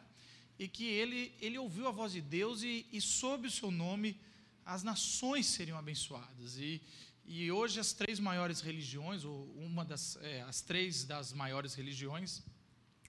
e 0.58 0.68
que 0.68 0.86
ele, 0.86 1.34
ele 1.40 1.58
ouviu 1.58 1.88
a 1.88 1.92
voz 1.92 2.14
de 2.14 2.22
Deus 2.22 2.64
e, 2.64 2.86
e 2.92 3.02
sob 3.02 3.48
o 3.48 3.52
seu 3.52 3.72
nome 3.72 4.20
as 4.66 4.84
nações 4.84 5.46
seriam 5.48 5.78
abençoadas. 5.78 6.58
E, 6.58 6.82
e 7.26 7.52
hoje 7.52 7.80
as 7.80 7.94
três 7.94 8.20
maiores 8.20 8.62
religiões, 8.62 9.24
ou 9.24 9.52
uma 9.58 9.84
das 9.84 10.16
é, 10.18 10.42
as 10.44 10.62
três 10.62 11.04
das 11.04 11.34
maiores 11.34 11.74
religiões, 11.74 12.42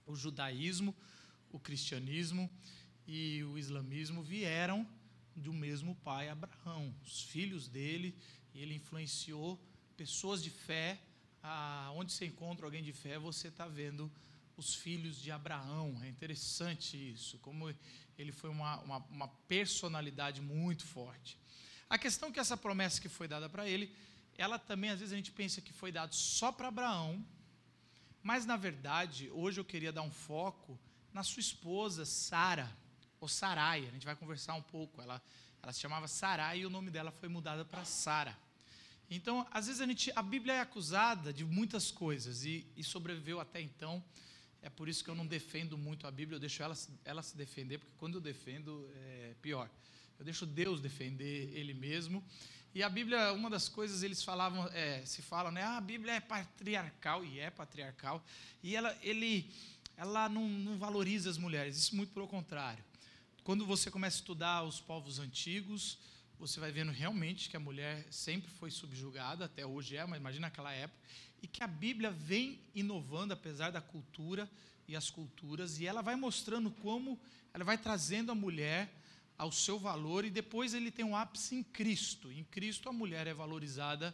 o 0.05 0.15
judaísmo, 0.15 0.95
o 1.51 1.59
cristianismo 1.59 2.49
e 3.07 3.43
o 3.43 3.57
islamismo 3.57 4.21
vieram 4.21 4.87
do 5.35 5.53
mesmo 5.53 5.95
pai 6.03 6.29
Abraão, 6.29 6.93
os 7.03 7.21
filhos 7.23 7.67
dele, 7.67 8.15
ele 8.53 8.75
influenciou 8.75 9.59
pessoas 10.03 10.43
de 10.43 10.49
fé, 10.49 10.99
ah, 11.41 11.89
onde 11.95 12.11
você 12.11 12.25
encontra 12.25 12.65
alguém 12.65 12.83
de 12.83 12.91
fé, 12.91 13.17
você 13.17 13.47
está 13.47 13.69
vendo 13.69 14.11
os 14.57 14.75
filhos 14.75 15.15
de 15.21 15.31
Abraão. 15.31 15.97
É 16.03 16.09
interessante 16.09 16.97
isso, 17.13 17.37
como 17.37 17.73
ele 18.17 18.33
foi 18.33 18.49
uma, 18.49 18.81
uma, 18.81 18.97
uma 19.09 19.27
personalidade 19.47 20.41
muito 20.41 20.85
forte. 20.85 21.39
A 21.89 21.97
questão 21.97 22.27
é 22.27 22.31
que 22.33 22.39
essa 22.41 22.57
promessa 22.57 22.99
que 22.99 23.07
foi 23.07 23.29
dada 23.29 23.47
para 23.47 23.65
ele, 23.65 23.95
ela 24.37 24.59
também, 24.59 24.89
às 24.89 24.99
vezes, 24.99 25.13
a 25.13 25.15
gente 25.15 25.31
pensa 25.31 25.61
que 25.61 25.71
foi 25.71 25.89
dado 25.89 26.13
só 26.13 26.51
para 26.51 26.67
Abraão, 26.67 27.25
mas, 28.21 28.45
na 28.45 28.57
verdade, 28.57 29.29
hoje 29.31 29.61
eu 29.61 29.65
queria 29.65 29.93
dar 29.93 30.01
um 30.01 30.11
foco 30.11 30.77
na 31.13 31.23
sua 31.23 31.39
esposa, 31.39 32.03
Sara, 32.03 32.69
ou 33.21 33.29
Sarai. 33.29 33.87
A 33.87 33.91
gente 33.91 34.05
vai 34.05 34.17
conversar 34.17 34.53
um 34.55 34.61
pouco. 34.61 35.01
Ela, 35.01 35.21
ela 35.61 35.71
se 35.71 35.79
chamava 35.79 36.09
Sarai 36.09 36.59
e 36.59 36.65
o 36.65 36.69
nome 36.69 36.91
dela 36.91 37.09
foi 37.09 37.29
mudado 37.29 37.65
para 37.65 37.85
Sara. 37.85 38.37
Então, 39.09 39.45
às 39.51 39.67
vezes 39.67 39.81
a, 39.81 39.85
gente, 39.85 40.11
a 40.15 40.21
Bíblia 40.21 40.53
é 40.55 40.59
acusada 40.59 41.31
de 41.31 41.45
muitas 41.45 41.91
coisas 41.91 42.45
e, 42.45 42.65
e, 42.75 42.83
sobreviveu 42.83 43.39
até 43.39 43.61
então. 43.61 44.03
É 44.61 44.69
por 44.69 44.87
isso 44.87 45.03
que 45.03 45.09
eu 45.09 45.15
não 45.15 45.27
defendo 45.27 45.77
muito 45.77 46.07
a 46.07 46.11
Bíblia, 46.11 46.37
eu 46.37 46.39
deixo 46.39 46.63
ela, 46.63 46.75
ela 47.03 47.21
se 47.21 47.35
defender, 47.35 47.77
porque 47.77 47.93
quando 47.97 48.15
eu 48.15 48.21
defendo 48.21 48.89
é 48.95 49.35
pior. 49.41 49.69
Eu 50.17 50.25
deixo 50.25 50.45
Deus 50.45 50.79
defender 50.79 51.51
Ele 51.53 51.73
mesmo. 51.73 52.23
E 52.73 52.81
a 52.81 52.89
Bíblia, 52.89 53.33
uma 53.33 53.51
das 53.51 53.69
coisas 53.69 54.01
eles 54.01 54.23
falavam, 54.23 54.67
é, 54.73 55.05
se 55.05 55.21
falam, 55.21 55.51
né? 55.51 55.61
Ah, 55.61 55.77
a 55.77 55.81
Bíblia 55.81 56.13
é 56.13 56.19
patriarcal 56.19 57.23
e 57.23 57.39
é 57.39 57.51
patriarcal. 57.51 58.23
E 58.63 58.75
ela, 58.75 58.97
ele, 59.03 59.51
ela 59.95 60.27
não, 60.27 60.49
não 60.49 60.77
valoriza 60.77 61.29
as 61.29 61.37
mulheres. 61.37 61.77
Isso 61.77 61.95
muito 61.95 62.11
pelo 62.13 62.27
contrário. 62.27 62.83
Quando 63.43 63.63
você 63.65 63.91
começa 63.91 64.17
a 64.17 64.21
estudar 64.21 64.63
os 64.63 64.79
povos 64.79 65.19
antigos, 65.19 65.99
você 66.39 66.59
vai 66.59 66.71
vendo 66.71 66.91
realmente 66.91 67.49
que 67.49 67.57
a 67.57 67.59
mulher 67.59 68.05
sempre 68.11 68.49
foi 68.51 68.69
subjugada, 68.71 69.45
até 69.45 69.65
hoje 69.65 69.95
é, 69.95 70.05
mas 70.05 70.19
imagina 70.19 70.47
aquela 70.47 70.71
época, 70.71 70.99
e 71.41 71.47
que 71.47 71.63
a 71.63 71.67
Bíblia 71.67 72.11
vem 72.11 72.59
inovando 72.73 73.33
apesar 73.33 73.71
da 73.71 73.81
cultura 73.81 74.49
e 74.87 74.95
as 74.95 75.09
culturas, 75.09 75.79
e 75.79 75.85
ela 75.85 76.01
vai 76.01 76.15
mostrando 76.15 76.71
como 76.71 77.19
ela 77.53 77.63
vai 77.63 77.77
trazendo 77.77 78.31
a 78.31 78.35
mulher 78.35 78.91
ao 79.37 79.51
seu 79.51 79.77
valor, 79.77 80.25
e 80.25 80.29
depois 80.29 80.73
ele 80.73 80.91
tem 80.91 81.05
um 81.05 81.15
ápice 81.15 81.55
em 81.55 81.63
Cristo. 81.63 82.31
Em 82.31 82.43
Cristo 82.43 82.89
a 82.89 82.93
mulher 82.93 83.27
é 83.27 83.33
valorizada 83.33 84.13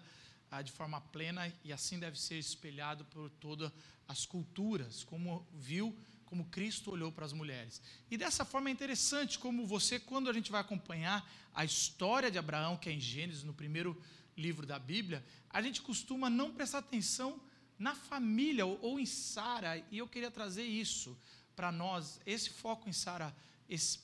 ah, 0.52 0.62
de 0.62 0.72
forma 0.72 1.00
plena, 1.00 1.52
e 1.64 1.72
assim 1.72 2.00
deve 2.00 2.20
ser 2.20 2.38
espelhado 2.38 3.06
por 3.06 3.30
todas 3.30 3.72
as 4.08 4.26
culturas, 4.26 5.04
como 5.04 5.48
viu 5.54 5.96
como 6.30 6.46
Cristo 6.46 6.92
olhou 6.92 7.12
para 7.12 7.26
as 7.26 7.34
mulheres. 7.34 7.82
E 8.10 8.16
dessa 8.16 8.46
forma 8.46 8.70
é 8.70 8.72
interessante 8.72 9.40
como 9.40 9.66
você, 9.66 10.00
quando 10.00 10.30
a 10.30 10.34
gente 10.34 10.52
vai 10.52 10.62
acompanhar 10.62 11.28
a 11.54 11.66
história 11.66 12.30
de 12.30 12.38
Abraão, 12.38 12.78
que 12.78 12.88
é 12.88 12.94
em 12.94 13.00
Gênesis, 13.00 13.44
no 13.44 13.54
primeiro 13.54 14.00
livro 14.38 14.66
da 14.66 14.78
Bíblia, 14.78 15.26
a 15.50 15.62
gente 15.62 15.82
costuma 15.82 16.30
não 16.30 16.54
prestar 16.54 16.78
atenção 16.78 17.42
na 17.80 17.96
família 17.96 18.66
ou, 18.66 19.00
em 19.00 19.06
Sara, 19.06 19.84
e 19.90 19.98
eu 19.98 20.08
queria 20.08 20.30
trazer 20.30 20.64
isso 20.64 21.18
para 21.56 21.72
nós, 21.72 22.22
esse 22.26 22.52
foco 22.52 22.88
em 22.88 22.94
Sara, 22.94 23.36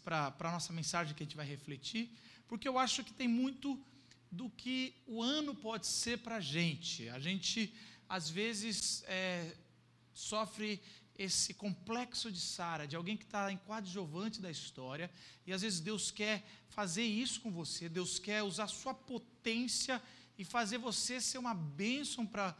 para 0.04 0.34
a 0.40 0.52
nossa 0.52 0.74
mensagem 0.74 1.14
que 1.14 1.24
a 1.24 1.26
gente 1.26 1.38
vai 1.38 1.46
refletir, 1.46 2.12
porque 2.48 2.68
eu 2.68 2.80
acho 2.80 3.04
que 3.04 3.14
tem 3.14 3.28
muito 3.28 3.80
do 4.32 4.50
que 4.50 4.94
o 5.06 5.22
ano 5.22 5.54
pode 5.54 5.88
ser 5.88 6.20
para 6.20 6.38
a 6.38 6.42
gente. 6.42 7.08
A 7.10 7.20
gente, 7.20 7.74
às 8.10 8.30
vezes, 8.30 9.04
é, 9.08 9.56
sofre 10.14 10.82
esse 11.18 11.54
complexo 11.54 12.32
de 12.32 12.40
Sara, 12.40 12.88
de 12.88 12.96
alguém 12.96 13.16
que 13.16 13.24
está 13.24 13.52
em 13.52 13.58
coadjuvante 13.58 14.42
da 14.42 14.52
história, 14.52 15.10
e 15.46 15.54
às 15.54 15.62
vezes 15.62 15.80
Deus 15.80 16.12
quer 16.12 16.44
fazer 16.70 17.04
isso 17.04 17.42
com 17.42 17.52
você, 17.52 17.88
Deus 17.88 18.20
quer 18.20 18.44
usar 18.44 18.68
sua 18.68 18.94
potência 18.94 20.02
e 20.38 20.44
fazer 20.44 20.78
você 20.78 21.22
ser 21.22 21.38
uma 21.38 21.54
bênção 21.54 22.26
para 22.26 22.56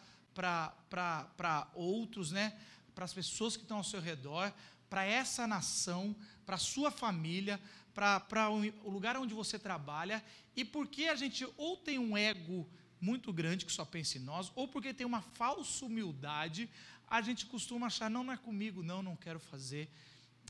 outros, 1.74 2.32
né? 2.32 2.58
para 2.94 3.04
as 3.04 3.14
pessoas 3.14 3.58
que 3.58 3.64
estão 3.64 3.78
ao 3.78 3.84
seu 3.84 4.00
redor, 4.00 4.54
para 4.90 5.04
essa 5.04 5.46
nação, 5.46 6.16
para 6.46 6.56
a 6.56 6.60
sua 6.60 6.90
família, 6.90 7.60
para 7.94 8.50
o 8.50 8.90
lugar 8.90 9.18
onde 9.18 9.34
você 9.34 9.60
trabalha, 9.60 10.24
e 10.56 10.64
porque 10.64 11.06
a 11.06 11.16
gente 11.16 11.46
ou 11.58 11.76
tem 11.76 12.00
um 12.00 12.18
ego 12.18 12.68
muito 13.00 13.32
grande 13.34 13.66
que 13.66 13.72
só 13.72 13.84
pensa 13.84 14.18
em 14.18 14.22
nós, 14.22 14.52
ou 14.56 14.68
porque 14.68 14.94
tem 14.94 15.06
uma 15.06 15.22
falsa 15.22 15.86
humildade, 15.86 16.70
a 17.08 17.22
gente 17.22 17.46
costuma 17.46 17.88
achar, 17.88 18.10
não, 18.10 18.24
não 18.24 18.34
é 18.34 18.38
comigo, 18.38 18.84
não, 18.84 19.02
não 19.02 19.16
quero 19.16 19.40
fazer. 19.40 19.90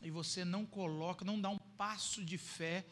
E 0.02 0.10
você 0.10 0.44
não 0.44 0.64
coloca, 0.66 1.24
não 1.24 1.40
dá 1.40 1.48
um 1.48 1.58
passo 1.58 2.24
de 2.24 2.36
fé 2.36 2.84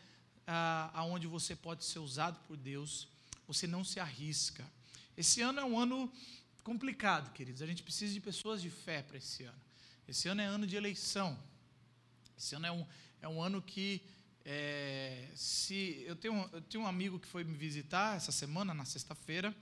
ah, 0.47 0.91
aonde 0.95 1.27
você 1.27 1.55
pode 1.55 1.85
ser 1.85 1.99
usado 1.99 2.39
por 2.47 2.57
Deus, 2.57 3.09
você 3.47 3.67
não 3.67 3.85
se 3.85 4.01
arrisca. 4.01 4.65
Esse 5.17 5.41
ano 5.41 5.61
é 5.61 5.65
um 5.65 5.79
ano 5.79 6.13
complicado, 6.63 7.33
queridos. 7.33 7.63
A 7.63 7.67
gente 7.67 7.83
precisa 7.83 8.13
de 8.13 8.21
pessoas 8.21 8.61
de 8.61 8.71
fé 8.71 9.03
para 9.03 9.19
esse 9.19 9.45
ano. 9.45 9.61
Esse 10.09 10.29
ano 10.29 10.41
é 10.41 10.45
ano 10.45 10.67
de 10.67 10.77
eleição. 10.77 11.39
Esse 12.37 12.55
ano 12.55 12.67
é 12.67 12.73
um, 12.73 12.87
é 13.23 13.29
um 13.29 13.43
ano 13.43 13.63
que 13.63 14.03
é, 14.45 15.29
se 15.35 16.05
eu 16.07 16.15
tenho, 16.15 16.49
eu 16.53 16.61
tenho 16.61 16.85
um 16.85 16.87
amigo 16.87 17.19
que 17.19 17.27
foi 17.27 17.45
me 17.45 17.57
visitar 17.57 18.17
essa 18.17 18.31
semana, 18.31 18.75
na 18.75 18.85
sexta-feira, 18.85 19.55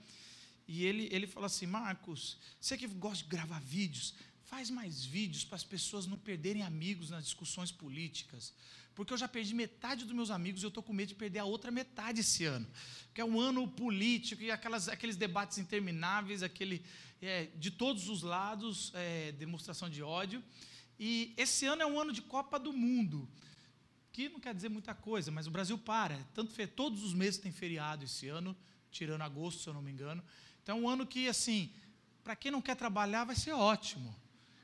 e 0.67 0.85
ele, 0.85 1.09
ele 1.11 1.27
falou 1.27 1.47
assim: 1.47 1.65
Marcos, 1.65 2.37
você 2.59 2.77
que 2.77 2.87
gosta 2.87 3.23
de 3.23 3.29
gravar 3.29 3.59
vídeos, 3.59 4.13
faz 4.45 4.69
mais 4.69 5.03
vídeos 5.03 5.43
para 5.43 5.55
as 5.55 5.63
pessoas 5.63 6.05
não 6.05 6.17
perderem 6.17 6.63
amigos 6.63 7.09
nas 7.09 7.23
discussões 7.23 7.71
políticas. 7.71 8.53
Porque 8.95 9.11
eu 9.11 9.17
já 9.17 9.27
perdi 9.27 9.55
metade 9.55 10.05
dos 10.05 10.13
meus 10.13 10.29
amigos 10.29 10.61
e 10.61 10.65
eu 10.65 10.67
estou 10.67 10.83
com 10.83 10.93
medo 10.93 11.09
de 11.09 11.15
perder 11.15 11.39
a 11.39 11.45
outra 11.45 11.71
metade 11.71 12.19
esse 12.19 12.45
ano. 12.45 12.67
Que 13.13 13.21
é 13.21 13.25
um 13.25 13.39
ano 13.39 13.67
político 13.67 14.43
e 14.43 14.51
aquelas, 14.51 14.87
aqueles 14.87 15.15
debates 15.15 15.57
intermináveis, 15.57 16.43
aquele, 16.43 16.85
é, 17.19 17.45
de 17.55 17.71
todos 17.71 18.07
os 18.07 18.21
lados, 18.21 18.91
é, 18.93 19.31
demonstração 19.31 19.89
de 19.89 20.03
ódio. 20.03 20.43
E 20.99 21.33
esse 21.35 21.65
ano 21.65 21.81
é 21.81 21.85
um 21.85 21.99
ano 21.99 22.13
de 22.13 22.21
Copa 22.21 22.59
do 22.59 22.71
Mundo. 22.71 23.27
que 24.11 24.29
não 24.29 24.39
quer 24.39 24.53
dizer 24.53 24.69
muita 24.69 24.93
coisa, 24.93 25.31
mas 25.31 25.47
o 25.47 25.51
Brasil 25.51 25.77
para. 25.77 26.17
Tanto 26.35 26.55
todos 26.67 27.03
os 27.03 27.15
meses 27.15 27.39
tem 27.39 27.51
feriado 27.51 28.05
esse 28.05 28.27
ano, 28.27 28.55
tirando 28.91 29.23
agosto, 29.23 29.63
se 29.63 29.67
eu 29.67 29.73
não 29.73 29.81
me 29.81 29.91
engano. 29.91 30.23
Então, 30.63 30.77
é 30.77 30.81
um 30.81 30.89
ano 30.89 31.05
que, 31.05 31.27
assim, 31.27 31.71
para 32.23 32.35
quem 32.35 32.51
não 32.51 32.61
quer 32.61 32.75
trabalhar, 32.75 33.25
vai 33.25 33.35
ser 33.35 33.51
ótimo. 33.51 34.15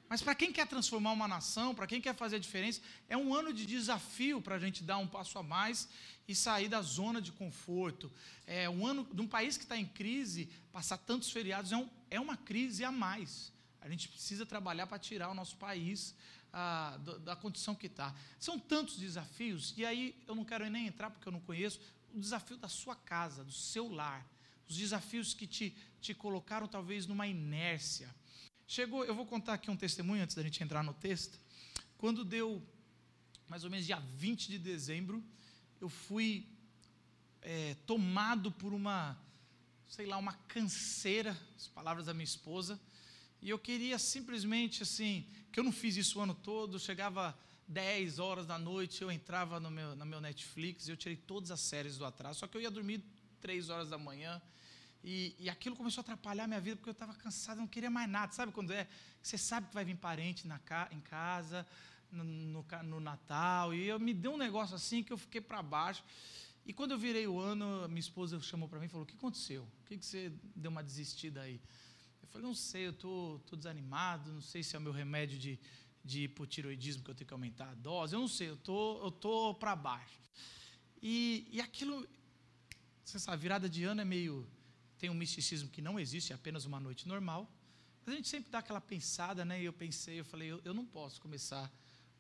Mas 0.07 0.24
para 0.24 0.34
quem 0.34 0.51
quer 0.51 0.66
transformar 0.66 1.12
uma 1.12 1.28
nação, 1.28 1.75
para 1.75 1.86
quem 1.86 2.01
quer 2.01 2.16
fazer 2.16 2.38
a 2.38 2.40
diferença, 2.40 2.81
é 3.07 3.16
um 3.16 3.31
ano 3.36 3.54
de 3.54 3.63
desafio 3.63 4.42
para 4.42 4.56
a 4.56 4.60
gente 4.60 4.84
dar 4.84 4.98
um 4.98 5.06
passo 5.06 5.38
a 5.38 5.44
mais 5.44 5.88
e 6.28 6.34
sair 6.34 6.68
da 6.68 6.81
zona 6.81 7.22
de 7.22 7.31
conforto. 7.31 8.12
É 8.48 8.68
um 8.68 8.88
ano 8.88 9.07
de 9.13 9.22
um 9.22 9.28
país 9.28 9.56
que 9.56 9.66
está 9.66 9.78
em 9.78 9.86
crise, 9.86 10.50
passar 10.72 10.98
tantos 10.98 11.30
feriados 11.30 11.72
é, 11.72 11.78
um, 11.78 11.88
é 12.10 12.19
uma 12.19 12.36
crise 12.36 12.84
a 12.84 12.92
mais. 12.92 13.54
A 13.80 13.88
gente 13.88 14.10
precisa 14.10 14.48
trabalhar 14.48 14.88
para 14.88 14.98
tirar 14.98 15.30
o 15.30 15.36
nosso 15.36 15.57
país 15.57 16.16
ah, 16.52 16.98
da, 17.06 17.18
da 17.19 17.36
condição 17.36 17.75
que 17.75 17.86
está. 17.86 18.16
São 18.40 18.57
tantos 18.57 18.98
desafios, 18.98 19.75
e 19.78 19.86
aí 19.86 20.16
eu 20.28 20.34
não 20.34 20.44
quero 20.44 20.68
nem 20.69 20.88
entrar 20.88 21.12
porque 21.12 21.28
eu 21.28 21.31
não 21.31 21.40
conheço, 21.40 21.80
o 22.12 22.19
desafio 22.19 22.57
da 22.57 22.68
sua 22.68 22.95
casa, 22.95 23.44
do 23.44 23.52
seu 23.52 23.88
lar, 23.88 24.25
os 24.68 24.75
desafios 24.75 25.34
que 25.34 25.45
te, 25.45 25.75
te 26.00 26.13
colocaram 26.13 26.68
talvez 26.68 27.06
numa 27.06 27.28
inércia 27.28 28.10
Chegou, 28.72 29.04
eu 29.04 29.16
vou 29.16 29.25
contar 29.25 29.56
aqui 29.56 29.72
um 29.72 29.75
testemunho 29.75 30.22
antes 30.22 30.36
da 30.36 30.44
gente 30.44 30.62
entrar 30.62 30.84
no 30.84 30.94
texto. 30.94 31.40
Quando 31.98 32.24
deu 32.24 32.62
mais 33.48 33.63
ou 33.63 33.69
menos 33.72 33.84
dia 33.84 34.00
20 34.00 34.48
de 34.48 34.60
dezembro, 34.60 35.24
eu 35.81 35.90
fui 35.90 36.48
é, 37.42 37.75
tomado 37.88 38.51
por 38.51 38.72
uma, 38.72 39.18
sei 39.88 40.06
lá, 40.06 40.18
uma 40.18 40.34
canseira, 40.48 41.36
as 41.57 41.68
palavras 41.68 42.06
da 42.06 42.13
minha 42.13 42.24
esposa, 42.24 42.80
e 43.42 43.50
eu 43.50 43.57
queria 43.57 43.98
simplesmente 43.98 44.84
assim, 44.84 45.25
que 45.52 45.60
eu 45.60 45.63
não 45.63 45.72
fiz 45.72 45.98
isso 45.98 46.19
o 46.19 46.22
ano 46.22 46.36
todo, 46.36 46.80
chegava 46.80 47.36
10 47.68 48.19
horas 48.19 48.45
da 48.45 48.60
noite, 48.60 49.02
eu 49.02 49.12
entrava 49.12 49.60
no 49.60 49.72
meu, 49.72 49.95
no 49.95 50.06
meu 50.06 50.22
Netflix, 50.22 50.88
eu 50.88 50.95
tirei 50.95 51.18
todas 51.18 51.50
as 51.50 51.60
séries 51.60 51.98
do 51.98 52.06
atraso, 52.06 52.42
só 52.42 52.45
que 52.45 52.56
eu 52.56 52.62
ia 52.62 52.69
dormir 52.69 53.04
3 53.42 53.72
horas 53.72 53.90
da 53.90 53.98
manhã, 53.98 54.40
e, 55.04 55.36
e 55.40 55.50
aquilo 55.50 55.75
começou 55.75 56.01
a 56.01 56.04
atrapalhar 56.04 56.44
a 56.44 56.48
minha 56.48 56.60
vida, 56.60 56.75
porque 56.75 56.90
eu 56.90 56.94
estava 56.94 57.13
cansado, 57.13 57.57
eu 57.57 57.62
não 57.62 57.68
queria 57.68 57.90
mais 57.90 58.10
nada. 58.10 58.31
Sabe 58.34 58.51
quando 58.51 58.72
é? 58.72 58.88
Você 59.22 59.38
sabe 59.38 59.68
que 59.68 59.74
vai 59.74 59.86
vir 59.86 59.96
parente 59.96 60.48
na, 60.48 60.60
em 60.92 61.00
casa, 61.00 61.66
no, 62.12 62.24
no, 62.24 62.66
no 62.84 63.00
Natal, 63.00 63.74
e 63.74 63.88
eu 63.88 64.00
me 64.00 64.13
deu 64.13 64.34
um 64.34 64.38
negócio 64.38 64.75
assim 64.75 65.04
que 65.04 65.13
eu 65.13 65.18
fiquei 65.18 65.40
para 65.40 65.62
baixo. 65.62 66.04
E 66.66 66.74
quando 66.74 66.92
eu 66.92 67.00
virei 67.00 67.28
o 67.28 67.40
ano, 67.40 67.88
minha 67.88 68.00
esposa 68.00 68.40
chamou 68.42 68.68
para 68.68 68.80
mim 68.80 68.86
e 68.86 68.90
falou: 68.90 69.04
O 69.04 69.07
que 69.07 69.16
aconteceu? 69.16 69.66
Por 69.80 69.90
que, 69.90 69.98
que 69.98 70.06
você 70.06 70.31
deu 70.56 70.69
uma 70.69 70.84
desistida 70.84 71.42
aí? 71.42 71.60
Eu 72.22 72.28
falei: 72.28 72.45
Não 72.45 72.54
sei, 72.54 72.88
eu 72.88 72.92
estou 72.92 73.42
desanimado, 73.54 74.31
não 74.31 74.42
sei 74.42 74.62
se 74.63 74.75
é 74.75 74.80
o 74.80 74.81
meu 74.81 74.92
remédio 74.92 75.40
de, 75.40 75.57
de 76.04 76.24
hipotiroidismo 76.24 77.04
que 77.04 77.10
eu 77.10 77.16
tenho 77.16 77.28
que 77.28 77.34
aumentar 77.34 77.69
a 77.69 77.75
dose, 77.75 78.13
eu 78.13 78.19
não 78.19 78.28
sei, 78.28 78.50
eu 78.50 78.57
tô, 78.57 79.07
estou 79.07 79.54
tô 79.54 79.56
para 79.56 79.75
baixo. 79.75 80.19
E, 81.02 81.48
e 81.50 81.62
aquilo, 81.62 82.06
sabe, 83.04 83.42
virada 83.42 83.69
de 83.69 83.86
ano 83.86 84.02
é 84.02 84.06
meio 84.06 84.45
tem 85.00 85.10
um 85.10 85.13
misticismo 85.13 85.69
que 85.69 85.81
não 85.81 86.00
existe, 86.00 86.34
é 86.34 86.36
apenas 86.36 86.66
uma 86.66 86.80
noite 86.80 87.07
normal. 87.07 87.50
Mas 88.06 88.13
a 88.13 88.18
gente 88.18 88.28
sempre 88.28 88.51
dá 88.51 88.60
aquela 88.60 88.81
pensada, 88.81 89.46
né? 89.46 89.62
E 89.62 89.66
eu 89.66 89.74
pensei, 89.74 90.19
eu 90.19 90.25
falei, 90.25 90.50
eu, 90.50 90.62
eu 90.66 90.74
não 90.74 90.86
posso 90.86 91.22
começar 91.22 91.72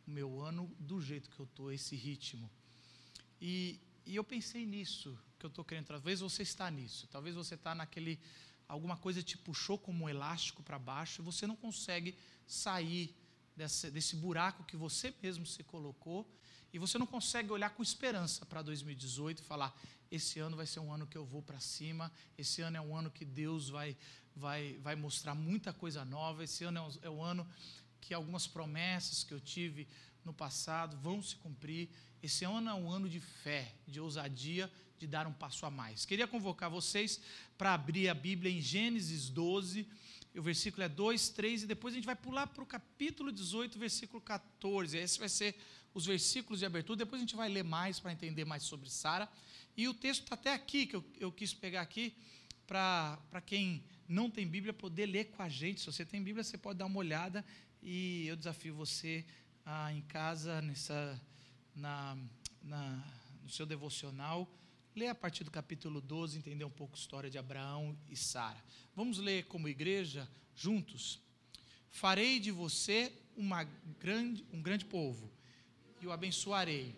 o 0.07 0.11
meu 0.11 0.41
ano 0.41 0.73
do 0.79 1.01
jeito 1.01 1.29
que 1.29 1.39
eu 1.39 1.45
estou, 1.45 1.71
esse 1.71 1.95
ritmo. 1.95 2.49
E, 3.41 3.79
e 4.05 4.15
eu 4.15 4.23
pensei 4.23 4.65
nisso 4.65 5.17
que 5.37 5.45
eu 5.45 5.49
estou 5.49 5.63
querendo. 5.63 5.87
Talvez 5.87 6.21
você 6.21 6.41
está 6.43 6.71
nisso. 6.71 7.07
Talvez 7.07 7.35
você 7.35 7.55
está 7.55 7.75
naquele 7.75 8.19
alguma 8.69 8.95
coisa 8.95 9.23
te 9.23 9.35
puxou 9.35 9.79
como 9.79 10.05
um 10.05 10.09
elástico 10.09 10.61
para 10.61 10.77
baixo 10.77 11.21
e 11.21 11.25
você 11.25 11.47
não 11.47 11.55
consegue 11.55 12.15
sair 12.45 13.15
desse, 13.55 13.89
desse 13.89 14.15
buraco 14.15 14.63
que 14.63 14.77
você 14.77 15.11
mesmo 15.23 15.43
se 15.43 15.63
colocou 15.63 16.31
e 16.71 16.77
você 16.77 16.99
não 16.99 17.07
consegue 17.07 17.51
olhar 17.51 17.71
com 17.71 17.81
esperança 17.81 18.45
para 18.45 18.61
2018 18.61 19.39
e 19.39 19.43
falar: 19.43 19.75
esse 20.11 20.39
ano 20.39 20.57
vai 20.57 20.65
ser 20.65 20.79
um 20.79 20.91
ano 20.91 21.05
que 21.05 21.17
eu 21.17 21.25
vou 21.25 21.41
para 21.41 21.59
cima, 21.59 22.11
esse 22.37 22.61
ano 22.61 22.77
é 22.77 22.81
um 22.81 22.95
ano 22.95 23.11
que 23.11 23.23
Deus 23.23 23.69
vai, 23.69 23.95
vai, 24.35 24.77
vai 24.81 24.95
mostrar 24.95 25.35
muita 25.35 25.71
coisa 25.71 26.03
nova, 26.03 26.43
esse 26.43 26.63
ano 26.63 26.77
é 26.77 26.81
um, 26.81 26.91
é 27.03 27.09
um 27.09 27.23
ano 27.23 27.47
que 28.01 28.13
algumas 28.13 28.47
promessas 28.47 29.23
que 29.23 29.33
eu 29.33 29.39
tive 29.39 29.87
no 30.23 30.33
passado 30.33 30.97
vão 30.97 31.21
se 31.21 31.35
cumprir. 31.35 31.89
Esse 32.21 32.45
ano 32.45 32.69
é 32.69 32.73
um 32.73 32.89
ano 32.89 33.07
de 33.07 33.19
fé, 33.19 33.73
de 33.87 33.99
ousadia, 33.99 34.71
de 34.97 35.07
dar 35.07 35.27
um 35.27 35.33
passo 35.33 35.65
a 35.65 35.71
mais. 35.71 36.05
Queria 36.05 36.27
convocar 36.27 36.69
vocês 36.69 37.21
para 37.57 37.73
abrir 37.73 38.09
a 38.09 38.13
Bíblia 38.13 38.51
em 38.51 38.61
Gênesis 38.61 39.29
12, 39.29 39.87
o 40.35 40.41
versículo 40.41 40.83
é 40.83 40.89
2, 40.89 41.29
3, 41.29 41.63
e 41.63 41.67
depois 41.67 41.93
a 41.93 41.97
gente 41.97 42.05
vai 42.05 42.15
pular 42.15 42.47
para 42.47 42.63
o 42.63 42.65
capítulo 42.65 43.31
18, 43.31 43.79
versículo 43.79 44.21
14. 44.21 44.97
Esse 44.97 45.17
vai 45.17 45.29
ser 45.29 45.55
os 45.93 46.05
versículos 46.05 46.59
de 46.59 46.65
abertura, 46.65 46.97
depois 46.97 47.19
a 47.19 47.25
gente 47.25 47.35
vai 47.35 47.49
ler 47.49 47.63
mais 47.63 47.99
para 47.99 48.11
entender 48.11 48.45
mais 48.45 48.63
sobre 48.63 48.89
Sara. 48.89 49.29
E 49.79 49.87
o 49.87 49.93
texto 49.93 50.23
está 50.23 50.35
até 50.35 50.53
aqui, 50.53 50.85
que 50.85 50.93
eu, 50.97 51.05
eu 51.21 51.31
quis 51.31 51.53
pegar 51.53 51.79
aqui, 51.79 52.13
para 52.67 53.41
quem 53.45 53.81
não 54.09 54.29
tem 54.29 54.45
Bíblia 54.45 54.73
poder 54.73 55.05
ler 55.05 55.29
com 55.31 55.41
a 55.41 55.47
gente. 55.47 55.79
Se 55.79 55.85
você 55.85 56.03
tem 56.05 56.21
Bíblia, 56.21 56.43
você 56.43 56.57
pode 56.57 56.77
dar 56.79 56.85
uma 56.85 56.99
olhada 56.99 57.45
e 57.81 58.27
eu 58.27 58.35
desafio 58.35 58.75
você 58.75 59.25
ah, 59.65 59.93
em 59.93 60.01
casa, 60.01 60.61
nessa, 60.61 61.17
na, 61.73 62.17
na, 62.61 63.01
no 63.41 63.49
seu 63.49 63.65
devocional, 63.65 64.53
ler 64.93 65.07
a 65.07 65.15
partir 65.15 65.45
do 65.45 65.49
capítulo 65.49 66.01
12, 66.01 66.37
entender 66.37 66.65
um 66.65 66.69
pouco 66.69 66.97
a 66.97 66.99
história 66.99 67.29
de 67.29 67.37
Abraão 67.37 67.97
e 68.09 68.17
Sara. 68.17 68.61
Vamos 68.93 69.17
ler 69.17 69.45
como 69.45 69.69
igreja, 69.69 70.29
juntos? 70.57 71.21
Farei 71.89 72.37
de 72.41 72.51
você 72.51 73.13
uma 73.33 73.63
grande, 73.97 74.45
um 74.51 74.61
grande 74.61 74.83
povo 74.83 75.31
e 76.01 76.05
o 76.05 76.11
abençoarei 76.11 76.93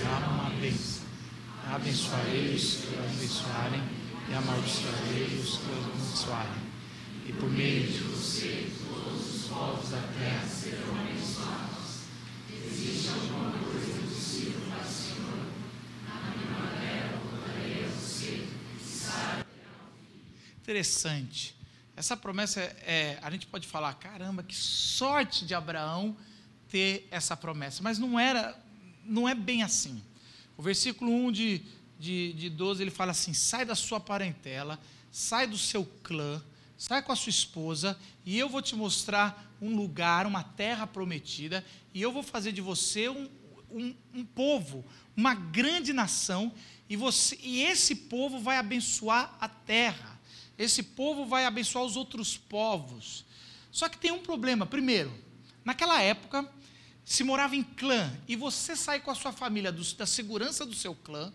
será 0.00 0.18
uma 0.18 0.50
bênção. 0.50 1.02
Abençoarei 1.66 2.54
os 2.54 2.76
que 2.76 2.98
abençoarem 2.98 3.82
e 4.28 4.34
amaldiçoarei 4.34 5.38
os 5.38 5.58
que 5.58 5.72
amaldiçoarem. 5.72 6.70
E 7.26 7.32
por 7.34 7.50
meio 7.50 7.86
de 7.86 7.98
você, 7.98 8.72
todos 8.88 9.34
os 9.34 9.48
povos 9.48 9.90
da 9.90 10.00
terra 10.18 10.46
serão 10.46 10.98
abençoados. 10.98 12.04
Existe 12.50 13.08
alguma 13.10 13.52
coisa 13.52 13.90
impossível 13.90 14.60
para 14.68 14.84
o 14.84 14.90
Senhor? 14.90 15.46
Na 16.06 16.80
terra 16.80 17.20
voltarei 17.22 17.84
a 17.84 17.88
você. 17.88 18.48
Sabe? 18.82 19.44
Interessante. 20.62 21.54
Essa 21.94 22.16
promessa 22.16 22.60
é, 22.60 22.74
é, 22.86 23.18
a 23.20 23.30
gente 23.30 23.46
pode 23.46 23.68
falar, 23.68 23.92
caramba, 23.94 24.42
que 24.42 24.54
sorte 24.54 25.44
de 25.44 25.54
Abraão 25.54 26.16
ter 26.68 27.06
essa 27.10 27.36
promessa, 27.36 27.82
mas 27.82 27.98
não 27.98 28.18
era 28.18 28.56
não 29.10 29.28
é 29.28 29.34
bem 29.34 29.62
assim. 29.62 30.00
O 30.56 30.62
versículo 30.62 31.10
1 31.10 31.32
de, 31.32 31.62
de, 31.98 32.32
de 32.32 32.48
12 32.48 32.82
ele 32.82 32.90
fala 32.90 33.10
assim: 33.10 33.34
sai 33.34 33.64
da 33.64 33.74
sua 33.74 33.98
parentela, 33.98 34.78
sai 35.10 35.46
do 35.46 35.58
seu 35.58 35.84
clã, 36.02 36.42
sai 36.78 37.02
com 37.02 37.12
a 37.12 37.16
sua 37.16 37.30
esposa, 37.30 37.98
e 38.24 38.38
eu 38.38 38.48
vou 38.48 38.62
te 38.62 38.76
mostrar 38.76 39.56
um 39.60 39.74
lugar, 39.74 40.26
uma 40.26 40.44
terra 40.44 40.86
prometida, 40.86 41.64
e 41.92 42.00
eu 42.00 42.12
vou 42.12 42.22
fazer 42.22 42.52
de 42.52 42.60
você 42.60 43.08
um, 43.08 43.28
um, 43.70 43.94
um 44.14 44.24
povo, 44.24 44.84
uma 45.16 45.34
grande 45.34 45.92
nação, 45.92 46.52
e, 46.88 46.96
você, 46.96 47.38
e 47.42 47.62
esse 47.62 47.94
povo 47.94 48.38
vai 48.38 48.56
abençoar 48.56 49.36
a 49.40 49.48
terra, 49.48 50.18
esse 50.56 50.82
povo 50.82 51.26
vai 51.26 51.44
abençoar 51.44 51.84
os 51.84 51.96
outros 51.96 52.36
povos. 52.36 53.24
Só 53.72 53.88
que 53.88 53.98
tem 53.98 54.10
um 54.10 54.20
problema. 54.20 54.66
Primeiro, 54.66 55.12
naquela 55.64 56.02
época, 56.02 56.50
se 57.10 57.24
morava 57.24 57.56
em 57.56 57.64
clã 57.64 58.08
e 58.28 58.36
você 58.36 58.76
sai 58.76 59.00
com 59.00 59.10
a 59.10 59.16
sua 59.16 59.32
família 59.32 59.72
do, 59.72 59.82
da 59.94 60.06
segurança 60.06 60.64
do 60.64 60.76
seu 60.76 60.94
clã, 60.94 61.32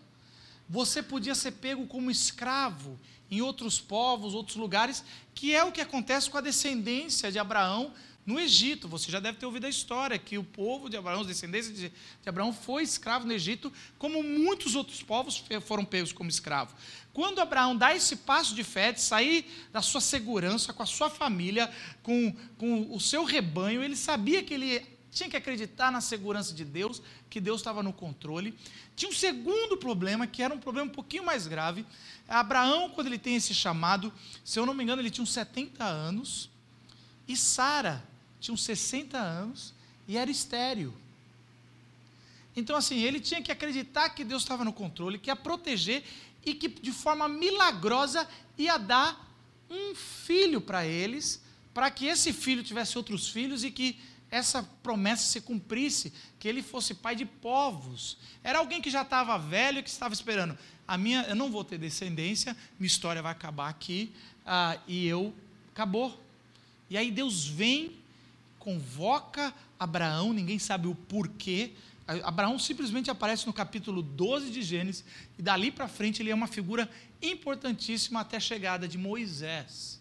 você 0.66 1.02
podia 1.02 1.34
ser 1.34 1.52
pego 1.52 1.86
como 1.86 2.10
escravo 2.10 2.98
em 3.30 3.42
outros 3.42 3.78
povos, 3.78 4.32
outros 4.32 4.56
lugares, 4.56 5.04
que 5.34 5.54
é 5.54 5.62
o 5.62 5.70
que 5.70 5.82
acontece 5.82 6.30
com 6.30 6.38
a 6.38 6.40
descendência 6.40 7.30
de 7.30 7.38
Abraão 7.38 7.92
no 8.24 8.40
Egito. 8.40 8.88
Você 8.88 9.12
já 9.12 9.20
deve 9.20 9.36
ter 9.36 9.44
ouvido 9.44 9.66
a 9.66 9.68
história 9.68 10.18
que 10.18 10.38
o 10.38 10.42
povo 10.42 10.88
de 10.88 10.96
Abraão, 10.96 11.20
os 11.20 11.26
descendentes 11.26 11.68
de, 11.68 11.90
de 11.90 12.28
Abraão, 12.28 12.54
foi 12.54 12.82
escravo 12.82 13.26
no 13.26 13.34
Egito, 13.34 13.70
como 13.98 14.22
muitos 14.22 14.74
outros 14.74 15.02
povos 15.02 15.44
foram 15.66 15.84
pegos 15.84 16.10
como 16.10 16.30
escravo. 16.30 16.74
Quando 17.12 17.38
Abraão 17.38 17.76
dá 17.76 17.94
esse 17.94 18.16
passo 18.16 18.54
de 18.54 18.64
fé, 18.64 18.92
de 18.92 19.02
sair 19.02 19.44
da 19.74 19.82
sua 19.82 20.00
segurança, 20.00 20.72
com 20.72 20.82
a 20.82 20.86
sua 20.86 21.10
família, 21.10 21.70
com, 22.02 22.34
com 22.56 22.94
o 22.94 22.98
seu 22.98 23.24
rebanho, 23.24 23.82
ele 23.82 23.94
sabia 23.94 24.42
que 24.42 24.54
ele 24.54 24.95
tinha 25.16 25.30
que 25.30 25.36
acreditar 25.36 25.90
na 25.90 26.02
segurança 26.02 26.52
de 26.52 26.62
Deus, 26.62 27.00
que 27.30 27.40
Deus 27.40 27.60
estava 27.60 27.82
no 27.82 27.90
controle. 27.90 28.54
Tinha 28.94 29.10
um 29.10 29.14
segundo 29.14 29.78
problema, 29.78 30.26
que 30.26 30.42
era 30.42 30.52
um 30.52 30.58
problema 30.58 30.90
um 30.90 30.94
pouquinho 30.94 31.24
mais 31.24 31.46
grave. 31.46 31.86
Abraão, 32.28 32.90
quando 32.90 33.06
ele 33.06 33.18
tem 33.18 33.34
esse 33.34 33.54
chamado, 33.54 34.12
se 34.44 34.58
eu 34.58 34.66
não 34.66 34.74
me 34.74 34.84
engano, 34.84 35.00
ele 35.00 35.10
tinha 35.10 35.22
uns 35.22 35.32
70 35.32 35.82
anos, 35.82 36.50
e 37.26 37.34
Sara 37.34 38.04
tinha 38.38 38.52
uns 38.52 38.62
60 38.62 39.16
anos 39.16 39.72
e 40.06 40.18
era 40.18 40.30
estéreo. 40.30 40.94
Então, 42.54 42.76
assim, 42.76 42.98
ele 43.00 43.18
tinha 43.18 43.40
que 43.40 43.50
acreditar 43.50 44.10
que 44.10 44.22
Deus 44.22 44.42
estava 44.42 44.64
no 44.64 44.72
controle, 44.72 45.18
que 45.18 45.30
ia 45.30 45.36
proteger 45.36 46.04
e 46.44 46.52
que 46.54 46.68
de 46.68 46.92
forma 46.92 47.26
milagrosa 47.26 48.28
ia 48.58 48.76
dar 48.76 49.26
um 49.70 49.94
filho 49.94 50.60
para 50.60 50.86
eles, 50.86 51.42
para 51.72 51.90
que 51.90 52.04
esse 52.04 52.34
filho 52.34 52.62
tivesse 52.62 52.98
outros 52.98 53.28
filhos 53.28 53.64
e 53.64 53.70
que 53.70 53.98
essa 54.30 54.62
promessa 54.82 55.24
se 55.24 55.40
cumprisse, 55.40 56.12
que 56.38 56.48
ele 56.48 56.62
fosse 56.62 56.94
pai 56.94 57.14
de 57.14 57.24
povos. 57.24 58.18
Era 58.42 58.58
alguém 58.58 58.80
que 58.80 58.90
já 58.90 59.02
estava 59.02 59.38
velho 59.38 59.78
e 59.78 59.82
que 59.82 59.90
estava 59.90 60.14
esperando. 60.14 60.56
A 60.86 60.96
minha, 60.96 61.22
eu 61.22 61.34
não 61.34 61.50
vou 61.50 61.64
ter 61.64 61.78
descendência, 61.78 62.56
minha 62.78 62.86
história 62.86 63.22
vai 63.22 63.32
acabar 63.32 63.68
aqui, 63.68 64.12
ah, 64.44 64.78
e 64.86 65.06
eu 65.06 65.34
acabou. 65.72 66.20
E 66.88 66.96
aí 66.96 67.10
Deus 67.10 67.46
vem, 67.46 67.92
convoca 68.58 69.52
Abraão, 69.78 70.32
ninguém 70.32 70.58
sabe 70.58 70.86
o 70.86 70.94
porquê. 70.94 71.72
Abraão 72.22 72.56
simplesmente 72.58 73.10
aparece 73.10 73.46
no 73.46 73.52
capítulo 73.52 74.00
12 74.00 74.50
de 74.50 74.62
Gênesis, 74.62 75.04
e 75.36 75.42
dali 75.42 75.70
para 75.70 75.88
frente 75.88 76.22
ele 76.22 76.30
é 76.30 76.34
uma 76.34 76.46
figura 76.46 76.88
importantíssima 77.20 78.20
até 78.20 78.36
a 78.36 78.40
chegada 78.40 78.86
de 78.86 78.96
Moisés. 78.96 80.00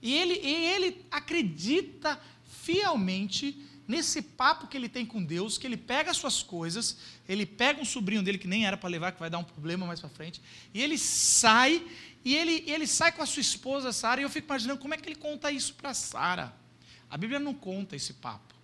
E 0.00 0.14
ele, 0.14 0.34
e 0.34 0.66
ele 0.66 1.04
acredita 1.10 2.20
fielmente 2.54 3.56
nesse 3.86 4.22
papo 4.22 4.66
que 4.66 4.76
ele 4.76 4.88
tem 4.88 5.04
com 5.04 5.22
Deus, 5.22 5.58
que 5.58 5.66
ele 5.66 5.76
pega 5.76 6.10
as 6.10 6.16
suas 6.16 6.42
coisas, 6.42 6.96
ele 7.28 7.44
pega 7.44 7.80
um 7.80 7.84
sobrinho 7.84 8.22
dele 8.22 8.38
que 8.38 8.48
nem 8.48 8.66
era 8.66 8.76
para 8.76 8.88
levar, 8.88 9.12
que 9.12 9.20
vai 9.20 9.28
dar 9.28 9.38
um 9.38 9.44
problema 9.44 9.86
mais 9.86 10.00
para 10.00 10.08
frente, 10.08 10.40
e 10.72 10.80
ele 10.80 10.96
sai, 10.96 11.84
e 12.24 12.34
ele, 12.34 12.64
ele 12.66 12.86
sai 12.86 13.12
com 13.12 13.22
a 13.22 13.26
sua 13.26 13.40
esposa 13.40 13.92
Sara, 13.92 14.20
e 14.20 14.24
eu 14.24 14.30
fico 14.30 14.46
imaginando 14.46 14.80
como 14.80 14.94
é 14.94 14.96
que 14.96 15.08
ele 15.08 15.16
conta 15.16 15.50
isso 15.50 15.74
para 15.74 15.92
Sara. 15.92 16.54
A 17.10 17.16
Bíblia 17.16 17.38
não 17.38 17.54
conta 17.54 17.94
esse 17.94 18.14
papo. 18.14 18.54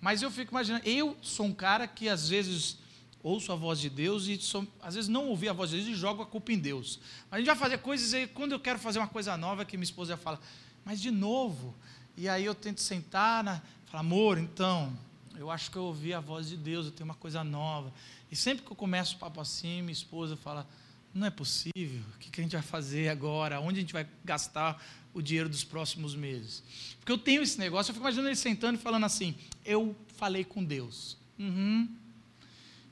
Mas 0.00 0.20
eu 0.22 0.30
fico 0.30 0.52
imaginando, 0.52 0.86
eu 0.86 1.16
sou 1.22 1.46
um 1.46 1.54
cara 1.54 1.88
que 1.88 2.08
às 2.08 2.28
vezes 2.28 2.78
ouço 3.22 3.50
a 3.50 3.56
voz 3.56 3.80
de 3.80 3.90
Deus 3.90 4.26
e 4.28 4.36
sou, 4.36 4.64
às 4.80 4.94
vezes 4.94 5.08
não 5.08 5.26
ouvi 5.26 5.48
a 5.48 5.52
voz 5.52 5.70
de 5.70 5.76
Deus 5.76 5.88
e 5.88 5.94
jogo 5.94 6.22
a 6.22 6.26
culpa 6.26 6.52
em 6.52 6.58
Deus. 6.58 7.00
Mas 7.28 7.32
a 7.32 7.38
gente 7.38 7.46
vai 7.46 7.56
fazer 7.56 7.78
coisas 7.78 8.12
e 8.12 8.26
quando 8.28 8.52
eu 8.52 8.60
quero 8.60 8.78
fazer 8.78 8.98
uma 8.98 9.08
coisa 9.08 9.36
nova, 9.36 9.64
que 9.64 9.76
minha 9.76 9.84
esposa 9.84 10.16
fala, 10.16 10.40
mas 10.84 11.00
de 11.00 11.10
novo. 11.10 11.74
E 12.16 12.28
aí 12.28 12.44
eu 12.44 12.54
tento 12.54 12.80
sentar, 12.80 13.44
na, 13.44 13.60
falar, 13.86 14.00
amor, 14.00 14.38
então, 14.38 14.96
eu 15.36 15.50
acho 15.50 15.70
que 15.70 15.76
eu 15.76 15.84
ouvi 15.84 16.14
a 16.14 16.20
voz 16.20 16.48
de 16.48 16.56
Deus, 16.56 16.86
eu 16.86 16.92
tenho 16.92 17.04
uma 17.04 17.14
coisa 17.14 17.44
nova. 17.44 17.92
E 18.30 18.36
sempre 18.36 18.64
que 18.64 18.70
eu 18.70 18.76
começo 18.76 19.16
o 19.16 19.18
papo 19.18 19.40
assim, 19.40 19.82
minha 19.82 19.92
esposa 19.92 20.36
fala, 20.36 20.66
não 21.12 21.26
é 21.26 21.30
possível, 21.30 22.02
o 22.14 22.18
que 22.18 22.40
a 22.40 22.42
gente 22.42 22.52
vai 22.52 22.62
fazer 22.62 23.08
agora? 23.08 23.60
Onde 23.60 23.78
a 23.78 23.80
gente 23.80 23.92
vai 23.92 24.06
gastar 24.24 24.82
o 25.12 25.22
dinheiro 25.22 25.48
dos 25.48 25.64
próximos 25.64 26.14
meses? 26.14 26.62
Porque 26.98 27.12
eu 27.12 27.18
tenho 27.18 27.42
esse 27.42 27.58
negócio, 27.58 27.90
eu 27.90 27.94
fico 27.94 28.04
imaginando 28.04 28.28
ele 28.28 28.36
sentando 28.36 28.78
e 28.78 28.82
falando 28.82 29.04
assim, 29.04 29.34
eu 29.64 29.94
falei 30.16 30.44
com 30.44 30.64
Deus. 30.64 31.16
Uhum. 31.38 31.88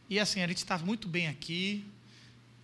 E 0.08 0.20
assim, 0.20 0.42
a 0.42 0.46
gente 0.46 0.58
está 0.58 0.78
muito 0.78 1.08
bem 1.08 1.28
aqui, 1.28 1.84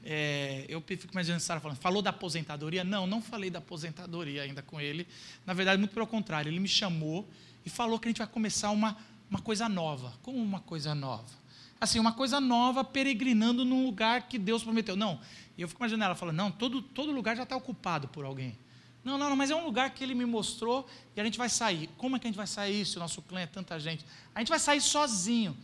é, 0.05 0.65
eu 0.69 0.81
fico 0.81 1.13
imaginando 1.13 1.41
Sara 1.41 1.61
falando, 1.61 1.79
falou 1.79 2.01
da 2.01 2.11
aposentadoria? 2.11 2.83
Não, 2.83 3.07
não 3.07 3.21
falei 3.21 3.51
da 3.51 3.59
aposentadoria 3.59 4.43
ainda 4.43 4.63
com 4.63 4.81
ele. 4.81 5.07
Na 5.45 5.53
verdade, 5.53 5.79
muito 5.79 5.93
pelo 5.93 6.07
contrário, 6.07 6.51
ele 6.51 6.61
me 6.61 6.69
chamou 6.69 7.29
e 7.65 7.71
falou 7.71 7.99
que 7.99 8.09
a 8.09 8.11
gente 8.11 8.19
vai 8.19 8.27
começar 8.27 8.71
uma, 8.71 8.97
uma 9.29 9.41
coisa 9.41 9.69
nova. 9.69 10.15
Como 10.23 10.39
uma 10.39 10.61
coisa 10.61 10.95
nova? 10.95 11.41
Assim, 11.81 11.99
uma 11.99 12.13
coisa 12.13 12.41
nova 12.41 12.85
peregrinando 12.85 13.65
num 13.65 13.85
lugar 13.85 14.29
que 14.29 14.39
Deus 14.39 14.63
prometeu. 14.63 14.97
Não, 14.97 15.21
e 15.57 15.63
eu 15.63 15.69
fico 15.69 15.81
imaginando 15.81 16.05
ela 16.05 16.15
falando, 16.15 16.37
não, 16.37 16.51
todo, 16.51 16.83
todo 16.83 17.13
lugar 17.13 17.37
já 17.37 17.43
está 17.43 17.57
ocupado 17.57 18.09
por 18.09 18.25
alguém. 18.25 18.57
Não, 19.03 19.17
não, 19.17 19.31
não, 19.31 19.37
mas 19.37 19.51
é 19.51 19.55
um 19.57 19.65
lugar 19.65 19.91
que 19.91 20.05
ele 20.05 20.15
me 20.15 20.27
mostrou 20.27 20.87
e 21.17 21.21
a 21.21 21.25
gente 21.25 21.39
vai 21.39 21.49
sair. 21.49 21.89
Como 21.97 22.17
é 22.17 22.19
que 22.19 22.27
a 22.27 22.31
gente 22.31 22.37
vai 22.37 22.47
sair 22.47 22.85
se 22.85 22.97
o 22.97 23.01
nosso 23.01 23.23
clã 23.23 23.41
é 23.41 23.47
tanta 23.47 23.79
gente? 23.81 24.05
A 24.35 24.41
gente 24.41 24.49
vai 24.49 24.59
sair 24.59 24.81
sozinho. 24.81 25.57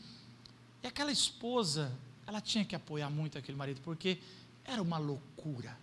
E 0.82 0.86
aquela 0.86 1.12
esposa 1.12 1.92
ela 2.26 2.40
tinha 2.40 2.64
que 2.64 2.74
apoiar 2.74 3.08
muito 3.08 3.38
aquele 3.38 3.56
marido, 3.56 3.80
porque 3.82 4.18
era 4.64 4.82
uma 4.82 4.98
loucura. 4.98 5.78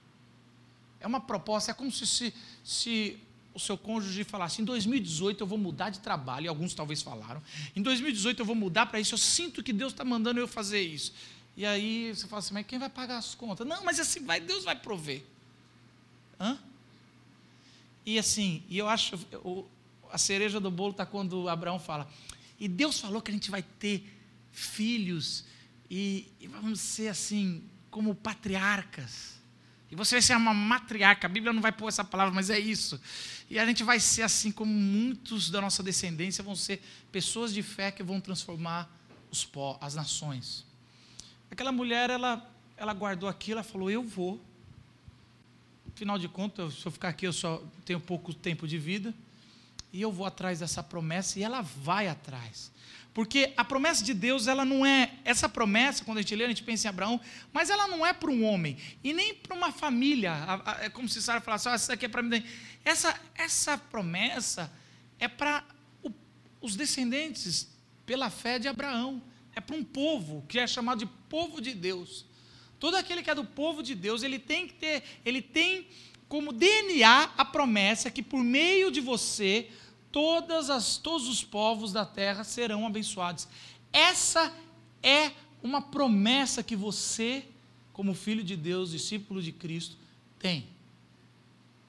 É 0.99 1.07
uma 1.07 1.19
proposta, 1.19 1.71
é 1.71 1.73
como 1.73 1.91
se, 1.91 2.05
se, 2.05 2.33
se 2.63 3.19
o 3.53 3.59
seu 3.59 3.77
cônjuge 3.77 4.23
falasse: 4.23 4.61
em 4.61 4.65
2018 4.65 5.41
eu 5.41 5.47
vou 5.47 5.57
mudar 5.57 5.89
de 5.89 5.99
trabalho, 5.99 6.45
e 6.45 6.47
alguns 6.47 6.73
talvez 6.73 7.01
falaram, 7.01 7.41
em 7.75 7.81
2018 7.81 8.39
eu 8.39 8.45
vou 8.45 8.55
mudar 8.55 8.87
para 8.87 8.99
isso, 8.99 9.13
eu 9.13 9.17
sinto 9.17 9.63
que 9.63 9.71
Deus 9.71 9.93
está 9.93 10.03
mandando 10.03 10.39
eu 10.39 10.47
fazer 10.47 10.81
isso. 10.81 11.13
E 11.55 11.65
aí 11.65 12.13
você 12.13 12.27
fala 12.27 12.39
assim: 12.39 12.53
mas 12.53 12.65
quem 12.65 12.79
vai 12.79 12.89
pagar 12.89 13.17
as 13.17 13.35
contas? 13.35 13.65
Não, 13.65 13.83
mas 13.83 13.99
assim, 13.99 14.25
vai, 14.25 14.39
Deus 14.39 14.63
vai 14.63 14.75
prover. 14.75 15.23
Hã? 16.39 16.57
E 18.05 18.19
assim, 18.19 18.63
e 18.67 18.77
eu 18.77 18.89
acho, 18.89 19.15
o, 19.43 19.65
a 20.11 20.17
cereja 20.17 20.59
do 20.59 20.69
bolo 20.69 20.91
está 20.91 21.05
quando 21.05 21.47
Abraão 21.47 21.79
fala, 21.79 22.09
e 22.59 22.67
Deus 22.67 22.99
falou 22.99 23.21
que 23.21 23.31
a 23.31 23.33
gente 23.33 23.49
vai 23.49 23.63
ter 23.63 24.03
filhos 24.51 25.45
e, 25.89 26.31
e 26.39 26.47
vamos 26.47 26.79
ser 26.79 27.07
assim, 27.07 27.63
como 27.89 28.15
patriarcas. 28.15 29.33
E 29.91 29.95
você 29.95 30.15
vai 30.15 30.21
ser 30.23 30.35
uma 30.35 30.53
matriarca. 30.53 31.27
A 31.27 31.29
Bíblia 31.29 31.53
não 31.53 31.61
vai 31.61 31.71
pôr 31.71 31.87
essa 31.87 32.03
palavra, 32.03 32.33
mas 32.33 32.49
é 32.49 32.57
isso. 32.57 32.99
E 33.47 33.59
a 33.59 33.65
gente 33.65 33.83
vai 33.83 33.99
ser 33.99 34.23
assim 34.23 34.51
como 34.51 34.73
muitos 34.73 35.51
da 35.51 35.61
nossa 35.61 35.83
descendência 35.83 36.43
vão 36.43 36.55
ser 36.55 36.81
pessoas 37.11 37.53
de 37.53 37.61
fé 37.61 37.91
que 37.91 38.01
vão 38.01 38.19
transformar 38.19 38.89
os 39.29 39.45
pó, 39.45 39.77
as 39.79 39.93
nações. 39.93 40.65
Aquela 41.51 41.71
mulher, 41.71 42.09
ela, 42.09 42.43
ela 42.75 42.93
guardou 42.95 43.29
aquilo, 43.29 43.59
ela 43.59 43.63
falou: 43.63 43.91
Eu 43.91 44.01
vou. 44.01 44.41
Afinal 45.93 46.17
de 46.17 46.27
contas, 46.27 46.73
se 46.73 46.85
eu 46.87 46.91
ficar 46.91 47.09
aqui, 47.09 47.27
eu 47.27 47.33
só 47.33 47.63
tenho 47.85 47.99
pouco 47.99 48.33
tempo 48.33 48.67
de 48.67 48.79
vida. 48.79 49.13
E 49.91 50.01
eu 50.01 50.11
vou 50.11 50.25
atrás 50.25 50.59
dessa 50.59 50.81
promessa, 50.81 51.37
e 51.37 51.43
ela 51.43 51.61
vai 51.61 52.07
atrás. 52.07 52.71
Porque 53.13 53.53
a 53.55 53.63
promessa 53.63 54.03
de 54.03 54.13
Deus, 54.13 54.47
ela 54.47 54.65
não 54.65 54.85
é. 54.85 55.11
Essa 55.23 55.47
promessa, 55.47 56.03
quando 56.03 56.17
a 56.17 56.21
gente 56.21 56.35
lê, 56.35 56.45
a 56.45 56.47
gente 56.47 56.63
pensa 56.63 56.87
em 56.87 56.89
Abraão, 56.89 57.21
mas 57.51 57.69
ela 57.69 57.87
não 57.87 58.05
é 58.05 58.11
para 58.11 58.31
um 58.31 58.43
homem, 58.43 58.77
e 59.03 59.13
nem 59.13 59.35
para 59.35 59.55
uma 59.55 59.71
família. 59.71 60.33
É 60.81 60.89
como 60.89 61.07
se 61.07 61.21
Sara 61.21 61.39
falasse: 61.39 61.69
oh, 61.69 61.71
essa 61.71 61.93
aqui 61.93 62.05
é 62.05 62.09
para 62.09 62.23
mim. 62.23 62.43
Essa, 62.83 63.19
essa 63.35 63.77
promessa 63.77 64.71
é 65.19 65.27
para 65.27 65.63
os 66.59 66.75
descendentes, 66.75 67.69
pela 68.05 68.29
fé 68.29 68.57
de 68.57 68.67
Abraão. 68.67 69.21
É 69.55 69.61
para 69.61 69.75
um 69.75 69.83
povo, 69.83 70.43
que 70.49 70.57
é 70.57 70.65
chamado 70.65 70.99
de 70.99 71.05
povo 71.05 71.61
de 71.61 71.75
Deus. 71.75 72.25
Todo 72.79 72.95
aquele 72.95 73.21
que 73.21 73.29
é 73.29 73.35
do 73.35 73.45
povo 73.45 73.83
de 73.83 73.93
Deus, 73.93 74.23
ele 74.23 74.39
tem 74.39 74.67
que 74.67 74.73
ter, 74.73 75.03
ele 75.23 75.41
tem 75.41 75.87
como 76.27 76.51
DNA 76.51 77.29
a 77.37 77.45
promessa 77.45 78.09
que 78.09 78.23
por 78.23 78.43
meio 78.43 78.89
de 78.89 78.99
você 78.99 79.69
todas 80.13 80.69
as, 80.69 80.97
todos 80.97 81.27
os 81.27 81.43
povos 81.43 81.91
da 81.91 82.05
terra 82.05 82.43
serão 82.43 82.85
abençoados. 82.85 83.47
Essa 83.91 84.53
é 85.01 85.31
uma 85.61 85.81
promessa 85.81 86.61
que 86.61 86.75
você, 86.75 87.45
como 87.91 88.13
filho 88.13 88.43
de 88.43 88.55
Deus, 88.55 88.91
discípulo 88.91 89.41
de 89.41 89.51
Cristo, 89.51 89.97
tem. 90.37 90.67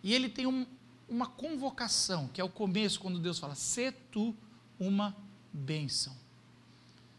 E 0.02 0.14
ele 0.14 0.30
tem 0.30 0.46
um, 0.46 0.66
uma 1.06 1.26
convocação, 1.26 2.28
que 2.28 2.40
é 2.40 2.44
o 2.44 2.48
começo, 2.48 2.98
quando 2.98 3.18
Deus 3.18 3.38
fala: 3.38 3.54
"Se 3.54 3.92
tu 4.10 4.34
uma 4.80 5.14
bênção". 5.52 6.16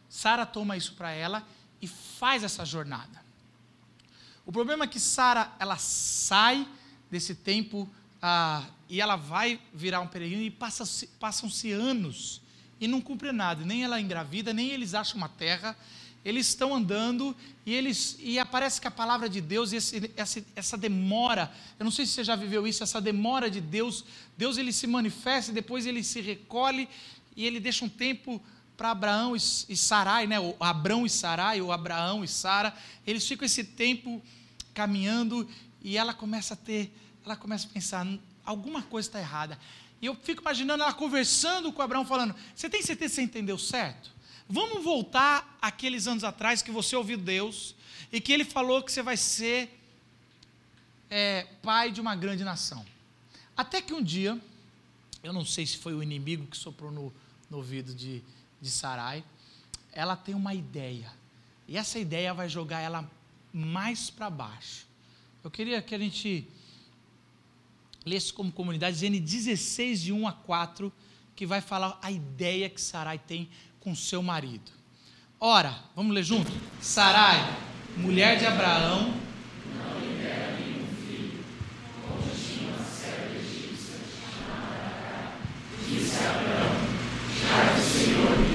Sara 0.09 0.45
toma 0.45 0.75
isso 0.75 0.93
para 0.93 1.11
ela 1.11 1.47
e 1.81 1.87
faz 1.87 2.43
essa 2.43 2.65
jornada. 2.65 3.23
O 4.45 4.51
problema 4.51 4.85
é 4.85 4.87
que 4.87 4.99
Sara 4.99 5.53
ela 5.59 5.77
sai 5.77 6.67
desse 7.11 7.35
tempo 7.35 7.89
ah, 8.27 8.63
e 8.89 8.99
ela 8.99 9.15
vai 9.15 9.59
virar 9.71 10.01
um 10.01 10.07
peregrino 10.07 10.41
e 10.41 10.49
passa-se, 10.49 11.05
passam-se 11.19 11.71
anos 11.71 12.41
e 12.81 12.87
não 12.87 12.99
cumpre 12.99 13.31
nada, 13.31 13.63
nem 13.63 13.83
ela 13.83 14.01
engravida, 14.01 14.51
nem 14.51 14.71
eles 14.71 14.95
acham 14.95 15.17
uma 15.17 15.29
terra, 15.29 15.77
eles 16.23 16.47
estão 16.47 16.73
andando 16.73 17.35
e 17.67 17.71
eles 17.71 18.17
e 18.19 18.39
aparece 18.39 18.81
que 18.81 18.87
a 18.87 18.91
palavra 18.91 19.29
de 19.29 19.39
Deus 19.39 19.71
esse, 19.73 20.11
essa, 20.17 20.43
essa 20.55 20.75
demora, 20.75 21.53
eu 21.77 21.83
não 21.83 21.91
sei 21.91 22.03
se 22.03 22.13
você 22.13 22.23
já 22.23 22.35
viveu 22.35 22.65
isso, 22.65 22.81
essa 22.81 22.99
demora 22.99 23.47
de 23.47 23.61
Deus, 23.61 24.03
Deus 24.35 24.57
ele 24.57 24.73
se 24.73 24.87
manifesta 24.87 25.51
depois 25.51 25.85
ele 25.85 26.03
se 26.03 26.19
recolhe 26.19 26.89
e 27.35 27.45
ele 27.45 27.59
deixa 27.59 27.85
um 27.85 27.89
tempo 27.89 28.41
para 28.75 28.89
Abraão 28.89 29.35
e, 29.35 29.39
e 29.69 29.77
Sarai, 29.77 30.25
né? 30.25 30.39
O 30.39 30.55
Abrão 30.59 31.05
e 31.05 31.11
Sarai, 31.11 31.61
ou 31.61 31.71
Abraão 31.71 32.23
e 32.23 32.27
Sara, 32.27 32.73
eles 33.05 33.27
ficam 33.27 33.45
esse 33.45 33.63
tempo 33.63 34.19
caminhando 34.73 35.47
e 35.85 35.95
ela 35.95 36.15
começa 36.15 36.55
a 36.55 36.57
ter, 36.57 36.91
ela 37.25 37.35
começa 37.35 37.67
a 37.67 37.69
pensar, 37.69 38.07
alguma 38.45 38.83
coisa 38.83 39.09
está 39.09 39.19
errada. 39.19 39.59
E 40.01 40.05
eu 40.05 40.15
fico 40.15 40.41
imaginando 40.41 40.83
ela 40.83 40.93
conversando 40.93 41.73
com 41.73 41.81
Abraão, 41.81 42.05
falando: 42.05 42.35
Você 42.55 42.69
tem 42.69 42.81
certeza 42.81 43.09
que 43.09 43.15
você 43.15 43.21
entendeu 43.23 43.57
certo? 43.57 44.11
Vamos 44.47 44.83
voltar 44.83 45.57
aqueles 45.59 46.05
anos 46.07 46.23
atrás 46.23 46.61
que 46.61 46.69
você 46.69 46.95
ouviu 46.95 47.17
Deus 47.17 47.75
e 48.11 48.21
que 48.21 48.31
ele 48.31 48.45
falou 48.45 48.83
que 48.83 48.91
você 48.91 49.01
vai 49.01 49.17
ser 49.17 49.81
é, 51.09 51.47
pai 51.63 51.91
de 51.91 51.99
uma 51.99 52.15
grande 52.15 52.43
nação. 52.43 52.85
Até 53.57 53.81
que 53.81 53.93
um 53.93 54.03
dia, 54.03 54.39
eu 55.23 55.33
não 55.33 55.43
sei 55.43 55.65
se 55.65 55.77
foi 55.77 55.95
o 55.95 56.03
inimigo 56.03 56.45
que 56.45 56.57
soprou 56.57 56.91
no, 56.91 57.11
no 57.49 57.57
ouvido 57.57 57.95
de, 57.95 58.21
de 58.61 58.69
Sarai, 58.69 59.23
ela 59.91 60.15
tem 60.15 60.35
uma 60.35 60.53
ideia. 60.53 61.11
E 61.67 61.77
essa 61.77 61.97
ideia 61.97 62.31
vai 62.33 62.47
jogar 62.47 62.81
ela 62.81 63.09
mais 63.51 64.11
para 64.11 64.29
baixo. 64.29 64.85
Eu 65.43 65.49
queria 65.49 65.81
que 65.81 65.95
a 65.95 65.97
gente 65.97 66.47
lesse 68.05 68.31
como 68.31 68.51
comunidade, 68.51 68.97
Gênesis 68.97 69.25
16, 69.25 70.01
de 70.01 70.13
1 70.13 70.27
a 70.27 70.31
4, 70.31 70.93
que 71.35 71.45
vai 71.45 71.59
falar 71.59 71.99
a 72.01 72.11
ideia 72.11 72.69
que 72.69 72.79
Sarai 72.79 73.17
tem 73.17 73.49
com 73.79 73.95
seu 73.95 74.21
marido. 74.21 74.71
Ora, 75.39 75.75
vamos 75.95 76.13
ler 76.13 76.23
junto? 76.23 76.51
Sarai, 76.79 77.57
mulher 77.97 78.37
de 78.37 78.45
Abraão, 78.45 79.13
não 79.75 79.99
lhe 79.99 80.21
dera 80.21 80.57
nenhum 80.59 80.87
filho, 81.05 81.43
onde 82.11 82.29
tinha 82.41 82.69
uma 82.69 82.85
serva 82.85 83.35
egípcia 83.35 83.97
chamada 84.37 85.33
Disse 85.87 86.17
Abraão, 86.23 86.75
já 87.41 87.73
que 87.73 87.79
o 87.79 87.83
Senhor 87.83 88.45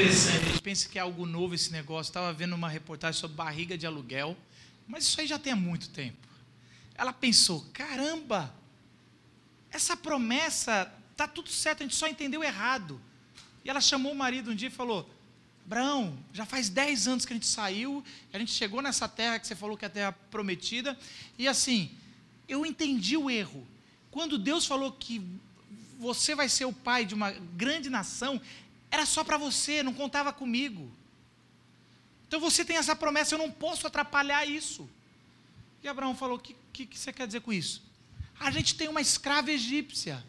interessante. 0.00 0.44
A 0.46 0.48
gente 0.48 0.59
pensa 0.70 0.88
que 0.88 1.00
é 1.00 1.02
algo 1.02 1.26
novo 1.26 1.52
esse 1.52 1.72
negócio. 1.72 2.10
Estava 2.10 2.32
vendo 2.32 2.54
uma 2.54 2.68
reportagem 2.68 3.20
sobre 3.20 3.36
barriga 3.36 3.76
de 3.76 3.88
aluguel, 3.88 4.36
mas 4.86 5.02
isso 5.02 5.20
aí 5.20 5.26
já 5.26 5.36
tem 5.36 5.52
há 5.52 5.56
muito 5.56 5.88
tempo. 5.88 6.28
Ela 6.94 7.12
pensou: 7.12 7.66
caramba, 7.72 8.54
essa 9.68 9.96
promessa 9.96 10.88
tá 11.16 11.26
tudo 11.26 11.48
certo, 11.48 11.80
a 11.80 11.82
gente 11.82 11.96
só 11.96 12.06
entendeu 12.06 12.44
errado. 12.44 13.00
E 13.64 13.68
ela 13.68 13.80
chamou 13.80 14.12
o 14.12 14.14
marido 14.14 14.52
um 14.52 14.54
dia 14.54 14.68
e 14.68 14.70
falou: 14.70 15.10
Abraão, 15.66 16.16
já 16.32 16.46
faz 16.46 16.68
10 16.68 17.08
anos 17.08 17.24
que 17.24 17.32
a 17.32 17.36
gente 17.36 17.46
saiu, 17.46 18.04
a 18.32 18.38
gente 18.38 18.52
chegou 18.52 18.80
nessa 18.80 19.08
terra 19.08 19.40
que 19.40 19.48
você 19.48 19.56
falou 19.56 19.76
que 19.76 19.84
é 19.84 19.88
a 19.88 19.90
terra 19.90 20.12
prometida, 20.30 20.96
e 21.36 21.48
assim, 21.48 21.90
eu 22.46 22.64
entendi 22.64 23.16
o 23.16 23.28
erro. 23.28 23.66
Quando 24.08 24.38
Deus 24.38 24.66
falou 24.66 24.92
que 24.92 25.20
você 25.98 26.36
vai 26.36 26.48
ser 26.48 26.64
o 26.64 26.72
pai 26.72 27.04
de 27.04 27.12
uma 27.12 27.32
grande 27.32 27.90
nação, 27.90 28.40
era 28.90 29.06
só 29.06 29.22
para 29.22 29.36
você, 29.36 29.82
não 29.82 29.94
contava 29.94 30.32
comigo. 30.32 30.90
Então 32.26 32.40
você 32.40 32.64
tem 32.64 32.76
essa 32.76 32.94
promessa, 32.94 33.34
eu 33.34 33.38
não 33.38 33.50
posso 33.50 33.86
atrapalhar 33.86 34.44
isso. 34.46 34.88
E 35.82 35.88
Abraão 35.88 36.14
falou: 36.14 36.36
O 36.36 36.40
que, 36.40 36.56
que, 36.72 36.86
que, 36.86 36.98
você 36.98 37.12
quer 37.12 37.26
dizer 37.26 37.40
com 37.40 37.52
isso? 37.52 37.82
A 38.38 38.50
gente 38.50 38.74
tem 38.74 38.88
uma 38.88 39.00
escrava 39.00 39.50
egípcia. 39.50 40.24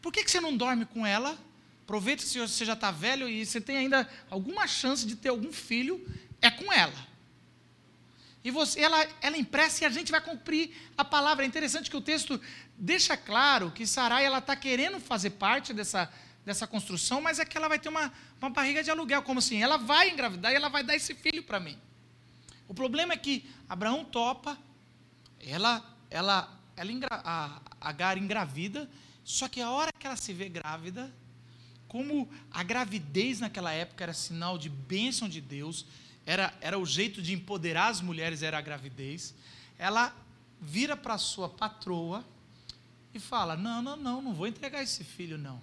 Por 0.00 0.12
que, 0.12 0.24
que 0.24 0.30
você 0.30 0.40
não 0.40 0.56
dorme 0.56 0.84
com 0.84 1.06
ela? 1.06 1.38
Aproveita 1.84 2.24
que 2.24 2.38
você 2.38 2.64
já 2.64 2.72
está 2.72 2.90
velho 2.90 3.28
e 3.28 3.44
você 3.44 3.60
tem 3.60 3.76
ainda 3.76 4.08
alguma 4.30 4.66
chance 4.66 5.06
de 5.06 5.16
ter 5.16 5.28
algum 5.28 5.52
filho, 5.52 6.04
é 6.40 6.50
com 6.50 6.72
ela. 6.72 7.12
E 8.44 8.50
você, 8.50 8.80
ela, 8.80 9.06
ela 9.20 9.36
empresta 9.36 9.84
e 9.84 9.86
a 9.86 9.90
gente 9.90 10.10
vai 10.10 10.20
cumprir 10.20 10.70
a 10.96 11.04
palavra. 11.04 11.44
É 11.44 11.48
interessante 11.48 11.88
que 11.88 11.96
o 11.96 12.00
texto 12.00 12.40
deixa 12.76 13.16
claro 13.16 13.70
que 13.70 13.86
Sarai 13.86 14.24
ela 14.24 14.38
está 14.38 14.56
querendo 14.56 14.98
fazer 14.98 15.30
parte 15.30 15.72
dessa, 15.72 16.12
dessa 16.44 16.66
construção, 16.66 17.20
mas 17.20 17.38
é 17.38 17.44
que 17.44 17.56
ela 17.56 17.68
vai 17.68 17.78
ter 17.78 17.88
uma, 17.88 18.12
uma 18.40 18.50
barriga 18.50 18.82
de 18.82 18.90
aluguel, 18.90 19.22
como 19.22 19.38
assim? 19.38 19.62
Ela 19.62 19.76
vai 19.76 20.10
engravidar 20.10 20.52
e 20.52 20.56
ela 20.56 20.68
vai 20.68 20.82
dar 20.82 20.96
esse 20.96 21.14
filho 21.14 21.42
para 21.42 21.60
mim. 21.60 21.78
O 22.66 22.74
problema 22.74 23.12
é 23.12 23.16
que 23.16 23.48
Abraão 23.68 24.04
topa, 24.04 24.58
ela, 25.40 25.84
ela, 26.10 26.60
ela 26.76 26.90
a 27.24 27.60
Agar 27.80 28.16
engravida, 28.16 28.88
só 29.24 29.48
que 29.48 29.60
a 29.60 29.70
hora 29.70 29.92
que 29.98 30.06
ela 30.06 30.16
se 30.16 30.32
vê 30.32 30.48
grávida, 30.48 31.12
como 31.88 32.28
a 32.50 32.62
gravidez 32.62 33.40
naquela 33.40 33.72
época 33.72 34.02
era 34.04 34.14
sinal 34.14 34.56
de 34.56 34.68
bênção 34.68 35.28
de 35.28 35.40
Deus, 35.40 35.84
era, 36.24 36.54
era 36.60 36.78
o 36.78 36.86
jeito 36.86 37.20
de 37.20 37.32
empoderar 37.32 37.88
as 37.88 38.00
mulheres, 38.00 38.42
era 38.42 38.58
a 38.58 38.60
gravidez, 38.60 39.34
ela 39.78 40.14
vira 40.60 40.96
para 40.96 41.18
sua 41.18 41.48
patroa 41.48 42.24
e 43.12 43.18
fala: 43.18 43.56
Não, 43.56 43.82
não, 43.82 43.96
não, 43.96 44.22
não 44.22 44.32
vou 44.32 44.46
entregar 44.46 44.82
esse 44.82 45.04
filho, 45.04 45.36
não. 45.36 45.60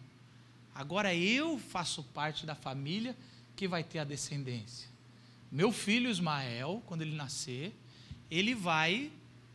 Agora 0.80 1.14
eu 1.14 1.60
faço 1.60 2.02
parte 2.02 2.46
da 2.46 2.56
família 2.56 3.14
que 3.54 3.68
vai 3.68 3.84
ter 3.84 4.00
a 4.00 4.06
descendência. 4.06 4.88
Meu 5.52 5.74
filho 5.74 6.10
Ismael, 6.10 6.82
quando 6.86 7.02
ele 7.02 7.18
nascer, 7.18 7.76
ele 8.32 8.56
vai 8.56 9.12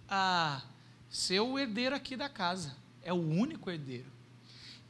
ah, 0.06 0.60
ser 1.08 1.40
o 1.40 1.58
herdeiro 1.58 1.96
aqui 1.96 2.14
da 2.14 2.28
casa. 2.28 2.76
É 3.02 3.10
o 3.10 3.16
único 3.16 3.70
herdeiro. 3.70 4.04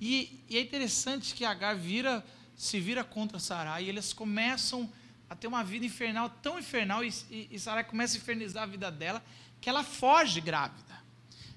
E, 0.00 0.40
e 0.50 0.56
é 0.56 0.60
interessante 0.60 1.36
que 1.36 1.44
Agar 1.44 1.76
vira, 1.76 2.26
se 2.56 2.80
vira 2.80 3.04
contra 3.04 3.38
Sarai 3.38 3.84
e 3.84 3.88
eles 3.88 4.12
começam 4.12 4.92
a 5.30 5.36
ter 5.36 5.46
uma 5.46 5.62
vida 5.62 5.86
infernal, 5.86 6.28
tão 6.28 6.58
infernal, 6.58 7.04
e, 7.04 7.14
e, 7.30 7.48
e 7.52 7.60
Sarai 7.60 7.84
começa 7.84 8.16
a 8.16 8.18
infernizar 8.18 8.64
a 8.64 8.66
vida 8.66 8.90
dela, 8.90 9.24
que 9.60 9.68
ela 9.68 9.84
foge 9.84 10.40
grávida. 10.40 11.00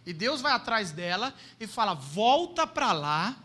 E 0.05 0.13
Deus 0.13 0.39
vai 0.39 0.51
atrás 0.51 0.91
dela 0.91 1.33
e 1.59 1.65
fala: 1.65 1.95
volta 1.95 2.67
para 2.67 2.91
lá 2.91 3.43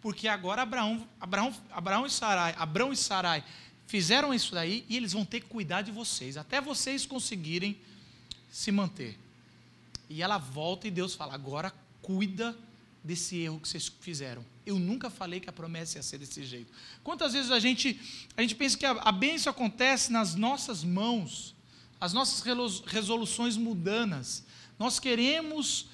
porque 0.00 0.28
agora 0.28 0.62
Abraão, 0.62 1.06
Abraão, 1.20 1.54
Abraão 1.70 2.06
e 2.06 2.10
Sarai, 2.10 2.54
Abraão 2.56 2.92
e 2.92 2.96
Sarai 2.96 3.44
fizeram 3.86 4.32
isso 4.32 4.54
daí 4.54 4.84
e 4.88 4.96
eles 4.96 5.12
vão 5.12 5.24
ter 5.24 5.40
que 5.40 5.46
cuidar 5.46 5.82
de 5.82 5.90
vocês, 5.90 6.36
até 6.36 6.60
vocês 6.60 7.06
conseguirem 7.06 7.76
se 8.50 8.70
manter. 8.70 9.18
E 10.08 10.22
ela 10.22 10.38
volta 10.38 10.86
e 10.86 10.90
Deus 10.90 11.14
fala: 11.14 11.34
agora 11.34 11.72
cuida 12.02 12.56
desse 13.02 13.36
erro 13.36 13.60
que 13.60 13.68
vocês 13.68 13.90
fizeram. 14.00 14.44
Eu 14.64 14.78
nunca 14.78 15.08
falei 15.08 15.40
que 15.40 15.48
a 15.48 15.52
promessa 15.52 15.98
ia 15.98 16.02
ser 16.02 16.18
desse 16.18 16.44
jeito. 16.44 16.72
Quantas 17.02 17.32
vezes 17.32 17.50
a 17.50 17.58
gente, 17.58 17.98
a 18.36 18.42
gente 18.42 18.54
pensa 18.54 18.76
que 18.76 18.84
a, 18.84 18.92
a 18.92 19.12
bênção 19.12 19.50
acontece 19.50 20.12
nas 20.12 20.34
nossas 20.34 20.84
mãos, 20.84 21.54
as 22.00 22.12
nossas 22.12 22.42
resoluções 22.86 23.56
mudanas. 23.56 24.44
Nós 24.78 24.98
queremos 25.00 25.86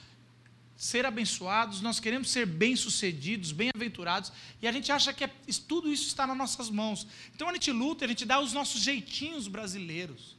ser 0.76 1.06
abençoados, 1.06 1.80
nós 1.80 2.00
queremos 2.00 2.30
ser 2.30 2.46
bem-sucedidos, 2.46 3.52
bem-aventurados, 3.52 4.32
e 4.60 4.66
a 4.66 4.72
gente 4.72 4.90
acha 4.90 5.12
que 5.12 5.24
é, 5.24 5.30
tudo 5.68 5.92
isso 5.92 6.06
está 6.08 6.26
nas 6.26 6.36
nossas 6.36 6.68
mãos. 6.68 7.06
Então 7.34 7.48
a 7.48 7.52
gente 7.52 7.70
luta, 7.70 8.04
a 8.04 8.08
gente 8.08 8.24
dá 8.24 8.40
os 8.40 8.52
nossos 8.52 8.80
jeitinhos 8.80 9.46
brasileiros. 9.46 10.36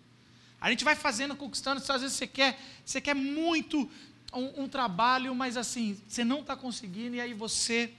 A 0.60 0.70
gente 0.70 0.84
vai 0.84 0.96
fazendo, 0.96 1.36
conquistando, 1.36 1.82
às 1.82 2.02
vezes 2.02 2.18
você 2.18 2.28
quer, 2.28 2.60
você 2.84 3.00
quer 3.00 3.14
muito 3.14 3.90
um, 4.34 4.64
um 4.64 4.68
trabalho, 4.68 5.34
mas 5.34 5.58
assim, 5.58 5.98
você 6.08 6.24
não 6.24 6.42
está 6.42 6.56
conseguindo, 6.56 7.16
e 7.16 7.22
aí 7.22 7.34
você, 7.34 7.94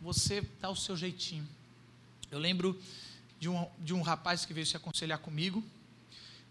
você 0.00 0.42
dá 0.60 0.70
o 0.70 0.76
seu 0.76 0.96
jeitinho. 0.96 1.46
Eu 2.30 2.38
lembro 2.38 2.80
de 3.38 3.48
um, 3.48 3.66
de 3.78 3.92
um 3.92 4.00
rapaz 4.00 4.44
que 4.44 4.54
veio 4.54 4.66
se 4.66 4.76
aconselhar 4.76 5.18
comigo, 5.18 5.62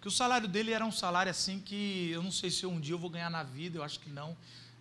que 0.02 0.08
o 0.08 0.12
salário 0.12 0.48
dele 0.48 0.72
era 0.72 0.86
um 0.86 0.92
salário 0.92 1.30
assim 1.30 1.60
que 1.60 2.10
eu 2.12 2.24
não 2.24 2.32
sei 2.32 2.50
se 2.50 2.66
um 2.66 2.80
dia 2.80 2.94
eu 2.94 3.00
vou 3.00 3.10
ganhar 3.10 3.30
na 3.30 3.44
vida, 3.44 3.78
eu 3.78 3.84
acho 3.84 4.00
que 4.00 4.10
não. 4.10 4.36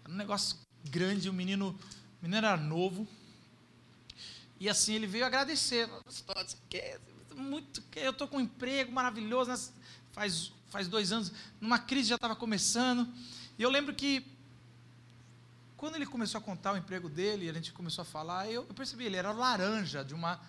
Era 0.05 0.13
um 0.13 0.17
negócio 0.17 0.57
grande, 0.85 1.29
o 1.29 1.33
menino, 1.33 1.71
o 1.71 2.23
menino 2.23 2.37
era 2.37 2.57
novo. 2.57 3.07
E 4.61 4.69
assim, 4.69 4.95
ele 4.95 5.07
veio 5.07 5.27
agradecer. 5.27 5.89
Muito, 7.35 7.83
eu 7.97 8.11
estou 8.11 8.27
com 8.27 8.39
um 8.39 8.41
emprego 8.41 8.93
maravilhoso, 8.93 9.51
né? 9.51 9.57
faz, 10.13 10.53
faz 10.71 10.89
dois 10.89 11.13
anos, 11.13 11.33
numa 11.61 11.79
crise 11.79 12.09
já 12.09 12.15
estava 12.17 12.35
começando. 12.35 13.09
E 13.57 13.63
eu 13.63 13.71
lembro 13.71 13.95
que 13.95 14.25
quando 15.77 15.97
ele 15.97 16.07
começou 16.07 16.39
a 16.39 16.43
contar 16.43 16.73
o 16.73 16.77
emprego 16.77 17.09
dele, 17.09 17.47
e 17.47 17.51
a 17.51 17.53
gente 17.53 17.73
começou 17.73 18.03
a 18.03 18.05
falar, 18.05 18.51
eu, 18.51 18.67
eu 18.69 18.75
percebi, 18.75 19.05
ele 19.05 19.17
era 19.17 19.31
laranja 19.31 20.05
de 20.05 20.15
uma, 20.15 20.41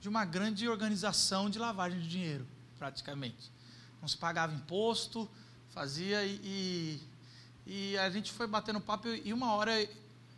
de 0.00 0.08
uma 0.08 0.24
grande 0.24 0.66
organização 0.66 1.50
de 1.50 1.58
lavagem 1.58 2.00
de 2.00 2.08
dinheiro, 2.08 2.46
praticamente 2.78 3.57
não 4.00 4.08
se 4.08 4.16
pagava 4.16 4.54
imposto, 4.54 5.28
fazia 5.70 6.24
e, 6.24 6.40
e, 6.44 7.92
e 7.92 7.98
a 7.98 8.10
gente 8.10 8.32
foi 8.32 8.46
batendo 8.46 8.80
papo 8.80 9.08
e 9.08 9.32
uma 9.32 9.52
hora 9.54 9.72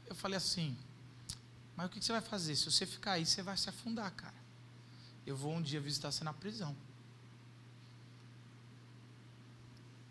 eu 0.07 0.14
falei 0.14 0.37
assim, 0.37 0.77
mas 1.77 1.87
o 1.87 1.88
que 1.88 2.05
você 2.05 2.12
vai 2.12 2.20
fazer? 2.20 2.57
Se 2.57 2.70
você 2.70 2.85
ficar 2.85 3.12
aí, 3.12 3.25
você 3.25 3.42
vai 3.42 3.57
se 3.57 3.68
afundar, 3.68 4.11
cara. 4.12 4.35
Eu 5.25 5.37
vou 5.37 5.55
um 5.55 5.62
dia 5.62 5.81
visitar 5.81 6.11
você 6.11 6.25
na 6.25 6.33
prisão. 6.33 6.77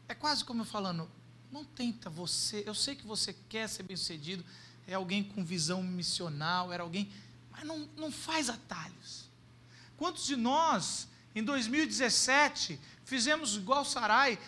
É 0.07 0.15
quase 0.15 0.43
como 0.43 0.61
eu 0.61 0.65
falando, 0.65 1.07
não 1.51 1.65
tenta 1.65 2.09
você, 2.09 2.63
eu 2.65 2.73
sei 2.73 2.95
que 2.95 3.05
você 3.05 3.35
quer 3.47 3.67
ser 3.67 3.83
bem 3.83 3.97
sucedido, 3.97 4.43
é 4.87 4.93
alguém 4.93 5.23
com 5.23 5.43
visão 5.43 5.83
missional, 5.83 6.71
era 6.73 6.81
alguém, 6.81 7.11
mas 7.51 7.63
não, 7.63 7.87
não 7.97 8.11
faz 8.11 8.49
atalhos. 8.49 9.29
Quantos 9.97 10.25
de 10.25 10.37
nós, 10.37 11.08
em 11.35 11.43
2017, 11.43 12.79
fizemos 13.05 13.55
igual 13.55 13.85
Sarai, 13.85 14.39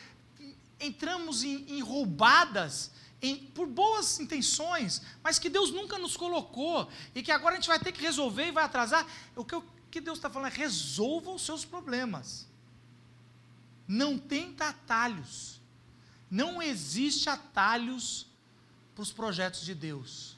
entramos 0.80 1.44
em, 1.44 1.66
em 1.68 1.82
roubadas, 1.82 2.92
em, 3.22 3.38
por 3.38 3.68
boas 3.68 4.20
intenções, 4.20 5.02
mas 5.24 5.38
que 5.38 5.50
Deus 5.50 5.72
nunca 5.72 5.98
nos 5.98 6.18
colocou, 6.18 6.90
e 7.14 7.22
que 7.22 7.32
agora 7.32 7.54
a 7.54 7.58
gente 7.58 7.68
vai 7.68 7.80
ter 7.80 7.92
que 7.92 8.02
resolver 8.02 8.48
e 8.48 8.52
vai 8.52 8.64
atrasar. 8.64 9.06
O 9.36 9.46
que, 9.46 9.56
o 9.56 9.64
que 9.92 10.02
Deus 10.02 10.18
está 10.18 10.30
falando 10.30 10.52
é 10.52 10.58
resolva 10.58 11.32
os 11.32 11.44
seus 11.44 11.64
problemas. 11.64 12.48
Não 13.88 14.18
tenta 14.18 14.70
atalhos. 14.70 15.60
Não 16.30 16.62
existe 16.62 17.30
atalhos 17.30 18.26
para 18.96 19.04
os 19.04 19.12
projetos 19.12 19.62
de 19.62 19.76
Deus. 19.76 20.38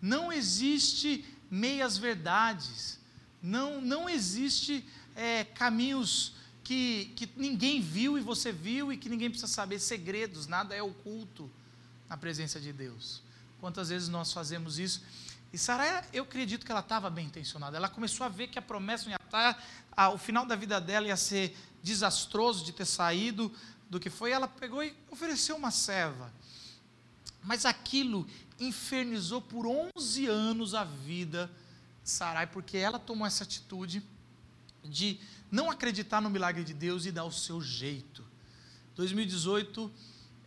Não 0.00 0.32
existe 0.32 1.24
meias 1.50 1.96
verdades. 1.96 3.00
Não, 3.42 3.80
não 3.80 4.08
existe 4.08 4.86
é, 5.14 5.44
caminhos 5.44 6.34
que, 6.62 7.12
que 7.14 7.30
ninguém 7.36 7.80
viu 7.80 8.18
e 8.18 8.20
você 8.20 8.50
viu 8.50 8.92
e 8.92 8.96
que 8.96 9.08
ninguém 9.08 9.28
precisa 9.28 9.52
saber 9.52 9.78
segredos, 9.78 10.46
nada 10.46 10.74
é 10.74 10.82
oculto 10.82 11.50
na 12.08 12.16
presença 12.16 12.58
de 12.58 12.72
Deus. 12.72 13.22
Quantas 13.60 13.90
vezes 13.90 14.08
nós 14.08 14.32
fazemos 14.32 14.78
isso? 14.78 15.02
E 15.52 15.58
Sara, 15.58 16.04
eu 16.12 16.24
acredito 16.24 16.66
que 16.66 16.72
ela 16.72 16.80
estava 16.80 17.08
bem 17.08 17.26
intencionada. 17.26 17.76
Ela 17.76 17.88
começou 17.88 18.26
a 18.26 18.28
ver 18.28 18.48
que 18.48 18.58
a 18.58 18.62
promessa 18.62 19.08
ia 19.08 19.16
estar, 19.24 19.56
o 20.12 20.18
final 20.18 20.44
da 20.44 20.56
vida 20.56 20.80
dela 20.80 21.06
ia 21.06 21.16
ser 21.16 21.56
desastroso 21.82 22.64
de 22.64 22.72
ter 22.72 22.84
saído 22.84 23.52
do 23.88 24.00
que 24.00 24.10
foi. 24.10 24.32
Ela 24.32 24.48
pegou 24.48 24.82
e 24.82 24.94
ofereceu 25.10 25.54
uma 25.54 25.70
serva. 25.70 26.32
Mas 27.42 27.64
aquilo 27.64 28.26
infernizou 28.58 29.40
por 29.40 29.66
11 29.96 30.26
anos 30.26 30.74
a 30.74 30.84
vida 30.84 31.50
de 32.02 32.10
Sarai, 32.10 32.46
porque 32.46 32.76
ela 32.76 32.98
tomou 32.98 33.26
essa 33.26 33.44
atitude 33.44 34.02
de 34.84 35.18
não 35.50 35.70
acreditar 35.70 36.20
no 36.20 36.30
milagre 36.30 36.64
de 36.64 36.74
Deus 36.74 37.06
e 37.06 37.12
dar 37.12 37.24
o 37.24 37.32
seu 37.32 37.60
jeito. 37.60 38.24
2018 38.96 39.90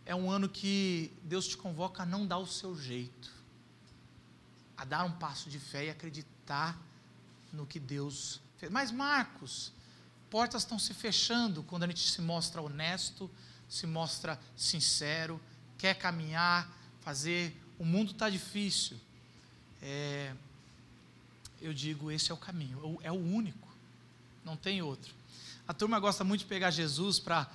é 0.06 0.14
um 0.14 0.30
ano 0.30 0.48
que 0.48 1.12
Deus 1.22 1.46
te 1.46 1.56
convoca 1.56 2.02
a 2.02 2.06
não 2.06 2.26
dar 2.26 2.38
o 2.38 2.46
seu 2.46 2.78
jeito, 2.78 3.30
a 4.76 4.84
dar 4.84 5.04
um 5.04 5.12
passo 5.12 5.50
de 5.50 5.58
fé 5.58 5.86
e 5.86 5.90
acreditar 5.90 6.78
no 7.52 7.66
que 7.66 7.78
Deus 7.78 8.40
Mas, 8.70 8.90
Marcos, 8.90 9.72
portas 10.30 10.62
estão 10.62 10.78
se 10.78 10.92
fechando 10.94 11.62
quando 11.62 11.84
a 11.84 11.86
gente 11.86 12.08
se 12.08 12.20
mostra 12.20 12.60
honesto, 12.60 13.30
se 13.68 13.86
mostra 13.86 14.40
sincero, 14.56 15.40
quer 15.76 15.94
caminhar, 15.94 16.70
fazer. 17.00 17.54
O 17.78 17.84
mundo 17.84 18.12
está 18.12 18.28
difícil. 18.28 18.98
É, 19.80 20.34
eu 21.60 21.72
digo, 21.72 22.10
esse 22.10 22.30
é 22.30 22.34
o 22.34 22.36
caminho, 22.36 22.98
é 23.02 23.12
o 23.12 23.14
único, 23.14 23.67
não 24.48 24.56
tem 24.56 24.82
outro. 24.82 25.14
A 25.66 25.74
turma 25.74 26.00
gosta 26.00 26.24
muito 26.24 26.40
de 26.40 26.46
pegar 26.46 26.70
Jesus 26.70 27.20
para. 27.20 27.46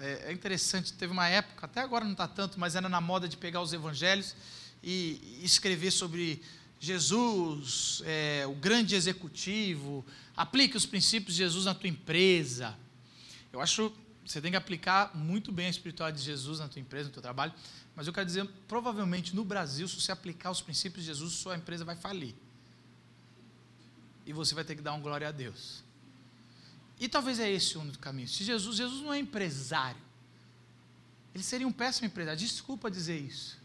É, 0.00 0.24
é 0.26 0.32
interessante, 0.32 0.92
teve 0.92 1.12
uma 1.12 1.28
época, 1.28 1.64
até 1.64 1.80
agora 1.80 2.04
não 2.04 2.12
está 2.12 2.28
tanto, 2.28 2.58
mas 2.60 2.74
era 2.74 2.88
na 2.88 3.00
moda 3.00 3.28
de 3.28 3.36
pegar 3.36 3.62
os 3.62 3.72
evangelhos 3.72 4.34
e, 4.82 5.38
e 5.40 5.44
escrever 5.44 5.90
sobre 5.90 6.42
Jesus, 6.80 8.02
é, 8.04 8.44
o 8.46 8.54
grande 8.54 8.94
executivo, 8.94 10.04
aplique 10.36 10.76
os 10.76 10.86
princípios 10.86 11.34
de 11.34 11.38
Jesus 11.38 11.64
na 11.64 11.74
tua 11.74 11.88
empresa. 11.88 12.76
Eu 13.52 13.60
acho 13.60 13.90
que 14.24 14.30
você 14.30 14.40
tem 14.40 14.50
que 14.50 14.56
aplicar 14.56 15.16
muito 15.16 15.50
bem 15.50 15.66
a 15.66 15.70
espiritualidade 15.70 16.22
de 16.22 16.30
Jesus 16.30 16.58
na 16.58 16.68
tua 16.68 16.80
empresa, 16.80 17.06
no 17.06 17.12
teu 17.12 17.22
trabalho, 17.22 17.52
mas 17.96 18.06
eu 18.06 18.12
quero 18.12 18.26
dizer, 18.26 18.46
provavelmente 18.68 19.34
no 19.34 19.44
Brasil, 19.44 19.88
se 19.88 20.00
você 20.00 20.12
aplicar 20.12 20.50
os 20.50 20.60
princípios 20.60 21.04
de 21.04 21.10
Jesus, 21.10 21.32
sua 21.32 21.56
empresa 21.56 21.84
vai 21.84 21.96
falir. 21.96 22.34
E 24.28 24.32
você 24.32 24.54
vai 24.54 24.62
ter 24.62 24.76
que 24.76 24.82
dar 24.82 24.92
um 24.92 25.00
glória 25.00 25.26
a 25.26 25.32
Deus. 25.32 25.82
E 27.00 27.08
talvez 27.08 27.40
é 27.40 27.50
esse 27.50 27.78
o 27.78 27.80
único 27.80 27.98
caminho. 27.98 28.28
Se 28.28 28.44
Jesus, 28.44 28.76
Jesus 28.76 29.02
não 29.02 29.14
é 29.14 29.18
empresário, 29.18 30.00
ele 31.34 31.42
seria 31.42 31.66
um 31.66 31.72
péssimo 31.72 32.06
empresário. 32.06 32.38
Desculpa 32.38 32.90
dizer 32.90 33.18
isso. 33.18 33.58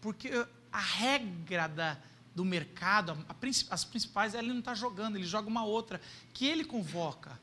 Porque 0.00 0.30
a 0.72 0.80
regra 0.80 1.68
da, 1.68 1.98
do 2.34 2.46
mercado, 2.46 3.12
a, 3.12 3.32
a, 3.32 3.36
as 3.70 3.84
principais, 3.84 4.32
ele 4.32 4.48
não 4.48 4.60
está 4.60 4.74
jogando, 4.74 5.16
ele 5.16 5.26
joga 5.26 5.48
uma 5.48 5.64
outra, 5.64 6.00
que 6.32 6.46
ele 6.46 6.64
convoca. 6.64 7.38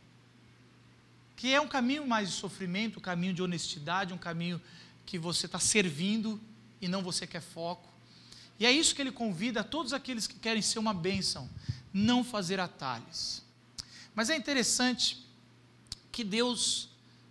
Que 1.36 1.54
é 1.54 1.62
um 1.62 1.68
caminho 1.68 2.08
mais 2.08 2.30
de 2.30 2.36
sofrimento, 2.36 2.98
um 2.98 3.02
caminho 3.02 3.36
de 3.36 3.44
honestidade, 3.44 4.14
um 4.14 4.18
caminho 4.18 4.60
que 5.06 5.20
você 5.20 5.46
está 5.46 5.60
servindo 5.60 6.42
e 6.82 6.88
não 6.88 7.04
você 7.04 7.28
quer 7.28 7.42
foco. 7.42 7.94
E 8.60 8.66
é 8.66 8.72
isso 8.72 8.96
que 8.96 9.02
ele 9.02 9.12
convida 9.12 9.62
a 9.62 9.64
todos 9.64 9.94
aqueles 9.94 10.26
que 10.26 10.40
querem 10.40 10.62
ser 10.62 10.80
uma 10.80 10.94
bênção, 10.94 11.50
não 11.98 12.26
fazer 12.26 12.60
atalhos. 12.60 13.42
Mas 14.14 14.30
é 14.30 14.36
interessante 14.36 15.26
que 16.12 16.26
Deus, 16.26 16.90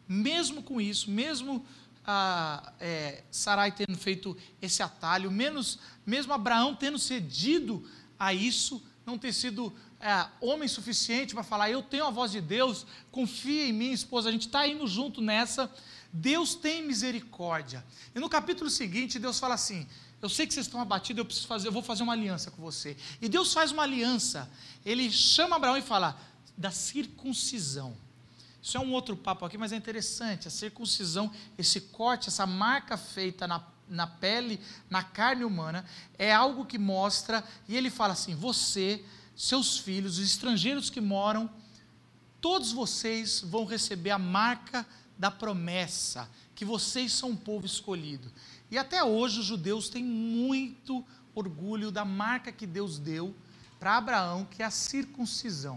mesmo 0.08 0.62
com 0.62 0.80
isso, 0.80 1.10
mesmo 1.10 1.66
a, 2.02 2.72
é, 2.80 3.24
Sarai 3.30 3.72
tendo 3.72 3.98
feito 3.98 4.34
esse 4.62 4.82
atalho, 4.82 5.30
menos, 5.30 5.78
mesmo 6.06 6.32
Abraão 6.32 6.74
tendo 6.74 6.98
cedido 6.98 7.86
a 8.18 8.32
isso, 8.32 8.82
não 9.04 9.18
ter 9.18 9.34
sido 9.34 9.70
é, 10.00 10.26
homem 10.40 10.66
suficiente 10.66 11.34
para 11.34 11.42
falar, 11.42 11.70
eu 11.70 11.82
tenho 11.82 12.06
a 12.06 12.10
voz 12.10 12.32
de 12.32 12.40
Deus, 12.40 12.86
confia 13.10 13.66
em 13.66 13.72
mim, 13.72 13.92
esposa, 13.92 14.30
a 14.30 14.32
gente 14.32 14.46
está 14.46 14.66
indo 14.66 14.86
junto 14.86 15.20
nessa. 15.20 15.70
Deus 16.10 16.54
tem 16.54 16.82
misericórdia. 16.82 17.84
E 18.14 18.18
no 18.18 18.30
capítulo 18.30 18.70
seguinte, 18.70 19.18
Deus 19.18 19.38
fala 19.38 19.54
assim: 19.54 19.86
Eu 20.24 20.30
sei 20.30 20.46
que 20.46 20.54
vocês 20.54 20.64
estão 20.64 20.80
abatidos, 20.80 21.18
eu 21.18 21.24
preciso 21.26 21.46
fazer, 21.46 21.68
eu 21.68 21.72
vou 21.72 21.82
fazer 21.82 22.02
uma 22.02 22.14
aliança 22.14 22.50
com 22.50 22.62
você. 22.62 22.96
E 23.20 23.28
Deus 23.28 23.52
faz 23.52 23.70
uma 23.70 23.82
aliança. 23.82 24.50
Ele 24.82 25.12
chama 25.12 25.56
Abraão 25.56 25.76
e 25.76 25.82
fala 25.82 26.18
da 26.56 26.70
circuncisão. 26.70 27.94
Isso 28.62 28.74
é 28.74 28.80
um 28.80 28.90
outro 28.94 29.18
papo 29.18 29.44
aqui, 29.44 29.58
mas 29.58 29.70
é 29.70 29.76
interessante. 29.76 30.48
A 30.48 30.50
circuncisão, 30.50 31.30
esse 31.58 31.78
corte, 31.78 32.30
essa 32.30 32.46
marca 32.46 32.96
feita 32.96 33.46
na, 33.46 33.62
na 33.86 34.06
pele, 34.06 34.58
na 34.88 35.02
carne 35.02 35.44
humana, 35.44 35.84
é 36.18 36.32
algo 36.32 36.64
que 36.64 36.78
mostra, 36.78 37.44
e 37.68 37.76
ele 37.76 37.90
fala 37.90 38.14
assim: 38.14 38.34
você, 38.34 39.04
seus 39.36 39.76
filhos, 39.76 40.16
os 40.16 40.24
estrangeiros 40.24 40.88
que 40.88 41.02
moram, 41.02 41.50
todos 42.40 42.72
vocês 42.72 43.42
vão 43.42 43.66
receber 43.66 44.12
a 44.12 44.18
marca 44.18 44.86
da 45.18 45.30
promessa, 45.30 46.30
que 46.54 46.64
vocês 46.64 47.12
são 47.12 47.30
um 47.30 47.36
povo 47.36 47.66
escolhido. 47.66 48.30
E 48.70 48.78
até 48.78 49.02
hoje 49.02 49.40
os 49.40 49.46
judeus 49.46 49.88
têm 49.88 50.04
muito 50.04 51.04
orgulho 51.34 51.90
da 51.90 52.04
marca 52.04 52.52
que 52.52 52.66
Deus 52.66 52.98
deu 52.98 53.34
para 53.78 53.96
Abraão, 53.96 54.44
que 54.44 54.62
é 54.62 54.66
a 54.66 54.70
circuncisão. 54.70 55.76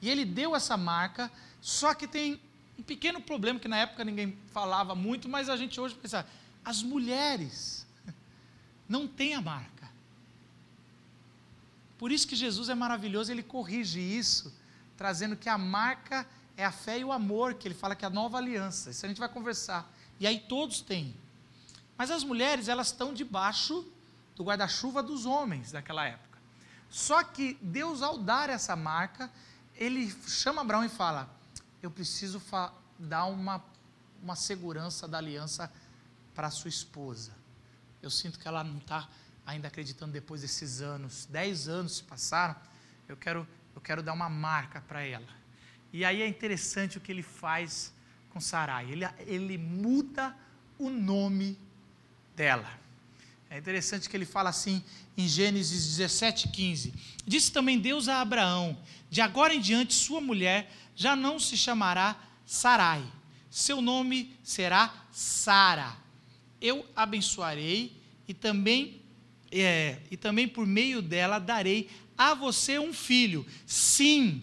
E 0.00 0.10
ele 0.10 0.24
deu 0.24 0.56
essa 0.56 0.76
marca 0.76 1.30
só 1.60 1.94
que 1.94 2.08
tem 2.08 2.40
um 2.76 2.82
pequeno 2.82 3.20
problema 3.20 3.60
que 3.60 3.68
na 3.68 3.76
época 3.76 4.04
ninguém 4.04 4.36
falava 4.48 4.94
muito, 4.94 5.28
mas 5.28 5.48
a 5.48 5.56
gente 5.56 5.80
hoje 5.80 5.94
pensa: 5.94 6.26
as 6.64 6.82
mulheres 6.82 7.86
não 8.88 9.06
têm 9.06 9.34
a 9.34 9.40
marca. 9.40 9.88
Por 11.96 12.10
isso 12.10 12.26
que 12.26 12.34
Jesus 12.34 12.68
é 12.68 12.74
maravilhoso, 12.74 13.30
ele 13.30 13.44
corrige 13.44 14.00
isso, 14.00 14.52
trazendo 14.96 15.36
que 15.36 15.48
a 15.48 15.56
marca 15.56 16.26
é 16.56 16.64
a 16.64 16.72
fé 16.72 16.98
e 16.98 17.04
o 17.04 17.12
amor, 17.12 17.54
que 17.54 17.66
ele 17.66 17.74
fala 17.74 17.94
que 17.94 18.04
é 18.04 18.08
a 18.08 18.10
nova 18.10 18.38
aliança. 18.38 18.90
Isso 18.90 19.04
a 19.04 19.08
gente 19.08 19.18
vai 19.18 19.28
conversar. 19.28 19.90
E 20.20 20.26
aí 20.26 20.40
todos 20.40 20.80
têm. 20.80 21.16
Mas 21.96 22.10
as 22.10 22.24
mulheres, 22.24 22.68
elas 22.68 22.88
estão 22.88 23.12
debaixo 23.12 23.86
do 24.36 24.44
guarda-chuva 24.44 25.02
dos 25.02 25.26
homens 25.26 25.72
daquela 25.72 26.06
época. 26.06 26.38
Só 26.90 27.22
que 27.22 27.58
Deus, 27.62 28.02
ao 28.02 28.18
dar 28.18 28.50
essa 28.50 28.76
marca, 28.76 29.30
ele 29.74 30.10
chama 30.26 30.62
Abraão 30.62 30.84
e 30.84 30.88
fala: 30.88 31.28
eu 31.82 31.90
preciso 31.90 32.40
dar 32.98 33.24
uma, 33.26 33.64
uma 34.22 34.36
segurança 34.36 35.08
da 35.08 35.18
aliança 35.18 35.72
para 36.34 36.50
sua 36.50 36.68
esposa. 36.68 37.32
Eu 38.02 38.10
sinto 38.10 38.38
que 38.38 38.46
ela 38.46 38.62
não 38.62 38.78
está 38.78 39.08
ainda 39.46 39.68
acreditando 39.68 40.12
depois 40.12 40.42
desses 40.42 40.80
anos. 40.80 41.26
Dez 41.26 41.68
anos 41.68 41.96
se 41.96 42.04
passaram, 42.04 42.56
eu 43.08 43.16
quero, 43.16 43.46
eu 43.74 43.80
quero 43.80 44.02
dar 44.02 44.12
uma 44.12 44.28
marca 44.28 44.80
para 44.82 45.02
ela. 45.02 45.41
E 45.92 46.04
aí 46.04 46.22
é 46.22 46.26
interessante 46.26 46.96
o 46.96 47.00
que 47.00 47.12
ele 47.12 47.22
faz 47.22 47.92
com 48.30 48.40
Sarai. 48.40 48.90
Ele, 48.90 49.04
ele 49.26 49.58
muda 49.58 50.34
o 50.78 50.88
nome 50.88 51.58
dela. 52.34 52.80
É 53.50 53.58
interessante 53.58 54.08
que 54.08 54.16
ele 54.16 54.24
fala 54.24 54.48
assim 54.48 54.82
em 55.16 55.28
Gênesis 55.28 55.96
17, 55.96 56.48
15. 56.48 56.94
Disse 57.26 57.52
também 57.52 57.78
Deus 57.78 58.08
a 58.08 58.20
Abraão: 58.20 58.78
De 59.10 59.20
agora 59.20 59.54
em 59.54 59.60
diante, 59.60 59.92
sua 59.92 60.20
mulher 60.20 60.72
já 60.96 61.14
não 61.14 61.38
se 61.38 61.56
chamará 61.56 62.16
Sarai, 62.46 63.04
seu 63.50 63.82
nome 63.82 64.34
será 64.42 65.06
Sara. 65.12 65.96
Eu 66.60 66.86
abençoarei 66.96 67.92
e 68.26 68.32
também 68.32 69.02
é, 69.50 69.98
e 70.10 70.16
também 70.16 70.48
por 70.48 70.66
meio 70.66 71.02
dela 71.02 71.38
darei 71.38 71.90
a 72.16 72.32
você 72.32 72.78
um 72.78 72.92
filho. 72.92 73.46
Sim, 73.66 74.42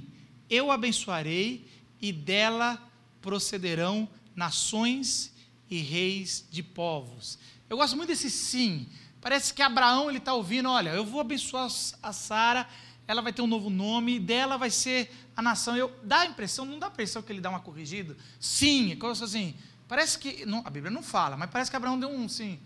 eu 0.49 0.71
abençoarei 0.71 1.67
e 2.01 2.11
dela 2.11 2.81
procederão 3.21 4.07
nações 4.35 5.33
e 5.69 5.79
reis 5.79 6.45
de 6.49 6.63
povos. 6.63 7.37
Eu 7.69 7.77
gosto 7.77 7.95
muito 7.95 8.09
desse 8.09 8.29
sim. 8.29 8.87
Parece 9.21 9.53
que 9.53 9.61
Abraão 9.61 10.09
ele 10.09 10.17
está 10.17 10.33
ouvindo, 10.33 10.69
olha, 10.69 10.89
eu 10.91 11.05
vou 11.05 11.19
abençoar 11.19 11.69
a 12.01 12.13
Sara, 12.13 12.67
ela 13.05 13.21
vai 13.21 13.33
ter 13.33 13.41
um 13.41 13.47
novo 13.47 13.69
nome, 13.69 14.19
dela 14.19 14.57
vai 14.57 14.69
ser 14.69 15.11
a 15.35 15.41
nação. 15.41 15.75
Eu, 15.75 15.93
dá 16.03 16.21
a 16.21 16.25
impressão, 16.25 16.63
não 16.65 16.79
dá 16.79 16.87
a 16.87 16.89
impressão 16.89 17.21
que 17.21 17.31
ele 17.31 17.41
dá 17.41 17.49
uma 17.49 17.59
corrigida? 17.59 18.15
Sim, 18.39 18.93
é 18.93 18.95
coisa 18.95 19.25
assim. 19.25 19.55
Parece 19.87 20.17
que, 20.17 20.45
não, 20.45 20.61
a 20.65 20.69
Bíblia 20.69 20.91
não 20.91 21.03
fala, 21.03 21.35
mas 21.35 21.49
parece 21.49 21.69
que 21.69 21.75
Abraão 21.75 21.99
deu 21.99 22.09
um 22.09 22.29
sim. 22.29 22.59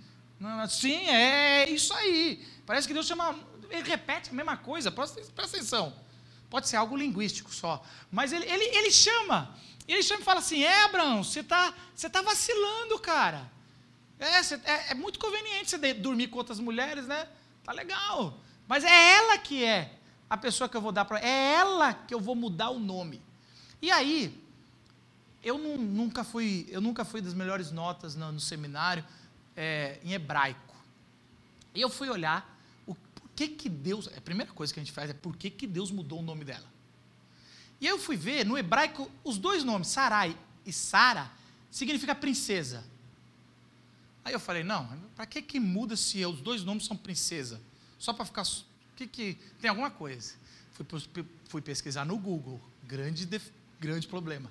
Sim, 0.70 1.08
é 1.08 1.70
isso 1.70 1.94
aí. 1.94 2.46
Parece 2.66 2.88
que 2.88 2.94
Deus 2.94 3.08
chama, 3.08 3.36
ele 3.70 3.88
repete 3.88 4.30
a 4.30 4.34
mesma 4.34 4.58
coisa, 4.58 4.92
presta, 4.92 5.22
presta 5.34 5.58
atenção. 5.58 5.94
Pode 6.54 6.70
ser 6.70 6.76
algo 6.76 6.96
linguístico 6.96 7.52
só. 7.52 7.84
Mas 8.12 8.32
ele, 8.32 8.46
ele, 8.46 8.64
ele 8.78 8.92
chama. 8.92 9.58
Ele 9.88 10.04
chama 10.04 10.22
e 10.22 10.24
fala 10.24 10.38
assim: 10.40 10.64
É, 10.64 10.84
Abraão, 10.84 11.24
você 11.24 11.40
está 11.40 11.74
você 11.96 12.08
tá 12.08 12.22
vacilando, 12.22 13.00
cara. 13.00 13.52
É, 14.20 14.44
você, 14.44 14.62
é, 14.64 14.92
é 14.92 14.94
muito 14.94 15.18
conveniente 15.18 15.72
você 15.72 15.94
dormir 15.96 16.28
com 16.28 16.38
outras 16.38 16.60
mulheres, 16.60 17.08
né? 17.08 17.28
Tá 17.64 17.72
legal. 17.72 18.38
Mas 18.68 18.84
é 18.84 19.16
ela 19.16 19.36
que 19.40 19.64
é 19.64 19.98
a 20.30 20.38
pessoa 20.38 20.70
que 20.70 20.78
eu 20.78 20.82
vou 20.82 20.92
dar 20.92 21.06
para 21.06 21.20
é 21.22 21.56
ela 21.56 21.92
que 21.92 22.14
eu 22.14 22.20
vou 22.20 22.36
mudar 22.36 22.70
o 22.70 22.78
nome. 22.78 23.20
E 23.82 23.90
aí, 23.90 24.40
eu 25.44 25.58
não, 25.58 25.76
nunca 25.76 26.24
fui, 26.24 26.68
eu 26.70 26.80
nunca 26.80 27.04
fui 27.04 27.20
das 27.20 27.34
melhores 27.34 27.72
notas 27.72 28.16
no, 28.16 28.32
no 28.32 28.40
seminário 28.40 29.04
é, 29.58 30.00
em 30.04 30.14
hebraico. 30.14 30.76
E 31.74 31.82
eu 31.82 31.90
fui 31.90 32.12
olhar 32.12 32.53
que 33.48 33.56
que 33.56 33.70
Deus, 33.70 34.08
a 34.08 34.22
primeira 34.22 34.52
coisa 34.52 34.74
que 34.74 34.80
a 34.80 34.84
gente 34.84 34.94
faz 34.94 35.10
é 35.10 35.14
por 35.14 35.36
que 35.36 35.50
que 35.50 35.68
Deus 35.68 35.92
mudou 35.92 36.20
o 36.20 36.24
nome 36.24 36.44
dela. 36.44 36.66
E 37.80 37.88
eu 37.88 38.00
fui 38.00 38.16
ver 38.16 38.46
no 38.46 38.58
hebraico 38.58 39.10
os 39.24 39.38
dois 39.38 39.64
nomes, 39.64 39.88
Sarai 39.88 40.38
e 40.66 40.72
Sara, 40.72 41.32
significa 41.70 42.16
princesa. 42.16 42.84
Aí 44.24 44.34
eu 44.34 44.40
falei, 44.40 44.64
não, 44.64 44.88
para 45.16 45.26
que 45.26 45.42
que 45.42 45.60
muda 45.60 45.96
se 45.96 46.26
os 46.26 46.40
dois 46.40 46.64
nomes 46.64 46.86
são 46.86 46.96
princesa? 46.96 47.60
Só 48.00 48.14
para 48.14 48.26
ficar 48.26 48.44
que, 48.96 49.08
que 49.08 49.38
tem 49.60 49.70
alguma 49.70 49.92
coisa? 49.92 50.34
Fui, 50.72 50.86
fui 51.50 51.62
pesquisar 51.62 52.06
no 52.06 52.18
Google, 52.18 52.60
grande, 52.84 53.28
grande 53.80 54.08
problema. 54.08 54.50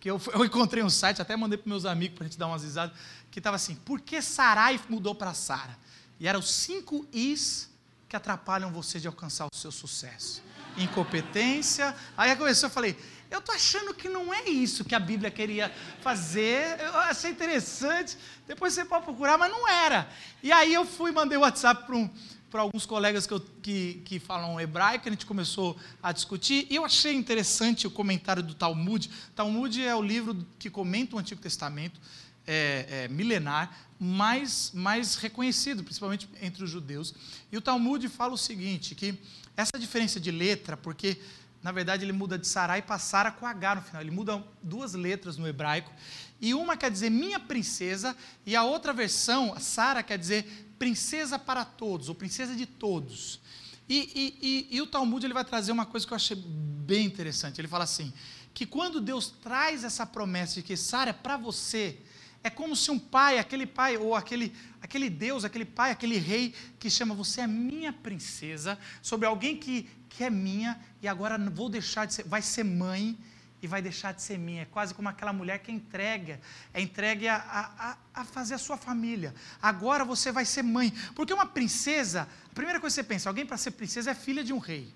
Que 0.00 0.10
eu, 0.10 0.20
eu 0.32 0.44
encontrei 0.44 0.82
um 0.82 0.90
site, 0.90 1.20
até 1.20 1.36
mandei 1.36 1.58
para 1.58 1.68
meus 1.68 1.84
amigos 1.84 2.16
para 2.16 2.24
a 2.24 2.28
gente 2.28 2.38
dar 2.38 2.46
umas 2.46 2.62
risadas, 2.62 2.96
que 3.30 3.38
estava 3.38 3.56
assim: 3.56 3.74
por 3.76 4.00
que 4.00 4.20
Sarai 4.20 4.80
mudou 4.88 5.14
para 5.14 5.34
Sara? 5.34 5.78
E 6.18 6.26
eram 6.26 6.42
cinco 6.42 7.06
is 7.12 7.68
que 8.12 8.16
atrapalham 8.16 8.70
você 8.70 9.00
de 9.00 9.06
alcançar 9.06 9.46
o 9.50 9.56
seu 9.56 9.72
sucesso. 9.72 10.42
incompetência. 10.76 11.96
Aí 12.14 12.36
começou, 12.36 12.68
eu 12.68 12.72
falei, 12.72 12.94
eu 13.30 13.40
tô 13.40 13.52
achando 13.52 13.94
que 13.94 14.06
não 14.06 14.34
é 14.34 14.50
isso 14.50 14.84
que 14.84 14.94
a 14.94 14.98
Bíblia 14.98 15.30
queria 15.30 15.72
fazer. 16.02 16.78
Eu 16.78 16.94
achei 16.98 17.30
interessante. 17.30 18.18
Depois 18.46 18.74
você 18.74 18.84
pode 18.84 19.06
procurar, 19.06 19.38
mas 19.38 19.50
não 19.50 19.66
era. 19.66 20.06
E 20.42 20.52
aí 20.52 20.74
eu 20.74 20.84
fui, 20.84 21.10
mandei 21.10 21.38
o 21.38 21.40
WhatsApp 21.40 21.86
para 21.86 21.96
um, 21.96 22.10
alguns 22.52 22.84
colegas 22.84 23.26
que, 23.26 23.32
eu, 23.32 23.40
que, 23.62 24.02
que, 24.04 24.18
falam 24.18 24.60
hebraico, 24.60 25.08
a 25.08 25.10
gente 25.10 25.24
começou 25.24 25.74
a 26.02 26.12
discutir, 26.12 26.66
e 26.68 26.76
eu 26.76 26.84
achei 26.84 27.14
interessante 27.14 27.86
o 27.86 27.90
comentário 27.90 28.42
do 28.42 28.52
Talmud. 28.52 29.10
Talmud 29.34 29.82
é 29.82 29.96
o 29.96 30.02
livro 30.02 30.46
que 30.58 30.68
comenta 30.68 31.16
o 31.16 31.18
Antigo 31.18 31.40
Testamento, 31.40 31.98
é, 32.46 32.86
é, 32.88 33.08
milenar, 33.08 33.76
mais, 33.98 34.72
mais 34.74 35.16
reconhecido, 35.16 35.84
principalmente 35.84 36.28
entre 36.40 36.64
os 36.64 36.70
judeus. 36.70 37.14
E 37.50 37.56
o 37.56 37.60
Talmud 37.60 38.08
fala 38.08 38.32
o 38.32 38.38
seguinte, 38.38 38.94
que 38.94 39.18
essa 39.56 39.78
diferença 39.78 40.18
de 40.18 40.30
letra, 40.30 40.76
porque 40.76 41.18
na 41.62 41.70
verdade, 41.70 42.04
ele 42.04 42.12
muda 42.12 42.36
de 42.36 42.46
Sarai 42.46 42.82
para 42.82 42.98
Sara 42.98 43.30
com 43.30 43.46
H 43.46 43.76
no 43.76 43.82
final. 43.82 44.02
Ele 44.02 44.10
muda 44.10 44.44
duas 44.60 44.94
letras 44.94 45.36
no 45.36 45.46
hebraico. 45.46 45.92
E 46.40 46.52
uma 46.54 46.76
quer 46.76 46.90
dizer 46.90 47.08
minha 47.08 47.38
princesa, 47.38 48.16
e 48.44 48.56
a 48.56 48.64
outra 48.64 48.92
versão, 48.92 49.54
Sara, 49.60 50.02
quer 50.02 50.18
dizer 50.18 50.74
princesa 50.76 51.38
para 51.38 51.64
todos, 51.64 52.08
ou 52.08 52.16
princesa 52.16 52.56
de 52.56 52.66
todos. 52.66 53.40
E, 53.88 54.10
e, 54.12 54.38
e, 54.72 54.76
e, 54.76 54.82
o 54.82 54.86
Talmud 54.88 55.24
ele 55.24 55.34
vai 55.34 55.44
trazer 55.44 55.70
uma 55.70 55.86
coisa 55.86 56.04
que 56.04 56.12
eu 56.12 56.16
achei 56.16 56.36
bem 56.36 57.06
interessante. 57.06 57.60
Ele 57.60 57.68
fala 57.68 57.84
assim: 57.84 58.12
que 58.52 58.66
quando 58.66 59.00
Deus 59.00 59.30
traz 59.30 59.84
essa 59.84 60.04
promessa 60.04 60.54
de 60.54 60.62
que 60.62 60.76
Sara 60.76 61.10
é 61.10 61.12
para 61.12 61.36
você, 61.36 62.00
é 62.44 62.50
como 62.50 62.74
se 62.74 62.90
um 62.90 62.98
pai, 62.98 63.38
aquele 63.38 63.66
pai, 63.66 63.96
ou 63.96 64.14
aquele, 64.14 64.52
aquele 64.80 65.08
Deus, 65.08 65.44
aquele 65.44 65.64
pai, 65.64 65.90
aquele 65.92 66.18
rei, 66.18 66.54
que 66.78 66.90
chama 66.90 67.14
você 67.14 67.42
é 67.42 67.46
minha 67.46 67.92
princesa, 67.92 68.78
sobre 69.00 69.26
alguém 69.26 69.56
que, 69.56 69.88
que 70.08 70.24
é 70.24 70.30
minha, 70.30 70.80
e 71.00 71.06
agora 71.06 71.38
vou 71.38 71.68
deixar 71.68 72.06
de 72.06 72.14
ser, 72.14 72.24
vai 72.24 72.42
ser 72.42 72.64
mãe 72.64 73.16
e 73.62 73.66
vai 73.68 73.80
deixar 73.80 74.12
de 74.12 74.20
ser 74.20 74.38
minha. 74.38 74.62
É 74.62 74.64
quase 74.64 74.92
como 74.92 75.08
aquela 75.08 75.32
mulher 75.32 75.60
que 75.60 75.70
entrega, 75.70 76.40
é 76.74 76.82
entregue 76.82 77.28
a, 77.28 77.36
a, 77.36 77.96
a 78.22 78.24
fazer 78.24 78.54
a 78.54 78.58
sua 78.58 78.76
família. 78.76 79.32
Agora 79.60 80.04
você 80.04 80.32
vai 80.32 80.44
ser 80.44 80.64
mãe. 80.64 80.92
Porque 81.14 81.32
uma 81.32 81.46
princesa, 81.46 82.28
a 82.50 82.54
primeira 82.54 82.80
coisa 82.80 82.94
que 82.94 83.02
você 83.02 83.08
pensa, 83.08 83.30
alguém 83.30 83.46
para 83.46 83.56
ser 83.56 83.70
princesa 83.70 84.10
é 84.10 84.14
filha 84.14 84.42
de 84.42 84.52
um 84.52 84.58
rei. 84.58 84.92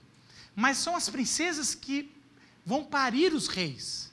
Mas 0.55 0.79
são 0.79 0.97
as 0.97 1.09
princesas 1.09 1.77
que 1.77 2.13
vão 2.65 2.85
parir 2.85 3.33
os 3.33 3.47
reis. 3.47 4.13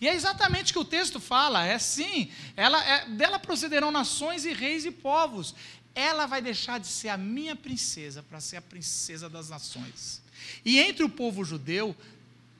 E 0.00 0.08
é 0.08 0.14
exatamente 0.14 0.70
o 0.70 0.74
que 0.74 0.78
o 0.80 0.84
texto 0.84 1.20
fala, 1.20 1.64
é 1.64 1.78
sim, 1.78 2.30
ela, 2.56 2.82
é, 2.84 3.08
dela 3.08 3.38
procederão 3.38 3.90
nações 3.90 4.44
e 4.44 4.52
reis 4.52 4.84
e 4.84 4.90
povos. 4.90 5.54
Ela 5.94 6.26
vai 6.26 6.42
deixar 6.42 6.80
de 6.80 6.86
ser 6.86 7.08
a 7.08 7.16
minha 7.16 7.54
princesa 7.54 8.22
para 8.22 8.40
ser 8.40 8.56
a 8.56 8.62
princesa 8.62 9.28
das 9.28 9.48
nações. 9.48 10.20
E 10.64 10.78
entre 10.78 11.04
o 11.04 11.08
povo 11.08 11.44
judeu, 11.44 11.96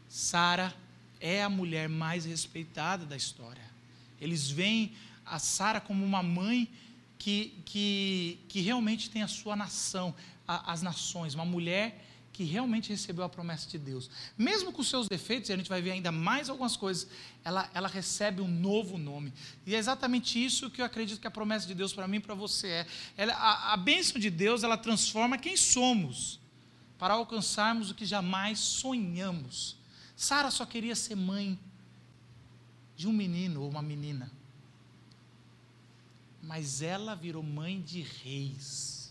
Sara 0.09 0.75
é 1.21 1.43
a 1.43 1.49
mulher 1.49 1.89
mais 1.89 2.25
respeitada 2.25 3.05
da 3.05 3.17
história. 3.17 3.63
Eles 4.21 4.49
veem 4.49 4.95
a 5.27 5.39
Sara 5.39 5.81
como 5.81 6.05
uma 6.05 6.23
mãe 6.23 6.71
que, 7.19 7.55
que, 7.65 8.39
que 8.49 8.61
realmente 8.61 9.11
tem 9.11 9.23
a 9.23 9.29
sua 9.29 9.57
nação, 9.57 10.15
a, 10.47 10.73
as 10.73 10.83
nações, 10.83 11.35
uma 11.35 11.45
mulher 11.45 12.05
que 12.35 12.43
realmente 12.43 12.91
recebeu 12.91 13.25
a 13.25 13.29
promessa 13.29 13.71
de 13.71 13.79
Deus. 13.79 14.11
Mesmo 14.37 14.73
com 14.73 14.83
seus 14.83 15.09
defeitos, 15.09 15.49
e 15.49 15.53
a 15.53 15.57
gente 15.57 15.69
vai 15.69 15.81
ver 15.81 15.93
ainda 15.93 16.11
mais 16.11 16.51
algumas 16.51 16.77
coisas, 16.77 17.09
ela, 17.45 17.71
ela 17.73 17.87
recebe 17.87 18.43
um 18.43 18.49
novo 18.49 18.99
nome. 18.99 19.33
E 19.65 19.73
é 19.73 19.79
exatamente 19.79 20.45
isso 20.45 20.69
que 20.69 20.83
eu 20.83 20.85
acredito 20.85 21.21
que 21.21 21.29
a 21.29 21.31
promessa 21.31 21.65
de 21.65 21.75
Deus 21.75 21.93
para 21.93 22.09
mim 22.09 22.17
e 22.17 22.21
para 22.21 22.35
você 22.35 22.67
é. 22.67 22.87
Ela, 23.17 23.35
a, 23.35 23.75
a 23.75 23.77
bênção 23.77 24.21
de 24.21 24.31
Deus, 24.31 24.65
ela 24.65 24.77
transforma 24.77 25.39
quem 25.39 25.57
somos 25.57 26.41
para 26.99 27.15
alcançarmos 27.15 27.93
o 27.93 27.95
que 27.95 28.05
jamais 28.05 28.59
sonhamos. 28.59 29.77
Sara 30.17 30.51
só 30.51 30.67
queria 30.67 30.97
ser 30.97 31.15
mãe 31.15 31.57
de 32.97 33.07
um 33.07 33.13
menino 33.13 33.63
ou 33.63 33.71
uma 33.71 33.83
menina. 33.83 34.29
Mas 36.43 36.83
ela 36.83 37.15
virou 37.15 37.45
mãe 37.45 37.81
de 37.81 38.01
reis. 38.01 39.04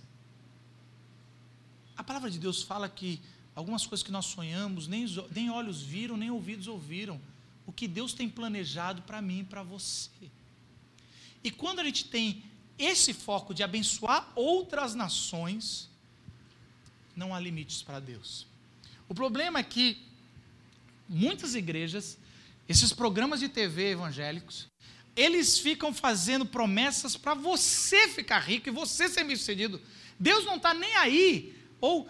A 1.95 2.03
palavra 2.03 2.29
de 2.29 2.39
Deus 2.39 2.63
fala 2.63 2.89
que 2.89 3.19
algumas 3.55 3.85
coisas 3.85 4.03
que 4.03 4.11
nós 4.11 4.25
sonhamos, 4.25 4.87
nem, 4.87 5.05
nem 5.33 5.49
olhos 5.49 5.81
viram, 5.81 6.17
nem 6.17 6.31
ouvidos 6.31 6.67
ouviram. 6.67 7.19
O 7.65 7.71
que 7.71 7.87
Deus 7.87 8.13
tem 8.13 8.27
planejado 8.27 9.01
para 9.03 9.21
mim 9.21 9.39
e 9.39 9.43
para 9.43 9.63
você. 9.63 10.09
E 11.43 11.51
quando 11.51 11.79
a 11.79 11.83
gente 11.83 12.05
tem 12.05 12.43
esse 12.77 13.13
foco 13.13 13.53
de 13.53 13.63
abençoar 13.63 14.31
outras 14.35 14.95
nações, 14.95 15.89
não 17.15 17.33
há 17.33 17.39
limites 17.39 17.81
para 17.81 17.99
Deus. 17.99 18.47
O 19.07 19.13
problema 19.13 19.59
é 19.59 19.63
que 19.63 19.97
muitas 21.07 21.53
igrejas, 21.53 22.17
esses 22.67 22.91
programas 22.91 23.39
de 23.39 23.49
TV 23.49 23.91
evangélicos, 23.91 24.67
eles 25.15 25.59
ficam 25.59 25.93
fazendo 25.93 26.45
promessas 26.45 27.15
para 27.15 27.33
você 27.33 28.07
ficar 28.07 28.39
rico 28.39 28.67
e 28.67 28.71
você 28.71 29.07
ser 29.07 29.23
bem-sucedido. 29.23 29.79
Deus 30.19 30.45
não 30.45 30.55
está 30.55 30.73
nem 30.73 30.95
aí, 30.95 31.55
ou 31.83 32.09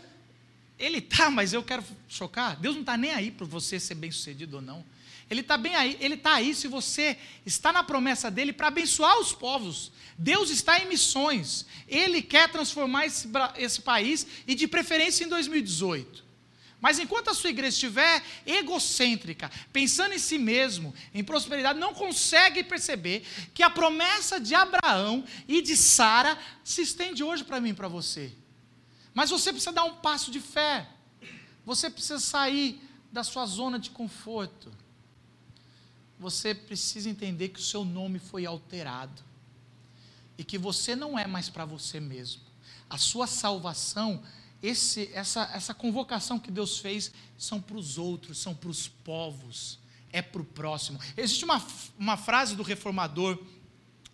ele 0.77 0.99
está, 0.99 1.31
mas 1.31 1.51
eu 1.51 1.63
quero 1.63 1.83
chocar. 2.07 2.55
Deus 2.57 2.75
não 2.75 2.83
está 2.83 2.95
nem 2.95 3.09
aí 3.09 3.31
para 3.31 3.47
você 3.47 3.79
ser 3.79 3.95
bem-sucedido 3.95 4.57
ou 4.57 4.61
não. 4.61 4.85
Ele 5.31 5.41
está 5.41 5.57
bem 5.57 5.75
aí, 5.75 5.97
ele 5.99 6.13
está 6.13 6.35
aí 6.35 6.53
se 6.53 6.67
você 6.67 7.17
está 7.43 7.73
na 7.73 7.83
promessa 7.83 8.29
dele 8.29 8.53
para 8.53 8.67
abençoar 8.67 9.17
os 9.19 9.33
povos. 9.33 9.91
Deus 10.15 10.51
está 10.51 10.79
em 10.79 10.87
missões. 10.87 11.65
Ele 11.87 12.21
quer 12.21 12.51
transformar 12.51 13.07
esse, 13.07 13.27
esse 13.57 13.81
país 13.81 14.27
e 14.45 14.53
de 14.53 14.67
preferência 14.67 15.25
em 15.25 15.27
2018. 15.27 16.23
Mas 16.79 16.99
enquanto 16.99 17.29
a 17.29 17.33
sua 17.33 17.49
igreja 17.49 17.69
estiver 17.69 18.21
egocêntrica, 18.45 19.49
pensando 19.71 20.13
em 20.13 20.19
si 20.19 20.37
mesmo, 20.37 20.93
em 21.15 21.23
prosperidade, 21.23 21.79
não 21.79 21.95
consegue 21.95 22.63
perceber 22.63 23.25
que 23.55 23.63
a 23.63 23.71
promessa 23.71 24.39
de 24.39 24.53
Abraão 24.53 25.23
e 25.47 25.63
de 25.63 25.75
Sara 25.75 26.37
se 26.63 26.83
estende 26.83 27.23
hoje 27.23 27.43
para 27.43 27.59
mim 27.59 27.69
e 27.69 27.73
para 27.73 27.87
você. 27.87 28.33
Mas 29.13 29.29
você 29.29 29.51
precisa 29.51 29.71
dar 29.71 29.83
um 29.83 29.95
passo 29.95 30.31
de 30.31 30.39
fé. 30.39 30.89
Você 31.65 31.89
precisa 31.89 32.19
sair 32.19 32.81
da 33.11 33.23
sua 33.23 33.45
zona 33.45 33.79
de 33.79 33.89
conforto 33.89 34.71
você 36.23 36.55
precisa 36.55 37.09
entender 37.09 37.49
que 37.49 37.59
o 37.59 37.63
seu 37.63 37.83
nome 37.83 38.17
foi 38.17 38.45
alterado 38.45 39.21
e 40.37 40.43
que 40.43 40.57
você 40.57 40.95
não 40.95 41.19
é 41.19 41.27
mais 41.27 41.49
para 41.49 41.65
você 41.65 41.99
mesmo. 41.99 42.41
A 42.89 42.97
sua 42.97 43.27
salvação, 43.27 44.23
esse, 44.61 45.09
essa, 45.13 45.49
essa 45.53 45.73
convocação 45.73 46.39
que 46.39 46.49
Deus 46.49 46.79
fez, 46.79 47.11
são 47.37 47.61
para 47.61 47.75
os 47.75 47.97
outros, 47.97 48.37
são 48.37 48.55
para 48.55 48.69
os 48.69 48.87
povos, 48.87 49.79
é 50.13 50.21
para 50.21 50.41
o 50.41 50.45
próximo. 50.45 50.97
Existe 51.17 51.43
uma, 51.43 51.61
uma 51.99 52.15
frase 52.15 52.55
do 52.55 52.63
reformador 52.63 53.37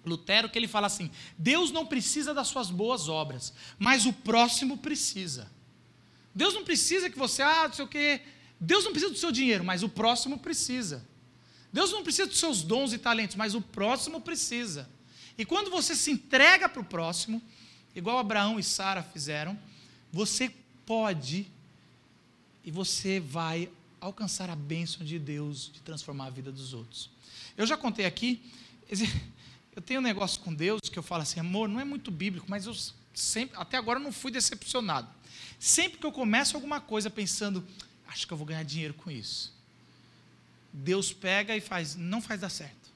Lutero 0.05 0.49
que 0.49 0.57
ele 0.57 0.67
fala 0.67 0.87
assim: 0.87 1.11
Deus 1.37 1.71
não 1.71 1.85
precisa 1.85 2.33
das 2.33 2.47
suas 2.47 2.69
boas 2.69 3.09
obras, 3.09 3.53
mas 3.77 4.05
o 4.05 4.13
próximo 4.13 4.77
precisa. 4.77 5.49
Deus 6.33 6.53
não 6.53 6.63
precisa 6.63 7.09
que 7.09 7.17
você, 7.17 7.41
ah, 7.41 7.67
não 7.67 7.73
sei 7.73 7.85
o 7.85 7.87
quê. 7.87 8.21
Deus 8.59 8.83
não 8.83 8.91
precisa 8.91 9.11
do 9.11 9.17
seu 9.17 9.31
dinheiro, 9.31 9.63
mas 9.63 9.83
o 9.83 9.89
próximo 9.89 10.37
precisa. 10.37 11.05
Deus 11.71 11.91
não 11.91 12.03
precisa 12.03 12.27
dos 12.27 12.39
seus 12.39 12.61
dons 12.63 12.93
e 12.93 12.97
talentos, 12.97 13.35
mas 13.35 13.55
o 13.55 13.61
próximo 13.61 14.19
precisa. 14.19 14.89
E 15.37 15.45
quando 15.45 15.69
você 15.69 15.95
se 15.95 16.11
entrega 16.11 16.67
para 16.67 16.81
o 16.81 16.85
próximo, 16.85 17.41
igual 17.95 18.17
Abraão 18.17 18.59
e 18.59 18.63
Sara 18.63 19.03
fizeram, 19.03 19.57
você 20.11 20.51
pode 20.85 21.47
e 22.63 22.71
você 22.71 23.19
vai 23.19 23.69
alcançar 24.01 24.49
a 24.49 24.55
bênção 24.55 25.05
de 25.05 25.19
Deus 25.19 25.71
de 25.71 25.81
transformar 25.81 26.25
a 26.25 26.29
vida 26.29 26.51
dos 26.51 26.73
outros. 26.73 27.09
Eu 27.55 27.65
já 27.65 27.77
contei 27.77 28.05
aqui, 28.05 28.41
eu 29.79 29.81
tenho 29.81 30.01
um 30.01 30.03
negócio 30.03 30.41
com 30.41 30.53
Deus 30.53 30.81
que 30.91 30.99
eu 30.99 31.03
falo 31.03 31.23
assim, 31.23 31.39
amor, 31.39 31.69
não 31.69 31.79
é 31.79 31.85
muito 31.85 32.11
bíblico, 32.11 32.45
mas 32.49 32.65
eu 32.65 32.75
sempre, 33.13 33.57
até 33.57 33.77
agora 33.77 33.97
não 33.97 34.11
fui 34.11 34.29
decepcionado. 34.29 35.07
Sempre 35.57 35.99
que 35.99 36.05
eu 36.05 36.11
começo 36.11 36.57
alguma 36.57 36.81
coisa 36.81 37.09
pensando, 37.09 37.65
acho 38.05 38.27
que 38.27 38.33
eu 38.33 38.37
vou 38.37 38.45
ganhar 38.45 38.63
dinheiro 38.63 38.93
com 38.93 39.09
isso. 39.09 39.53
Deus 40.73 41.13
pega 41.13 41.55
e 41.55 41.61
faz, 41.61 41.95
não 41.95 42.21
faz 42.21 42.41
dar 42.41 42.49
certo. 42.49 42.91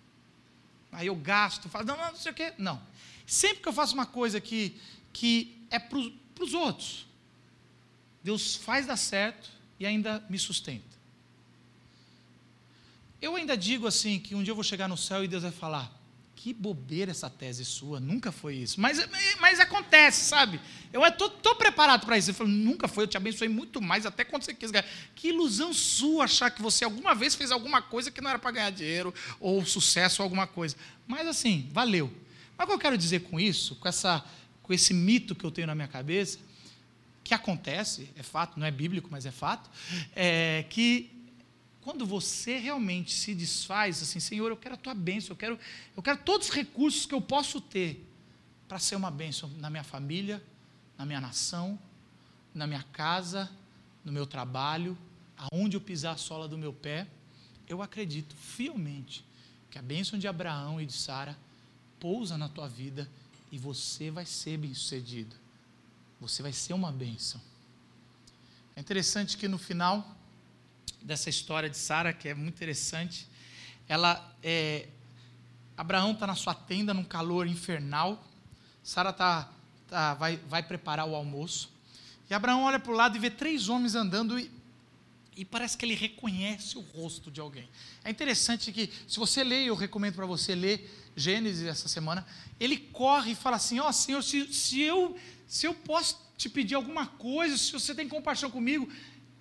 Aí 0.92 1.08
eu 1.08 1.16
gasto, 1.16 1.70
não, 1.74 1.96
não, 1.96 2.12
não 2.12 2.18
sei 2.18 2.34
o 2.34 2.36
quê. 2.36 2.54
Não. 2.58 2.82
Sempre 3.26 3.64
que 3.64 3.70
eu 3.70 3.74
faço 3.74 3.94
uma 3.94 4.06
coisa 4.06 4.42
que, 4.42 4.78
que 5.14 5.56
é 5.70 5.80
para 5.80 5.98
os 5.98 6.54
outros, 6.54 7.08
Deus 8.22 8.58
faz 8.58 8.86
dar 8.86 8.98
certo 8.98 9.50
e 9.80 9.86
ainda 9.86 10.22
me 10.30 10.38
sustenta. 10.38 10.98
Eu 13.22 13.38
ainda 13.38 13.56
digo 13.56 13.88
assim, 13.88 14.20
que 14.20 14.36
um 14.36 14.44
dia 14.44 14.52
eu 14.52 14.56
vou 14.56 14.66
chegar 14.66 14.90
no 14.90 14.98
céu 14.98 15.24
e 15.24 15.30
Deus 15.30 15.44
vai 15.44 15.52
falar, 15.54 16.03
que 16.44 16.54
bobeira 16.54 17.12
essa 17.12 17.30
tese 17.30 17.64
sua, 17.64 18.02
nunca 18.02 18.30
foi 18.30 18.58
isso. 18.58 18.82
Mas, 18.82 19.00
mas 19.40 19.62
acontece, 19.62 20.26
sabe? 20.26 20.60
Eu 20.92 21.02
estou 21.06 21.56
preparado 21.56 22.06
para 22.06 22.18
isso. 22.18 22.32
Eu 22.32 22.34
falo, 22.34 22.50
nunca 22.50 22.86
foi, 22.86 23.06
eu 23.06 23.08
te 23.08 23.16
abençoei 23.16 23.48
muito 23.48 23.82
mais, 23.82 24.06
até 24.06 24.26
quando 24.26 24.44
você 24.44 24.54
quis 24.54 24.70
ganhar. 24.70 24.86
Que 25.16 25.30
ilusão 25.30 25.74
sua 25.74 26.26
achar 26.26 26.52
que 26.52 26.62
você 26.62 26.84
alguma 26.84 27.16
vez 27.16 27.34
fez 27.34 27.50
alguma 27.50 27.82
coisa 27.82 28.12
que 28.12 28.20
não 28.20 28.30
era 28.30 28.38
para 28.38 28.52
ganhar 28.52 28.72
dinheiro, 28.72 29.14
ou 29.40 29.66
sucesso, 29.66 30.22
ou 30.22 30.26
alguma 30.26 30.46
coisa. 30.46 30.76
Mas 31.08 31.26
assim, 31.28 31.70
valeu. 31.72 32.12
Mas 32.58 32.66
o 32.66 32.68
que 32.68 32.74
eu 32.74 32.80
quero 32.80 32.98
dizer 32.98 33.22
com 33.22 33.40
isso, 33.40 33.78
com, 33.78 33.88
essa, 33.88 34.22
com 34.62 34.74
esse 34.74 34.94
mito 34.94 35.34
que 35.34 35.46
eu 35.46 35.52
tenho 35.52 35.68
na 35.68 35.76
minha 35.76 35.88
cabeça, 35.88 36.40
que 37.24 37.34
acontece, 37.34 38.10
é 38.18 38.22
fato, 38.22 38.60
não 38.60 38.68
é 38.68 38.72
bíblico, 38.72 39.08
mas 39.10 39.26
é 39.26 39.32
fato, 39.32 39.70
é 40.14 40.66
que 40.70 41.10
quando 41.84 42.06
você 42.06 42.58
realmente 42.58 43.14
se 43.14 43.36
desfaz, 43.36 44.02
assim, 44.02 44.20
Senhor, 44.20 44.50
eu 44.50 44.58
quero 44.58 44.76
a 44.76 44.78
tua 44.78 44.94
bênção, 44.94 45.32
eu 45.32 45.36
quero, 45.36 45.60
eu 45.96 46.02
quero 46.02 46.18
todos 46.20 46.48
os 46.48 46.54
recursos 46.54 47.06
que 47.06 47.14
eu 47.14 47.22
posso 47.22 47.60
ter 47.60 48.04
para 48.68 48.80
ser 48.80 48.96
uma 48.96 49.12
bênção 49.12 49.50
na 49.58 49.70
minha 49.70 49.84
família, 49.84 50.42
na 50.98 51.06
minha 51.06 51.20
nação, 51.20 51.78
na 52.56 52.66
minha 52.66 52.84
casa, 52.94 53.52
no 54.04 54.12
meu 54.12 54.26
trabalho, 54.26 54.98
aonde 55.38 55.76
eu 55.76 55.82
pisar 55.82 56.14
a 56.14 56.18
sola 56.18 56.48
do 56.48 56.58
meu 56.58 56.72
pé, 56.72 57.08
eu 57.68 57.82
acredito 57.82 58.36
fielmente 58.36 59.26
que 59.70 59.78
a 59.78 59.82
bênção 59.82 60.18
de 60.18 60.28
Abraão 60.28 60.80
e 60.80 60.86
de 60.86 60.94
Sara 60.94 61.38
pousa 62.00 62.38
na 62.38 62.48
tua 62.48 62.68
vida 62.68 63.10
e 63.52 63.58
você 63.58 64.10
vai 64.10 64.26
ser 64.26 64.58
bem-sucedido. 64.58 65.36
Você 66.22 66.42
vai 66.42 66.54
ser 66.54 66.74
uma 66.74 66.92
bênção. 66.92 67.42
É 68.76 68.80
interessante 68.80 69.38
que 69.38 69.48
no 69.48 69.58
final 69.58 70.16
dessa 71.04 71.30
história 71.30 71.70
de 71.70 71.78
Sara, 71.78 72.14
que 72.14 72.30
é 72.30 72.34
muito 72.34 72.56
interessante. 72.56 73.28
Ela, 73.88 74.34
é, 74.42 74.88
Abraão 75.78 76.14
está 76.14 76.26
na 76.26 76.36
sua 76.36 76.56
tenda 76.56 76.94
num 76.94 77.04
calor 77.04 77.46
infernal. 77.46 78.26
Sara 78.82 79.12
tá, 79.12 79.52
tá, 79.88 80.14
vai, 80.14 80.38
vai 80.48 80.64
preparar 80.64 81.08
o 81.08 81.16
almoço. 81.16 81.70
E 82.30 82.34
Abraão 82.34 82.64
olha 82.64 82.80
para 82.80 82.92
o 82.92 82.96
lado 82.96 83.18
e 83.18 83.20
vê 83.20 83.30
três 83.30 83.68
homens 83.68 83.96
andando 83.96 84.40
e, 84.40 84.50
e 85.36 85.44
parece 85.44 85.78
que 85.78 85.86
ele 85.86 85.96
reconhece 85.96 86.78
o 86.78 86.82
rosto 86.82 87.30
de 87.30 87.42
alguém. 87.42 87.68
É 88.04 88.10
interessante 88.10 88.72
que, 88.72 88.90
se 89.08 89.20
você 89.20 89.44
ler, 89.44 89.66
eu 89.66 89.76
recomendo 89.76 90.16
para 90.16 90.26
você 90.26 90.56
ler 90.56 91.12
Gênesis 91.16 91.68
essa 91.68 91.88
semana, 91.88 92.26
ele 92.60 92.78
corre 92.78 93.34
e 93.34 93.36
fala 93.36 93.58
assim: 93.58 93.80
Ó 93.80 93.90
oh, 93.90 93.94
Senhor, 93.94 94.22
se, 94.24 94.52
se, 94.54 94.82
eu, 94.82 95.18
se 95.48 95.68
eu 95.68 95.74
posso 95.74 96.20
te 96.38 96.50
pedir 96.50 96.76
alguma 96.76 97.06
coisa, 97.06 97.58
se 97.58 97.72
você 97.72 97.94
tem 97.94 98.08
compaixão 98.08 98.50
comigo, 98.50 98.90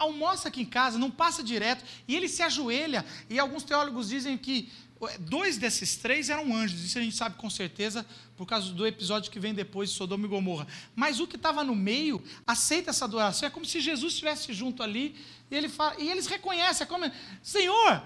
almoça 0.03 0.49
aqui 0.49 0.63
em 0.63 0.67
casa, 0.67 0.99
não 0.99 1.11
passa 1.11 1.43
direto, 1.43 1.85
e 2.07 2.15
ele 2.15 2.29
se 2.29 2.43
ajoelha, 2.43 3.05
e 3.29 3.39
alguns 3.39 3.63
teólogos 3.63 4.09
dizem 4.09 4.37
que 4.37 4.71
dois 5.19 5.59
desses 5.59 5.97
três 5.97 6.31
eram 6.31 6.55
anjos, 6.55 6.85
isso 6.85 6.99
a 6.99 7.03
gente 7.03 7.17
sabe 7.17 7.37
com 7.37 7.51
certeza, 7.51 8.07
por 8.37 8.47
causa 8.47 8.73
do 8.73 8.87
episódio 8.87 9.31
que 9.31 9.41
vem 9.41 9.53
depois 9.53 9.91
de 9.91 9.97
Sodoma 9.97 10.27
e 10.27 10.29
Gomorra. 10.29 10.67
Mas 10.95 11.19
o 11.19 11.27
que 11.27 11.37
estava 11.37 11.65
no 11.65 11.75
meio 11.75 12.23
aceita 12.47 12.91
essa 12.91 13.05
adoração, 13.05 13.47
é 13.47 13.51
como 13.51 13.67
se 13.67 13.81
Jesus 13.81 14.13
estivesse 14.13 14.53
junto 14.53 14.83
ali, 14.83 15.17
e, 15.51 15.57
ele 15.57 15.69
fala, 15.69 16.01
e 16.01 16.09
eles 16.09 16.27
reconhecem, 16.27 16.85
é 16.85 16.87
como, 16.87 17.11
Senhor, 17.43 18.03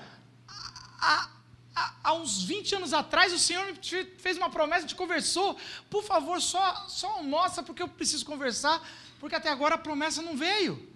há, 0.99 1.31
há, 2.03 2.15
uns 2.15 2.43
20 2.43 2.77
anos 2.77 2.93
atrás 2.95 3.33
o 3.33 3.39
Senhor 3.39 3.67
me 3.67 3.79
fez 4.19 4.37
uma 4.37 4.49
promessa, 4.49 4.87
te 4.87 4.95
conversou, 4.95 5.57
por 5.91 6.03
favor, 6.03 6.41
só, 6.41 6.87
só 6.89 7.09
almoça, 7.09 7.63
porque 7.63 7.83
eu 7.83 7.89
preciso 7.89 8.25
conversar, 8.25 8.83
porque 9.21 9.35
até 9.35 9.51
agora 9.51 9.75
a 9.75 9.79
promessa 9.79 10.23
não 10.23 10.37
veio. 10.37 10.96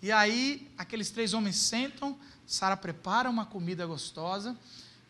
E 0.00 0.12
aí, 0.12 0.70
aqueles 0.78 1.10
três 1.10 1.34
homens 1.34 1.56
sentam, 1.56 2.16
Sara 2.46 2.76
prepara 2.76 3.28
uma 3.28 3.44
comida 3.44 3.84
gostosa 3.84 4.56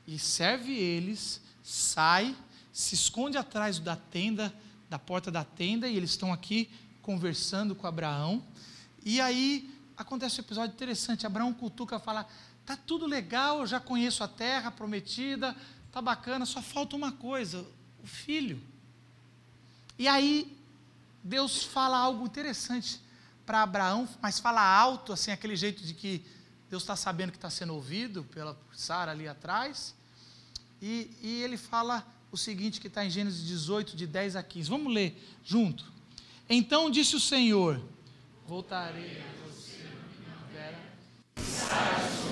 e 0.06 0.18
serve 0.18 0.72
eles, 0.72 1.42
sai, 1.62 2.34
se 2.72 2.94
esconde 2.94 3.36
atrás 3.36 3.78
da 3.78 3.94
tenda, 3.94 4.52
da 4.88 4.98
porta 4.98 5.30
da 5.30 5.44
tenda, 5.44 5.86
e 5.86 5.96
eles 5.96 6.10
estão 6.10 6.32
aqui 6.32 6.70
conversando 7.02 7.74
com 7.74 7.86
Abraão. 7.86 8.42
E 9.04 9.20
aí 9.20 9.70
acontece 9.94 10.40
um 10.40 10.44
episódio 10.44 10.74
interessante. 10.74 11.26
Abraão 11.26 11.52
cutuca 11.52 11.98
fala: 11.98 12.26
tá 12.64 12.74
tudo 12.74 13.06
legal, 13.06 13.60
eu 13.60 13.66
já 13.66 13.78
conheço 13.78 14.24
a 14.24 14.28
terra 14.28 14.70
prometida, 14.70 15.54
tá 15.92 16.00
bacana, 16.00 16.46
só 16.46 16.62
falta 16.62 16.96
uma 16.96 17.12
coisa, 17.12 17.66
o 18.02 18.06
filho. 18.06 18.58
E 19.98 20.08
aí 20.08 20.56
Deus 21.22 21.62
fala 21.62 21.98
algo 21.98 22.24
interessante 22.24 23.06
para 23.48 23.62
Abraão, 23.62 24.06
mas 24.20 24.38
fala 24.38 24.60
alto, 24.60 25.10
assim, 25.10 25.30
aquele 25.30 25.56
jeito 25.56 25.82
de 25.82 25.94
que 25.94 26.22
Deus 26.68 26.82
está 26.82 26.94
sabendo 26.94 27.30
que 27.30 27.38
está 27.38 27.48
sendo 27.48 27.72
ouvido 27.72 28.22
pela 28.24 28.54
Sara 28.74 29.10
ali 29.10 29.26
atrás. 29.26 29.94
E, 30.82 31.10
e 31.22 31.42
ele 31.42 31.56
fala 31.56 32.06
o 32.30 32.36
seguinte, 32.36 32.78
que 32.78 32.88
está 32.88 33.06
em 33.06 33.08
Gênesis 33.08 33.42
18, 33.46 33.96
de 33.96 34.06
10 34.06 34.36
a 34.36 34.42
15. 34.42 34.68
Vamos 34.68 34.92
ler 34.92 35.18
junto. 35.42 35.90
Então 36.46 36.90
disse 36.90 37.16
o 37.16 37.20
Senhor: 37.20 37.80
Voltarei 38.46 39.22
a 39.22 39.48
você, 39.48 39.88
Vera. 40.52 42.27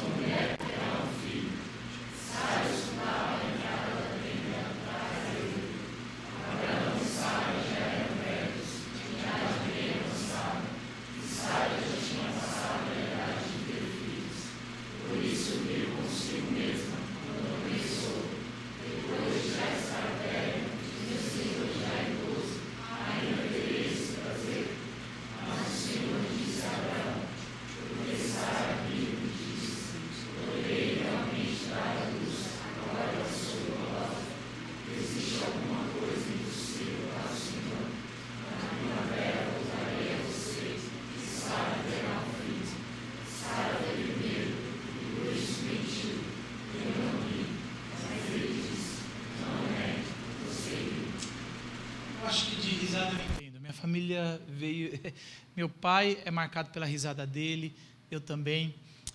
Família 54.16 54.40
veio. 54.48 54.98
Meu 55.54 55.68
pai 55.68 56.18
é 56.24 56.30
marcado 56.30 56.70
pela 56.70 56.86
risada 56.86 57.26
dele, 57.26 57.74
eu 58.10 58.20
também. 58.20 58.74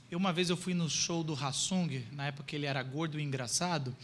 Eu, 0.09 0.17
uma 0.17 0.33
vez 0.33 0.49
eu 0.49 0.57
fui 0.57 0.73
no 0.73 0.89
show 0.89 1.23
do 1.23 1.33
Hassung, 1.33 2.03
na 2.11 2.27
época 2.27 2.43
que 2.45 2.55
ele 2.55 2.65
era 2.65 2.83
gordo 2.83 3.17
e 3.17 3.23
engraçado, 3.23 3.95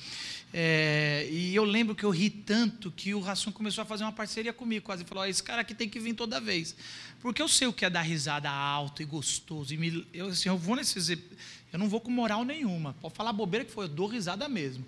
é, 0.54 1.28
e 1.30 1.54
eu 1.54 1.66
lembro 1.66 1.94
que 1.94 2.06
eu 2.06 2.10
ri 2.10 2.30
tanto 2.30 2.90
que 2.90 3.14
o 3.14 3.30
Hassung 3.30 3.52
começou 3.52 3.82
a 3.82 3.86
fazer 3.86 4.06
uma 4.06 4.14
parceria 4.14 4.54
comigo, 4.54 4.86
quase 4.86 5.04
falou: 5.04 5.26
esse 5.26 5.44
cara 5.44 5.62
aqui 5.62 5.76
tem 5.76 5.90
que 5.90 6.00
vir 6.00 6.14
toda 6.14 6.40
vez, 6.40 6.76
porque 7.20 7.42
eu 7.42 7.48
sei 7.48 7.68
o 7.68 7.74
que 7.74 7.84
é 7.84 7.90
dar 7.90 8.04
risada 8.04 8.50
alto 8.50 9.02
e 9.02 9.06
gostoso. 9.06 9.74
E 9.74 9.78
me, 9.78 10.08
eu, 10.14 10.28
assim, 10.28 10.48
eu 10.48 10.58
vou 10.58 10.78
nesses, 10.78 11.10
eu 11.10 11.80
não 11.80 11.90
vou 11.90 12.00
com 12.00 12.10
moral 12.10 12.46
nenhuma. 12.46 12.94
Pode 13.02 13.14
falar 13.14 13.34
bobeira 13.34 13.66
que 13.66 13.72
foi, 13.72 13.86
eu 13.86 13.90
dou 13.90 14.08
risada 14.08 14.48
mesmo. 14.48 14.86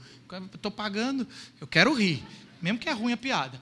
Estou 0.53 0.71
pagando, 0.71 1.27
eu 1.59 1.67
quero 1.67 1.93
rir, 1.93 2.23
mesmo 2.61 2.79
que 2.79 2.87
é 2.87 2.93
ruim 2.93 3.11
a 3.11 3.17
piada. 3.17 3.59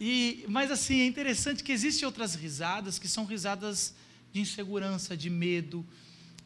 E, 0.00 0.44
mas 0.48 0.70
assim, 0.70 1.00
é 1.00 1.06
interessante 1.06 1.64
que 1.64 1.72
existem 1.72 2.06
outras 2.06 2.34
risadas 2.34 2.98
que 2.98 3.08
são 3.08 3.24
risadas 3.24 3.94
de 4.32 4.40
insegurança, 4.40 5.16
de 5.16 5.28
medo, 5.28 5.84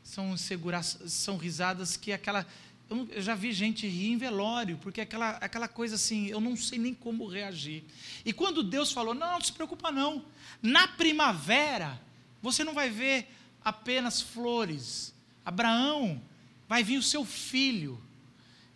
são, 0.02 0.34
são 0.36 1.36
risadas 1.36 1.96
que 1.96 2.12
aquela. 2.12 2.46
Eu, 2.88 3.22
já 3.22 3.34
vi 3.34 3.52
gente 3.52 3.86
rir 3.86 4.12
em 4.12 4.18
velório, 4.18 4.78
porque 4.82 5.00
aquela, 5.00 5.30
aquela 5.30 5.68
coisa 5.68 5.94
assim, 5.94 6.26
eu 6.26 6.40
não 6.40 6.56
sei 6.56 6.78
nem 6.78 6.94
como 6.94 7.26
reagir. 7.26 7.84
E 8.24 8.32
quando 8.32 8.62
Deus 8.62 8.92
falou, 8.92 9.14
não, 9.14 9.32
não 9.32 9.40
se 9.40 9.52
preocupa 9.52 9.90
não, 9.90 10.24
na 10.60 10.88
primavera 10.88 12.00
você 12.42 12.64
não 12.64 12.74
vai 12.74 12.90
ver 12.90 13.28
apenas 13.64 14.20
flores. 14.20 15.14
Abraão 15.44 16.20
vai 16.68 16.82
vir 16.82 16.98
o 16.98 17.02
seu 17.02 17.24
filho. 17.24 18.02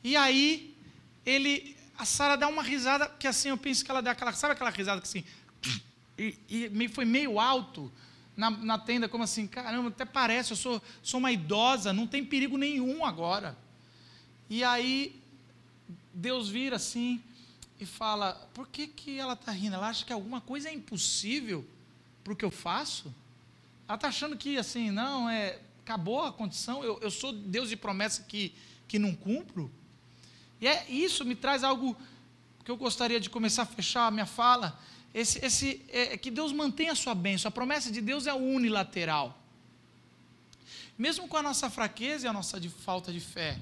E 0.03 0.17
aí 0.17 0.75
ele 1.25 1.76
a 1.99 2.05
Sara 2.05 2.37
dá 2.37 2.49
uma 2.49 2.63
risada 2.63 3.09
que 3.09 3.27
assim, 3.27 3.49
eu 3.49 3.57
penso 3.57 3.85
que 3.85 3.91
ela 3.91 4.03
dá 4.03 4.11
aquela, 4.11 4.33
sabe 4.33 4.53
aquela 4.53 4.71
risada 4.71 5.01
que 5.01 5.07
assim, 5.07 5.25
e, 6.19 6.39
e 6.49 6.89
foi 6.89 7.05
meio 7.05 7.41
alto 7.41 7.93
na, 8.37 8.51
na, 8.51 8.79
tenda, 8.79 9.09
como 9.09 9.25
assim, 9.25 9.47
caramba, 9.47 9.89
até 9.89 10.05
parece, 10.05 10.53
eu 10.53 10.57
sou, 10.57 10.83
sou 11.03 11.19
uma 11.19 11.33
idosa, 11.33 11.93
não 11.93 12.07
tem 12.07 12.25
perigo 12.25 12.59
nenhum 12.59 13.05
agora. 13.05 13.57
E 14.49 14.63
aí, 14.63 15.21
Deus 16.13 16.49
vira 16.49 16.77
assim 16.77 17.23
e 17.81 17.87
fala, 17.87 18.35
por 18.53 18.69
que, 18.69 18.87
que 18.87 19.19
ela 19.19 19.33
está 19.33 19.53
rindo? 19.53 19.75
Ela 19.75 19.89
acha 19.89 20.05
que 20.05 20.13
alguma 20.13 20.41
coisa 20.41 20.69
é 20.69 20.75
impossível 20.75 21.67
para 22.23 22.33
o 22.33 22.37
que 22.37 22.45
eu 22.45 22.51
faço? 22.51 23.13
Ela 23.89 23.97
está 23.97 24.09
achando 24.09 24.37
que 24.37 24.59
assim, 24.59 24.91
não, 24.91 25.29
é, 25.31 25.59
acabou 25.83 26.23
a 26.23 26.33
condição, 26.33 26.85
eu, 26.85 26.99
eu 27.01 27.11
sou 27.11 27.33
Deus 27.33 27.71
de 27.71 27.77
promessa 27.77 28.23
que, 28.23 28.55
que 28.87 28.99
não 28.99 29.15
cumpro? 29.15 29.71
E 30.61 30.67
é, 30.67 30.87
isso 30.89 31.25
me 31.25 31.35
traz 31.35 31.63
algo 31.63 31.97
que 32.65 32.71
eu 32.71 32.77
gostaria 32.77 33.21
de 33.21 33.31
começar 33.31 33.63
a 33.63 33.67
fechar 33.67 34.07
a 34.07 34.11
minha 34.11 34.27
fala. 34.27 34.79
Esse, 35.15 35.45
esse, 35.45 35.85
é, 35.89 36.15
é 36.15 36.17
que 36.17 36.31
Deus 36.31 36.53
mantém 36.53 36.89
a 36.89 36.95
sua 36.95 37.15
bênção. 37.15 37.49
A 37.49 37.53
promessa 37.53 37.91
de 37.91 38.01
Deus 38.01 38.27
é 38.27 38.35
unilateral. 38.35 39.39
Mesmo 40.99 41.29
com 41.29 41.37
a 41.37 41.43
nossa 41.43 41.71
fraqueza 41.71 42.27
e 42.27 42.29
a 42.29 42.33
nossa 42.33 42.59
de 42.59 42.69
falta 42.69 43.13
de 43.13 43.21
fé. 43.21 43.59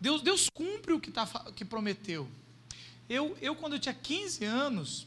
Deus, 0.00 0.22
Deus 0.22 0.48
cumpre 0.48 0.92
o 0.92 1.00
que, 1.00 1.10
tá, 1.10 1.26
que 1.54 1.64
prometeu. 1.64 2.28
Eu, 3.08 3.36
eu, 3.40 3.56
quando 3.56 3.72
eu 3.74 3.78
tinha 3.78 3.94
15 3.94 4.44
anos, 4.44 5.06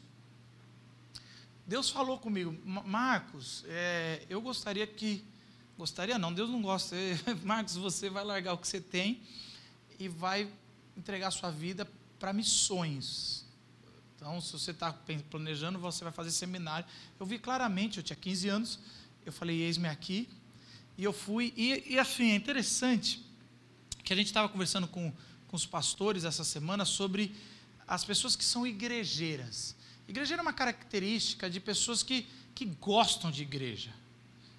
Deus 1.66 1.90
falou 1.90 2.18
comigo, 2.18 2.56
Marcos, 2.66 3.64
é, 3.68 4.26
eu 4.30 4.42
gostaria 4.42 4.86
que. 4.86 5.24
Gostaria 5.78 6.20
não, 6.20 6.34
Deus 6.34 6.50
não 6.50 6.62
gosta. 6.62 6.96
Marcos, 7.44 7.76
você 7.78 8.10
vai 8.10 8.24
largar 8.24 8.54
o 8.54 8.58
que 8.58 8.68
você 8.68 8.82
tem 8.82 9.22
e 9.98 10.08
vai 10.08 10.50
entregar 10.98 11.32
sua 11.32 11.50
vida 11.50 11.88
para 12.20 12.34
missões. 12.34 13.46
Então, 14.16 14.40
se 14.40 14.52
você 14.52 14.72
está 14.72 14.94
planejando, 15.30 15.80
você 15.80 16.04
vai 16.04 16.14
fazer 16.14 16.32
seminário. 16.32 16.86
Eu 17.20 17.26
vi 17.26 17.40
claramente, 17.40 17.98
eu 17.98 18.04
tinha 18.04 18.16
15 18.16 18.50
anos, 18.50 18.80
eu 19.26 19.34
falei, 19.34 19.62
eis-me 19.62 19.88
aqui. 19.88 20.30
E 20.98 21.04
eu 21.04 21.12
fui, 21.12 21.54
e, 21.58 21.94
e 21.94 21.98
assim, 21.98 22.32
é 22.32 22.36
interessante 22.36 23.26
que 24.04 24.14
a 24.14 24.16
gente 24.16 24.28
estava 24.28 24.48
conversando 24.48 24.88
com, 24.88 25.12
com 25.48 25.56
os 25.56 25.66
pastores 25.66 26.24
essa 26.24 26.44
semana 26.44 26.86
sobre 26.86 27.36
as 27.88 28.06
pessoas 28.06 28.36
que 28.36 28.44
são 28.44 28.66
igrejeiras. 28.68 29.76
Igrejeiro 30.08 30.42
é 30.42 30.44
uma 30.44 30.54
característica 30.54 31.50
de 31.50 31.60
pessoas 31.60 32.04
que, 32.04 32.28
que 32.54 32.66
gostam 32.66 33.32
de 33.32 33.42
igreja. 33.42 33.92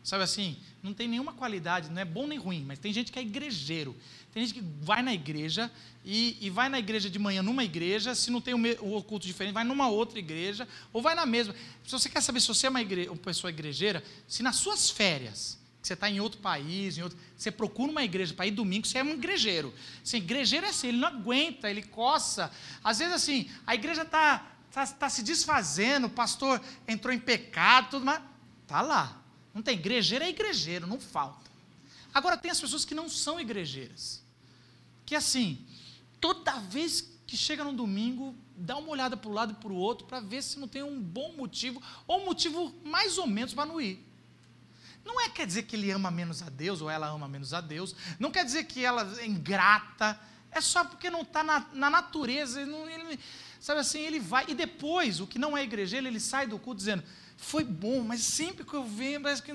Sabe 0.02 0.24
assim, 0.24 0.56
não 0.82 0.92
tem 0.92 1.06
nenhuma 1.06 1.32
qualidade, 1.32 1.88
não 1.88 2.00
é 2.00 2.04
bom 2.04 2.26
nem 2.26 2.38
ruim, 2.38 2.64
mas 2.66 2.78
tem 2.78 2.92
gente 2.92 3.12
que 3.12 3.18
é 3.18 3.22
igrejeiro. 3.22 3.96
Tem 4.32 4.44
gente 4.44 4.54
que 4.54 4.64
vai 4.80 5.00
na 5.00 5.14
igreja 5.14 5.70
e, 6.04 6.36
e 6.40 6.50
vai 6.50 6.68
na 6.68 6.78
igreja 6.78 7.08
de 7.08 7.18
manhã 7.18 7.42
numa 7.42 7.62
igreja, 7.62 8.14
se 8.14 8.30
não 8.30 8.40
tem 8.40 8.54
o, 8.54 8.96
o 8.96 9.02
culto 9.02 9.26
diferente, 9.26 9.54
vai 9.54 9.62
numa 9.62 9.88
outra 9.88 10.18
igreja, 10.18 10.66
ou 10.92 11.00
vai 11.00 11.14
na 11.14 11.24
mesma. 11.24 11.54
Se 11.84 11.92
você 11.92 12.08
quer 12.08 12.20
saber 12.20 12.40
se 12.40 12.48
você 12.48 12.66
é 12.66 12.70
uma, 12.70 12.82
igre, 12.82 13.08
uma 13.08 13.16
pessoa 13.16 13.50
igrejeira, 13.50 14.02
se 14.26 14.42
nas 14.42 14.56
suas 14.56 14.90
férias, 14.90 15.60
que 15.80 15.86
você 15.86 15.94
está 15.94 16.10
em 16.10 16.18
outro 16.18 16.40
país, 16.40 16.98
em 16.98 17.02
outro, 17.02 17.18
você 17.36 17.50
procura 17.50 17.90
uma 17.90 18.02
igreja 18.02 18.34
para 18.34 18.46
ir 18.46 18.52
domingo, 18.52 18.86
você 18.86 18.98
é 18.98 19.04
um 19.04 19.10
igrejeiro. 19.10 19.72
Assim, 20.02 20.16
igrejeiro 20.16 20.66
é 20.66 20.70
assim, 20.70 20.88
ele 20.88 20.98
não 20.98 21.08
aguenta, 21.08 21.70
ele 21.70 21.82
coça. 21.82 22.50
Às 22.82 22.98
vezes, 22.98 23.14
assim, 23.14 23.48
a 23.66 23.74
igreja 23.74 24.02
está 24.02 24.48
está 24.68 24.86
tá 24.86 25.10
se 25.10 25.22
desfazendo, 25.22 26.06
o 26.06 26.10
pastor 26.10 26.60
entrou 26.88 27.12
em 27.12 27.18
pecado, 27.18 27.90
tudo 27.90 28.06
mais. 28.06 28.22
Está 28.62 28.80
lá. 28.80 29.21
Não 29.54 29.62
tem 29.62 29.78
igrejeiro, 29.78 30.24
é 30.24 30.30
igrejeiro, 30.30 30.86
não 30.86 31.00
falta. 31.00 31.50
Agora 32.12 32.36
tem 32.36 32.50
as 32.50 32.60
pessoas 32.60 32.84
que 32.84 32.94
não 32.94 33.08
são 33.08 33.40
igrejeiras. 33.40 34.22
Que 35.04 35.14
assim, 35.14 35.58
toda 36.20 36.58
vez 36.60 37.12
que 37.26 37.36
chega 37.36 37.64
no 37.64 37.72
domingo, 37.72 38.34
dá 38.56 38.76
uma 38.76 38.90
olhada 38.90 39.16
para 39.16 39.30
o 39.30 39.32
lado 39.32 39.52
e 39.52 39.56
para 39.56 39.72
o 39.72 39.76
outro 39.76 40.06
para 40.06 40.20
ver 40.20 40.42
se 40.42 40.58
não 40.58 40.68
tem 40.68 40.82
um 40.82 41.00
bom 41.00 41.32
motivo, 41.32 41.82
ou 42.06 42.20
um 42.20 42.24
motivo 42.24 42.74
mais 42.84 43.18
ou 43.18 43.26
menos 43.26 43.54
para 43.54 43.66
não 43.66 43.80
ir. 43.80 44.06
Não 45.04 45.20
é 45.20 45.28
quer 45.28 45.46
dizer 45.46 45.64
que 45.64 45.74
ele 45.74 45.90
ama 45.90 46.10
menos 46.10 46.42
a 46.42 46.48
Deus, 46.48 46.80
ou 46.80 46.88
ela 46.88 47.08
ama 47.08 47.26
menos 47.26 47.52
a 47.52 47.60
Deus, 47.60 47.94
não 48.18 48.30
quer 48.30 48.44
dizer 48.44 48.64
que 48.64 48.84
ela 48.84 49.18
é 49.18 49.26
ingrata, 49.26 50.18
é 50.50 50.60
só 50.60 50.84
porque 50.84 51.10
não 51.10 51.22
está 51.22 51.42
na, 51.42 51.66
na, 51.72 51.90
natureza, 51.90 52.60
ele, 52.60 53.18
Sabe 53.58 53.80
assim, 53.80 54.00
ele 54.00 54.20
vai, 54.20 54.44
e 54.48 54.54
depois, 54.54 55.20
o 55.20 55.26
que 55.26 55.38
não 55.38 55.56
é 55.56 55.62
igrejeiro, 55.62 56.06
ele 56.06 56.20
sai 56.20 56.46
do 56.46 56.58
culto 56.58 56.78
dizendo, 56.78 57.02
foi 57.42 57.64
bom, 57.64 58.02
mas 58.02 58.20
sempre 58.20 58.64
que 58.64 58.72
eu 58.72 58.84
venho, 58.84 59.20
parece 59.20 59.42
que. 59.42 59.52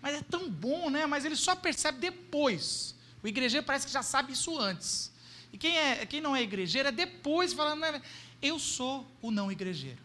Mas 0.00 0.14
é 0.14 0.22
tão 0.22 0.50
bom, 0.50 0.88
né? 0.88 1.04
Mas 1.04 1.24
ele 1.24 1.36
só 1.36 1.54
percebe 1.54 1.98
depois. 1.98 2.94
O 3.22 3.28
igrejeiro 3.28 3.64
parece 3.64 3.86
que 3.86 3.92
já 3.92 4.02
sabe 4.02 4.32
isso 4.32 4.58
antes. 4.58 5.12
E 5.52 5.58
quem, 5.58 5.76
é, 5.76 6.06
quem 6.06 6.20
não 6.20 6.34
é 6.34 6.42
igrejeiro 6.42 6.88
é 6.88 6.92
depois 6.92 7.52
falando, 7.52 8.02
eu 8.40 8.58
sou 8.58 9.06
o 9.20 9.30
não 9.30 9.52
igrejeiro. 9.52 9.98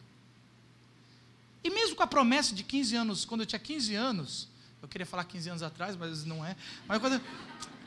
E 1.63 1.69
mesmo 1.69 1.95
com 1.95 2.03
a 2.03 2.07
promessa 2.07 2.53
de 2.53 2.63
15 2.63 2.95
anos, 2.95 3.25
quando 3.25 3.41
eu 3.41 3.47
tinha 3.47 3.59
15 3.59 3.95
anos, 3.95 4.49
eu 4.81 4.87
queria 4.87 5.05
falar 5.05 5.23
15 5.23 5.49
anos 5.49 5.63
atrás, 5.63 5.95
mas 5.95 6.25
não 6.25 6.45
é. 6.45 6.55
Mas 6.85 6.99
quando 6.99 7.21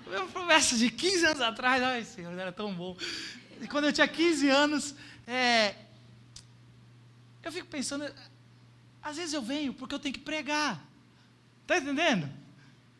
eu, 0.07 0.23
a 0.23 0.27
promessa 0.27 0.77
de 0.77 0.91
15 0.91 1.27
anos 1.27 1.41
atrás, 1.43 1.83
ai 1.83 2.03
Senhor, 2.05 2.33
era 2.39 2.53
tão 2.53 2.73
bom. 2.73 2.97
E 3.61 3.69
quando 3.69 3.85
eu 3.85 3.93
tinha 3.93 4.09
15 4.09 4.49
anos, 4.49 4.95
é, 5.27 5.75
eu 7.43 7.53
fico 7.53 7.67
pensando, 7.67 8.11
às 9.05 9.19
vezes 9.19 9.35
eu 9.35 9.43
venho 9.43 9.75
porque 9.75 9.95
eu 9.95 9.99
tenho 9.99 10.15
que 10.15 10.21
pregar. 10.21 10.83
Está 11.63 11.77
entendendo? 11.77 12.29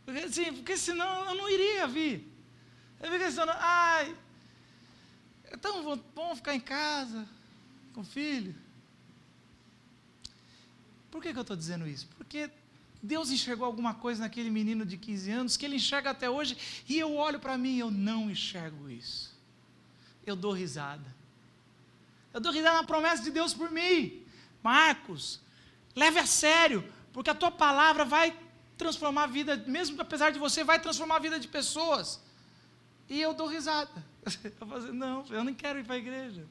Porque, 0.05 0.21
assim, 0.21 0.53
porque 0.53 0.77
senão 0.77 1.25
eu 1.31 1.35
não 1.35 1.49
iria 1.49 1.87
vir. 1.87 2.31
Eu 3.01 3.11
fico 3.11 3.25
pensando, 3.25 3.53
ai, 3.55 4.15
é 5.45 5.57
tão 5.57 5.97
bom 6.15 6.37
ficar 6.37 6.55
em 6.55 6.61
casa 6.61 7.27
com 7.95 8.03
o 8.03 8.05
filho. 8.05 8.55
Por 11.11 11.23
que, 11.23 11.33
que 11.33 11.39
eu 11.39 11.43
estou 11.43 11.57
dizendo 11.57 11.87
isso? 11.87 12.07
Porque 12.19 12.51
Deus 13.03 13.31
enxergou 13.31 13.65
alguma 13.65 13.95
coisa 13.95 14.23
naquele 14.23 14.51
menino 14.51 14.85
de 14.85 14.99
15 14.99 15.31
anos 15.31 15.57
que 15.57 15.65
ele 15.65 15.77
enxerga 15.77 16.11
até 16.11 16.29
hoje 16.29 16.57
e 16.87 16.99
eu 16.99 17.15
olho 17.15 17.39
para 17.39 17.57
mim 17.57 17.77
e 17.77 17.79
eu 17.81 17.91
não 17.91 18.31
enxergo 18.31 18.91
isso. 18.91 19.33
Eu 20.27 20.37
dou 20.37 20.53
risada. 20.53 21.15
Eu 22.33 22.39
estou 22.39 22.53
risada 22.53 22.79
na 22.79 22.85
promessa 22.85 23.23
de 23.23 23.31
Deus 23.31 23.55
por 23.55 23.71
mim. 23.71 24.23
Marcos, 24.63 25.41
leve 25.95 26.19
a 26.19 26.27
sério, 26.27 26.85
porque 27.13 27.31
a 27.31 27.35
tua 27.35 27.51
palavra 27.51 28.05
vai 28.05 28.37
transformar 28.77 29.25
a 29.25 29.27
vida, 29.27 29.57
mesmo 29.67 30.01
apesar 30.01 30.31
de 30.31 30.39
você, 30.39 30.65
vai 30.65 30.79
transformar 30.79 31.17
a 31.17 31.21
vida 31.21 31.39
de 31.39 31.49
pessoas. 31.49 32.21
E 33.09 33.21
eu 33.21 33.35
dou 33.35 33.47
risada. 33.47 33.91
Eu 34.45 34.67
falo 34.67 34.77
assim, 34.77 34.93
não, 34.93 35.25
eu 35.31 35.45
não 35.45 35.53
quero 35.53 35.79
ir 35.79 35.85
para 35.85 35.97
a 35.97 35.99
igreja. 35.99 36.47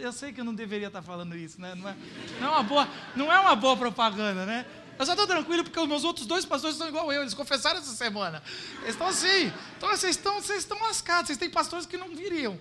Eu 0.00 0.12
sei 0.12 0.32
que 0.32 0.40
eu 0.40 0.44
não 0.44 0.54
deveria 0.54 0.88
estar 0.88 1.02
falando 1.02 1.34
isso, 1.34 1.60
né? 1.60 1.74
Não 1.74 1.88
é, 1.88 1.96
não 2.38 2.48
é, 2.48 2.50
uma, 2.50 2.62
boa, 2.62 2.88
não 3.16 3.32
é 3.32 3.40
uma 3.40 3.56
boa 3.56 3.76
propaganda, 3.76 4.44
né? 4.44 4.66
Eu 4.98 5.06
só 5.06 5.12
estou 5.12 5.26
tranquilo 5.26 5.64
porque 5.64 5.80
os 5.80 5.88
meus 5.88 6.04
outros 6.04 6.26
dois 6.26 6.44
pastores 6.44 6.76
estão 6.76 6.88
igual 6.88 7.12
eu, 7.12 7.22
eles 7.22 7.34
confessaram 7.34 7.78
essa 7.78 7.94
semana. 7.94 8.42
Eles 8.82 8.90
estão 8.90 9.08
assim. 9.08 9.52
Então 9.76 9.88
vocês 9.88 10.14
estão, 10.14 10.40
vocês 10.40 10.58
estão 10.58 10.78
lascados, 10.80 11.28
vocês 11.28 11.38
têm 11.38 11.50
pastores 11.50 11.86
que 11.86 11.96
não 11.96 12.14
viriam. 12.14 12.58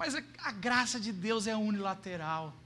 Mas 0.00 0.14
a 0.38 0.50
graça 0.50 0.98
de 0.98 1.12
Deus 1.12 1.46
é 1.46 1.54
unilateral. 1.54 2.56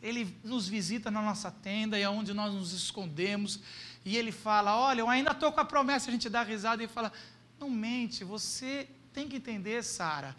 Ele 0.00 0.32
nos 0.44 0.68
visita 0.68 1.10
na 1.10 1.20
nossa 1.20 1.50
tenda 1.50 1.98
e 1.98 2.02
é 2.02 2.08
onde 2.08 2.32
nós 2.32 2.54
nos 2.54 2.72
escondemos. 2.72 3.58
E 4.04 4.16
ele 4.16 4.30
fala: 4.30 4.76
Olha, 4.76 5.00
eu 5.00 5.10
ainda 5.10 5.32
estou 5.32 5.50
com 5.50 5.58
a 5.58 5.64
promessa. 5.64 6.08
A 6.08 6.12
gente 6.12 6.28
dá 6.28 6.44
risada 6.44 6.80
e 6.80 6.86
fala: 6.86 7.12
Não 7.58 7.68
mente, 7.68 8.22
você 8.22 8.88
tem 9.12 9.26
que 9.26 9.34
entender, 9.34 9.82
Sara. 9.82 10.36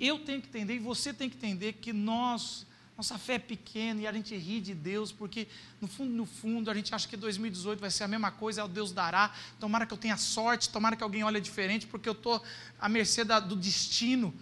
Eu 0.00 0.18
tenho 0.20 0.40
que 0.40 0.48
entender 0.48 0.76
e 0.76 0.78
você 0.78 1.12
tem 1.12 1.28
que 1.28 1.36
entender 1.36 1.74
que 1.74 1.92
nós, 1.92 2.66
nossa 2.96 3.18
fé 3.18 3.34
é 3.34 3.38
pequena 3.38 4.00
e 4.00 4.06
a 4.06 4.12
gente 4.14 4.34
ri 4.34 4.62
de 4.62 4.72
Deus, 4.72 5.12
porque 5.12 5.46
no 5.78 5.88
fundo, 5.88 6.10
no 6.10 6.24
fundo, 6.24 6.70
a 6.70 6.74
gente 6.74 6.94
acha 6.94 7.06
que 7.06 7.18
2018 7.18 7.78
vai 7.78 7.90
ser 7.90 8.04
a 8.04 8.08
mesma 8.08 8.30
coisa, 8.30 8.62
é 8.62 8.64
o 8.64 8.68
Deus 8.68 8.92
dará. 8.92 9.30
Tomara 9.60 9.84
que 9.84 9.92
eu 9.92 9.98
tenha 9.98 10.16
sorte, 10.16 10.70
tomara 10.70 10.96
que 10.96 11.02
alguém 11.02 11.22
olhe 11.22 11.38
diferente, 11.38 11.86
porque 11.86 12.08
eu 12.08 12.14
estou 12.14 12.42
à 12.80 12.88
mercê 12.88 13.24
da, 13.24 13.38
do 13.38 13.54
destino. 13.54 14.32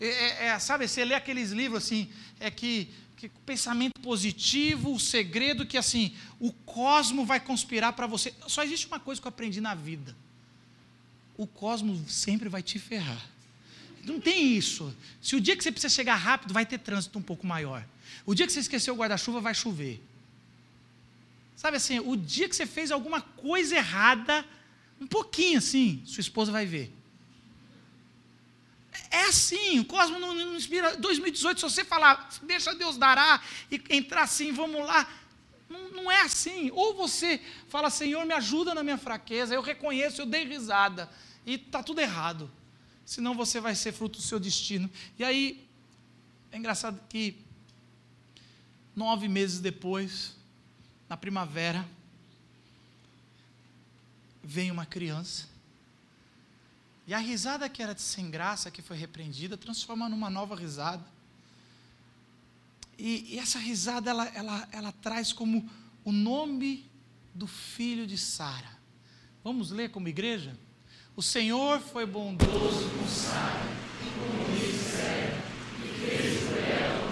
É, 0.00 0.06
é, 0.06 0.46
é, 0.46 0.58
sabe, 0.58 0.88
você 0.88 1.04
lê 1.04 1.14
aqueles 1.14 1.50
livros 1.50 1.84
assim, 1.84 2.10
é 2.40 2.50
que, 2.50 2.88
que 3.18 3.28
pensamento 3.44 4.00
positivo, 4.00 4.94
o 4.94 4.98
segredo 4.98 5.66
que 5.66 5.76
assim, 5.76 6.14
o 6.38 6.52
cosmo 6.52 7.26
vai 7.26 7.38
conspirar 7.38 7.92
para 7.92 8.06
você. 8.06 8.32
Só 8.46 8.62
existe 8.62 8.86
uma 8.86 8.98
coisa 8.98 9.20
que 9.20 9.26
eu 9.26 9.30
aprendi 9.30 9.60
na 9.60 9.74
vida. 9.74 10.16
O 11.36 11.46
cosmo 11.46 12.02
sempre 12.08 12.48
vai 12.48 12.62
te 12.62 12.78
ferrar. 12.78 13.28
Não 14.02 14.18
tem 14.18 14.56
isso. 14.56 14.94
Se 15.20 15.36
o 15.36 15.40
dia 15.40 15.54
que 15.54 15.62
você 15.62 15.70
precisa 15.70 15.94
chegar 15.94 16.16
rápido, 16.16 16.54
vai 16.54 16.64
ter 16.64 16.78
trânsito 16.78 17.18
um 17.18 17.22
pouco 17.22 17.46
maior. 17.46 17.84
O 18.24 18.34
dia 18.34 18.46
que 18.46 18.52
você 18.52 18.60
esqueceu 18.60 18.94
o 18.94 18.96
guarda-chuva, 18.96 19.40
vai 19.40 19.54
chover. 19.54 20.02
Sabe 21.54 21.76
assim, 21.76 22.00
o 22.00 22.16
dia 22.16 22.48
que 22.48 22.56
você 22.56 22.64
fez 22.64 22.90
alguma 22.90 23.20
coisa 23.20 23.76
errada, 23.76 24.46
um 24.98 25.06
pouquinho 25.06 25.58
assim, 25.58 26.02
sua 26.06 26.22
esposa 26.22 26.50
vai 26.50 26.64
ver. 26.64 26.90
É 29.10 29.22
assim, 29.24 29.80
o 29.80 29.84
Cosmo 29.84 30.20
não, 30.20 30.34
não 30.34 30.54
inspira. 30.54 30.96
2018, 30.96 31.58
se 31.58 31.62
você 31.62 31.84
falar, 31.84 32.28
deixa 32.42 32.74
Deus 32.74 32.96
dará 32.96 33.42
e 33.70 33.82
entrar 33.90 34.22
assim, 34.22 34.52
vamos 34.52 34.86
lá. 34.86 35.08
Não, 35.68 35.90
não 35.90 36.10
é 36.10 36.20
assim. 36.22 36.70
Ou 36.72 36.94
você 36.94 37.40
fala, 37.68 37.90
Senhor, 37.90 38.24
me 38.24 38.32
ajuda 38.32 38.72
na 38.72 38.84
minha 38.84 38.96
fraqueza, 38.96 39.52
eu 39.52 39.62
reconheço, 39.62 40.22
eu 40.22 40.26
dei 40.26 40.44
risada, 40.44 41.10
e 41.44 41.54
está 41.54 41.82
tudo 41.82 42.00
errado. 42.00 42.48
Senão 43.04 43.34
você 43.34 43.60
vai 43.60 43.74
ser 43.74 43.92
fruto 43.92 44.18
do 44.20 44.24
seu 44.24 44.38
destino. 44.38 44.88
E 45.18 45.24
aí, 45.24 45.66
é 46.52 46.56
engraçado 46.56 47.00
que 47.08 47.36
nove 48.94 49.26
meses 49.26 49.58
depois, 49.58 50.36
na 51.08 51.16
primavera, 51.16 51.84
vem 54.42 54.70
uma 54.70 54.86
criança 54.86 55.48
e 57.10 57.12
a 57.12 57.18
risada 57.18 57.68
que 57.68 57.82
era 57.82 57.92
de 57.92 58.02
sem 58.02 58.30
graça, 58.30 58.70
que 58.70 58.80
foi 58.80 58.96
repreendida, 58.96 59.56
transforma 59.56 60.08
numa 60.08 60.30
nova 60.30 60.54
risada. 60.54 61.04
E, 62.96 63.34
e 63.34 63.38
essa 63.40 63.58
risada, 63.58 64.10
ela, 64.10 64.26
ela, 64.28 64.68
ela 64.70 64.92
traz 64.92 65.32
como 65.32 65.68
o 66.04 66.12
nome 66.12 66.88
do 67.34 67.48
filho 67.48 68.06
de 68.06 68.16
Sara. 68.16 68.78
Vamos 69.42 69.72
ler 69.72 69.90
como 69.90 70.06
igreja? 70.06 70.56
O 71.16 71.20
Senhor 71.20 71.80
foi 71.80 72.06
bondoso 72.06 72.88
com 72.90 73.08
Sara, 73.08 73.58
como 74.14 74.56
disse 74.56 75.00
e 75.84 76.06
fez 76.06 76.48
por 76.48 76.58
ela 76.58 77.10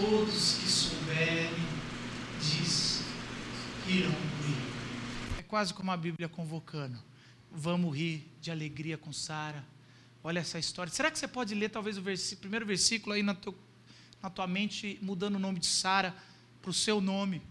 todos 0.00 0.54
que 0.54 0.68
souberem, 0.68 1.66
diz, 2.40 3.02
irão 3.86 4.10
rir. 4.10 4.56
É 5.38 5.42
quase 5.60 5.74
como 5.74 5.90
a 5.90 5.96
Bíblia 5.96 6.26
convocando. 6.26 6.98
Vamos 7.52 7.94
rir 7.94 8.26
de 8.40 8.50
alegria 8.50 8.96
com 8.96 9.12
Sara. 9.12 9.62
Olha 10.24 10.38
essa 10.38 10.58
história. 10.58 10.90
Será 10.90 11.10
que 11.10 11.18
você 11.18 11.28
pode 11.28 11.54
ler 11.54 11.68
talvez 11.68 11.98
o 11.98 12.36
primeiro 12.38 12.64
versículo 12.64 13.14
aí 13.14 13.22
na, 13.22 13.34
teu, 13.34 13.54
na 14.22 14.30
tua 14.30 14.46
mente, 14.46 14.98
mudando 15.02 15.34
o 15.34 15.38
nome 15.38 15.60
de 15.60 15.66
Sara 15.66 16.16
para 16.62 16.70
o 16.70 16.72
seu 16.72 16.98
nome? 16.98 17.42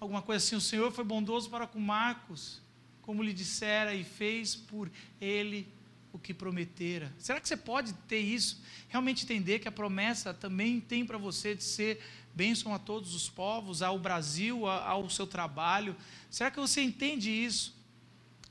Alguma 0.00 0.22
coisa 0.22 0.42
assim. 0.42 0.56
O 0.56 0.60
Senhor 0.60 0.90
foi 0.90 1.04
bondoso 1.04 1.50
para 1.50 1.66
com 1.66 1.78
Marcos, 1.78 2.62
como 3.02 3.22
lhe 3.22 3.34
dissera, 3.34 3.94
e 3.94 4.04
fez 4.04 4.56
por 4.56 4.90
ele 5.20 5.68
o 6.14 6.18
que 6.18 6.32
prometera. 6.32 7.12
Será 7.18 7.42
que 7.42 7.46
você 7.46 7.58
pode 7.58 7.92
ter 8.08 8.20
isso? 8.20 8.62
Realmente 8.88 9.24
entender 9.24 9.58
que 9.58 9.68
a 9.68 9.72
promessa 9.72 10.32
também 10.32 10.80
tem 10.80 11.04
para 11.04 11.18
você 11.18 11.54
de 11.54 11.62
ser 11.62 12.00
bênção 12.34 12.74
a 12.74 12.78
todos 12.78 13.14
os 13.14 13.28
povos, 13.28 13.82
ao 13.82 13.98
Brasil, 13.98 14.66
ao 14.66 15.08
seu 15.08 15.26
trabalho. 15.26 15.96
Será 16.30 16.50
que 16.50 16.58
você 16.58 16.82
entende 16.82 17.30
isso? 17.30 17.74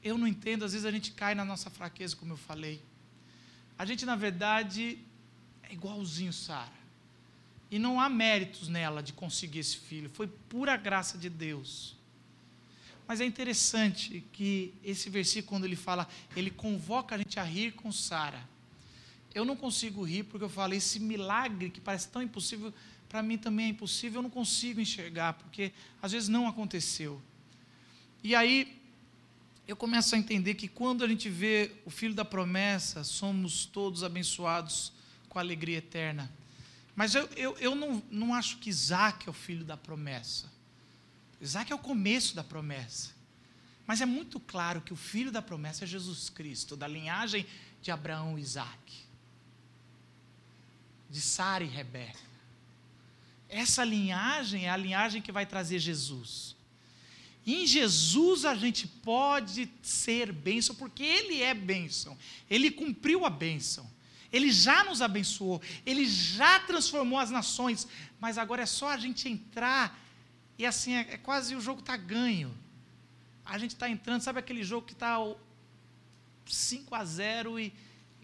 Eu 0.03 0.17
não 0.17 0.27
entendo, 0.27 0.65
às 0.65 0.73
vezes 0.73 0.85
a 0.85 0.91
gente 0.91 1.11
cai 1.11 1.35
na 1.35 1.45
nossa 1.45 1.69
fraqueza, 1.69 2.15
como 2.15 2.33
eu 2.33 2.37
falei. 2.37 2.81
A 3.77 3.85
gente, 3.85 4.05
na 4.05 4.15
verdade, 4.15 4.99
é 5.63 5.73
igualzinho 5.73 6.31
Sara. 6.31 6.83
E 7.71 7.79
não 7.79 7.99
há 7.99 8.07
méritos 8.07 8.67
nela 8.67 9.01
de 9.01 9.13
conseguir 9.13 9.59
esse 9.59 9.77
filho, 9.77 10.09
foi 10.13 10.27
pura 10.27 10.77
graça 10.77 11.17
de 11.17 11.29
Deus. 11.29 11.95
Mas 13.07 13.19
é 13.19 13.25
interessante 13.25 14.23
que 14.31 14.73
esse 14.83 15.09
versículo, 15.09 15.49
quando 15.49 15.65
ele 15.65 15.75
fala, 15.75 16.07
ele 16.35 16.49
convoca 16.49 17.15
a 17.15 17.17
gente 17.17 17.39
a 17.39 17.43
rir 17.43 17.73
com 17.73 17.91
Sara. 17.91 18.47
Eu 19.33 19.43
não 19.43 19.55
consigo 19.55 20.03
rir 20.03 20.23
porque 20.23 20.43
eu 20.43 20.49
falo, 20.49 20.73
esse 20.73 20.99
milagre 20.99 21.69
que 21.69 21.81
parece 21.81 22.07
tão 22.07 22.21
impossível, 22.21 22.73
para 23.13 23.21
mim 23.21 23.37
também 23.37 23.67
é 23.67 23.69
impossível, 23.69 24.17
eu 24.17 24.23
não 24.23 24.29
consigo 24.31 24.81
enxergar, 24.81 25.33
porque 25.33 25.71
às 26.01 26.11
vezes 26.11 26.27
não 26.27 26.47
aconteceu. 26.47 27.21
E 28.23 28.33
aí, 28.33 28.81
eu 29.67 29.75
começo 29.75 30.15
a 30.15 30.17
entender 30.17 30.55
que 30.55 30.67
quando 30.67 31.03
a 31.03 31.07
gente 31.07 31.29
vê 31.29 31.73
o 31.85 31.91
filho 31.91 32.15
da 32.15 32.25
promessa, 32.25 33.03
somos 33.03 33.67
todos 33.67 34.03
abençoados 34.03 34.91
com 35.29 35.37
alegria 35.37 35.77
eterna. 35.77 36.27
Mas 36.95 37.13
eu, 37.13 37.29
eu, 37.35 37.55
eu 37.59 37.75
não, 37.75 38.01
não 38.09 38.33
acho 38.33 38.57
que 38.57 38.67
Isaac 38.67 39.27
é 39.27 39.29
o 39.29 39.33
filho 39.33 39.63
da 39.63 39.77
promessa. 39.77 40.51
Isaac 41.39 41.71
é 41.71 41.75
o 41.75 41.77
começo 41.79 42.35
da 42.35 42.43
promessa. 42.43 43.11
Mas 43.85 44.01
é 44.01 44.07
muito 44.07 44.39
claro 44.39 44.81
que 44.81 44.91
o 44.91 44.95
filho 44.95 45.31
da 45.31 45.39
promessa 45.39 45.83
é 45.83 45.87
Jesus 45.87 46.31
Cristo, 46.31 46.75
da 46.75 46.87
linhagem 46.87 47.45
de 47.79 47.91
Abraão 47.91 48.39
e 48.39 48.41
Isaac, 48.41 49.05
de 51.11 51.21
Sara 51.21 51.63
e 51.63 51.67
Rebeca. 51.67 52.32
Essa 53.53 53.83
linhagem 53.83 54.65
é 54.65 54.69
a 54.69 54.77
linhagem 54.77 55.21
que 55.21 55.31
vai 55.31 55.45
trazer 55.45 55.79
Jesus. 55.79 56.55
Em 57.45 57.67
Jesus 57.67 58.45
a 58.45 58.55
gente 58.55 58.87
pode 58.87 59.69
ser 59.81 60.31
bênção, 60.31 60.75
porque 60.75 61.03
Ele 61.03 61.41
é 61.41 61.53
bênção. 61.53 62.17
Ele 62.49 62.71
cumpriu 62.71 63.25
a 63.25 63.29
bênção. 63.29 63.89
Ele 64.31 64.51
já 64.51 64.83
nos 64.83 65.01
abençoou. 65.01 65.61
Ele 65.85 66.05
já 66.05 66.59
transformou 66.61 67.19
as 67.19 67.29
nações. 67.29 67.87
Mas 68.19 68.37
agora 68.37 68.63
é 68.63 68.65
só 68.65 68.89
a 68.89 68.97
gente 68.97 69.29
entrar 69.29 69.99
e 70.57 70.65
assim, 70.65 70.93
é, 70.93 71.01
é 71.11 71.17
quase 71.17 71.55
o 71.55 71.61
jogo 71.61 71.79
está 71.79 71.97
ganho. 71.97 72.55
A 73.45 73.57
gente 73.57 73.71
está 73.71 73.89
entrando, 73.89 74.21
sabe 74.21 74.39
aquele 74.39 74.63
jogo 74.63 74.87
que 74.87 74.93
está 74.93 75.17
5 76.45 76.95
a 76.95 77.03
0 77.03 77.59
e 77.59 77.73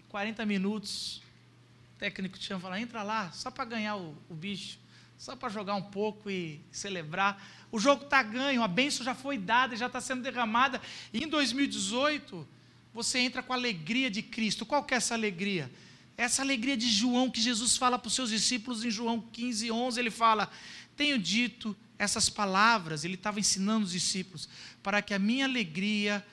40 0.08 0.46
minutos. 0.46 1.22
O 1.94 1.98
técnico 1.98 2.38
te 2.38 2.46
chama 2.46 2.60
e 2.60 2.62
fala: 2.62 2.80
entra 2.80 3.02
lá, 3.02 3.30
só 3.32 3.50
para 3.50 3.64
ganhar 3.64 3.96
o, 3.96 4.16
o 4.28 4.34
bicho, 4.34 4.78
só 5.20 5.36
para 5.36 5.50
jogar 5.50 5.74
um 5.74 5.82
pouco 5.82 6.30
e 6.30 6.62
celebrar. 6.72 7.46
O 7.70 7.78
jogo 7.78 8.04
está 8.04 8.22
ganho, 8.22 8.62
a 8.62 8.66
bênção 8.66 9.04
já 9.04 9.14
foi 9.14 9.36
dada, 9.36 9.76
já 9.76 9.86
está 9.86 10.00
sendo 10.00 10.22
derramada. 10.22 10.80
E 11.12 11.22
em 11.22 11.28
2018, 11.28 12.48
você 12.94 13.18
entra 13.18 13.42
com 13.42 13.52
a 13.52 13.56
alegria 13.56 14.10
de 14.10 14.22
Cristo. 14.22 14.64
Qual 14.64 14.82
que 14.82 14.94
é 14.94 14.96
essa 14.96 15.12
alegria? 15.12 15.70
Essa 16.16 16.40
alegria 16.40 16.74
de 16.74 16.88
João 16.88 17.30
que 17.30 17.38
Jesus 17.38 17.76
fala 17.76 17.98
para 17.98 18.08
os 18.08 18.14
seus 18.14 18.30
discípulos 18.30 18.82
em 18.82 18.90
João 18.90 19.20
15, 19.20 19.70
11. 19.70 20.00
Ele 20.00 20.10
fala: 20.10 20.50
Tenho 20.96 21.18
dito 21.18 21.76
essas 21.98 22.30
palavras, 22.30 23.04
ele 23.04 23.16
estava 23.16 23.38
ensinando 23.38 23.84
os 23.84 23.92
discípulos, 23.92 24.48
para 24.82 25.02
que 25.02 25.12
a 25.12 25.18
minha 25.18 25.44
alegria 25.44 26.26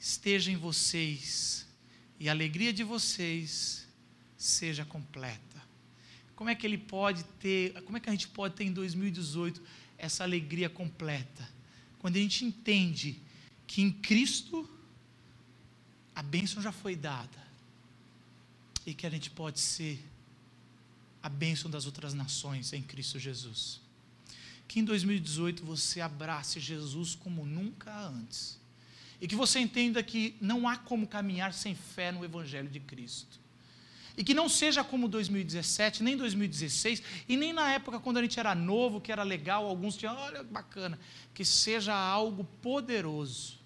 esteja 0.00 0.50
em 0.50 0.56
vocês 0.56 1.66
e 2.18 2.30
a 2.30 2.32
alegria 2.32 2.72
de 2.72 2.84
vocês 2.84 3.86
seja 4.34 4.82
completa. 4.82 5.53
Como 6.36 6.50
é 6.50 6.54
que 6.54 6.66
ele 6.66 6.78
pode 6.78 7.24
ter, 7.40 7.72
como 7.82 7.96
é 7.96 8.00
que 8.00 8.08
a 8.08 8.12
gente 8.12 8.28
pode 8.28 8.54
ter 8.54 8.64
em 8.64 8.72
2018 8.72 9.62
essa 9.96 10.24
alegria 10.24 10.68
completa? 10.68 11.48
Quando 11.98 12.16
a 12.16 12.20
gente 12.20 12.44
entende 12.44 13.20
que 13.66 13.82
em 13.82 13.90
Cristo 13.90 14.68
a 16.14 16.22
bênção 16.22 16.62
já 16.62 16.72
foi 16.72 16.94
dada 16.94 17.44
e 18.86 18.94
que 18.94 19.06
a 19.06 19.10
gente 19.10 19.30
pode 19.30 19.60
ser 19.60 20.04
a 21.22 21.28
bênção 21.28 21.70
das 21.70 21.86
outras 21.86 22.12
nações 22.12 22.72
em 22.72 22.82
Cristo 22.82 23.18
Jesus 23.18 23.84
que 24.66 24.80
em 24.80 24.84
2018 24.84 25.64
você 25.64 26.00
abrace 26.00 26.58
Jesus 26.58 27.14
como 27.14 27.44
nunca 27.44 27.96
antes. 27.96 28.58
E 29.20 29.28
que 29.28 29.36
você 29.36 29.60
entenda 29.60 30.02
que 30.02 30.36
não 30.40 30.66
há 30.68 30.76
como 30.76 31.06
caminhar 31.06 31.52
sem 31.52 31.74
fé 31.74 32.10
no 32.10 32.24
Evangelho 32.24 32.68
de 32.68 32.80
Cristo. 32.80 33.38
E 34.16 34.22
que 34.22 34.32
não 34.32 34.48
seja 34.48 34.84
como 34.84 35.08
2017, 35.08 36.02
nem 36.02 36.16
2016, 36.16 37.02
e 37.28 37.36
nem 37.36 37.52
na 37.52 37.72
época 37.72 37.98
quando 37.98 38.18
a 38.18 38.22
gente 38.22 38.38
era 38.38 38.54
novo, 38.54 39.00
que 39.00 39.10
era 39.10 39.22
legal, 39.22 39.66
alguns 39.66 39.96
tinham, 39.96 40.16
olha, 40.16 40.42
bacana. 40.44 40.98
Que 41.32 41.44
seja 41.44 41.94
algo 41.94 42.44
poderoso, 42.62 43.58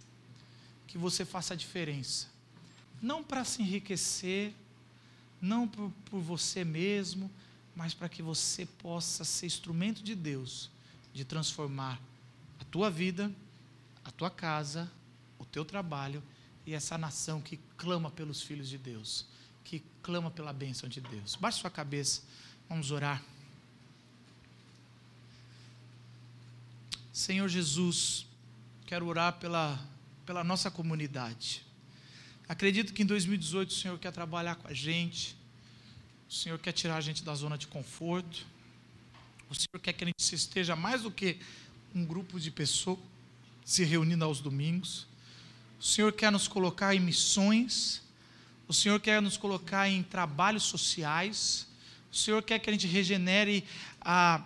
que 0.87 0.97
você 0.97 1.25
faça 1.25 1.55
a 1.55 1.57
diferença. 1.57 2.29
Não 3.03 3.23
para 3.23 3.45
se 3.45 3.61
enriquecer, 3.61 4.55
não 5.41 5.69
por, 5.69 5.93
por 6.07 6.21
você 6.21 6.65
mesmo, 6.65 7.31
mas 7.77 7.95
para 7.95 8.09
que 8.09 8.23
você 8.23 8.67
possa 8.67 9.25
ser 9.25 9.47
instrumento 9.47 10.03
de 10.03 10.15
Deus 10.15 10.71
de 11.13 11.25
transformar 11.25 12.01
a 12.61 12.65
tua 12.65 12.91
vida, 12.91 13.33
a 14.05 14.11
tua 14.11 14.31
casa, 14.31 14.91
o 15.39 15.45
teu 15.45 15.65
trabalho 15.65 16.23
e 16.67 16.75
essa 16.75 16.97
nação 16.97 17.41
que 17.41 17.59
clama 17.77 18.11
pelos 18.11 18.43
filhos 18.43 18.69
de 18.69 18.79
Deus, 18.79 19.27
que 19.69 19.83
clama 20.03 20.31
pela 20.31 20.51
bênção 20.51 20.89
de 20.89 20.99
Deus. 20.99 21.37
Baixe 21.37 21.61
sua 21.61 21.69
cabeça, 21.69 22.23
vamos 22.71 22.91
orar. 22.91 23.23
Senhor 27.13 27.47
Jesus, 27.51 28.27
quero 28.87 29.07
orar 29.07 29.35
pela, 29.35 29.79
pela 30.25 30.43
nossa 30.43 30.71
comunidade. 30.71 31.63
Acredito 32.49 32.95
que 32.95 33.03
em 33.03 33.05
2018 33.05 33.69
o 33.69 33.75
Senhor 33.75 33.99
quer 33.99 34.11
trabalhar 34.11 34.55
com 34.55 34.69
a 34.69 34.73
gente, 34.73 35.37
o 36.27 36.33
Senhor 36.33 36.59
quer 36.59 36.73
tirar 36.73 36.97
a 36.97 37.03
gente 37.03 37.23
da 37.23 37.35
zona 37.35 37.59
de 37.59 37.67
conforto. 37.67 38.47
O 39.51 39.55
Senhor 39.55 39.79
quer 39.83 39.93
que 39.93 40.05
a 40.05 40.07
gente 40.07 40.35
esteja 40.35 40.75
mais 40.77 41.03
do 41.03 41.11
que 41.11 41.39
um 41.95 42.07
grupo 42.07 42.41
de 42.41 42.51
pessoas 42.51 42.99
se 43.67 43.85
reunindo 43.85 44.25
aos 44.25 44.41
domingos. 44.41 45.07
O 45.79 45.85
Senhor 45.85 46.11
quer 46.11 46.33
nos 46.33 46.49
colocar 46.49 46.95
em 46.95 47.01
missões. 47.01 48.08
O 48.69 48.75
Senhor 48.75 49.01
quer 49.01 49.23
nos 49.23 49.39
colocar 49.39 49.89
em 49.89 50.03
trabalhos 50.03 50.65
sociais. 50.65 51.67
O 52.13 52.17
Senhor 52.17 52.43
quer 52.43 52.59
que 52.59 52.69
a 52.69 52.73
gente 52.73 52.87
regenere 52.87 53.65
a, 53.99 54.45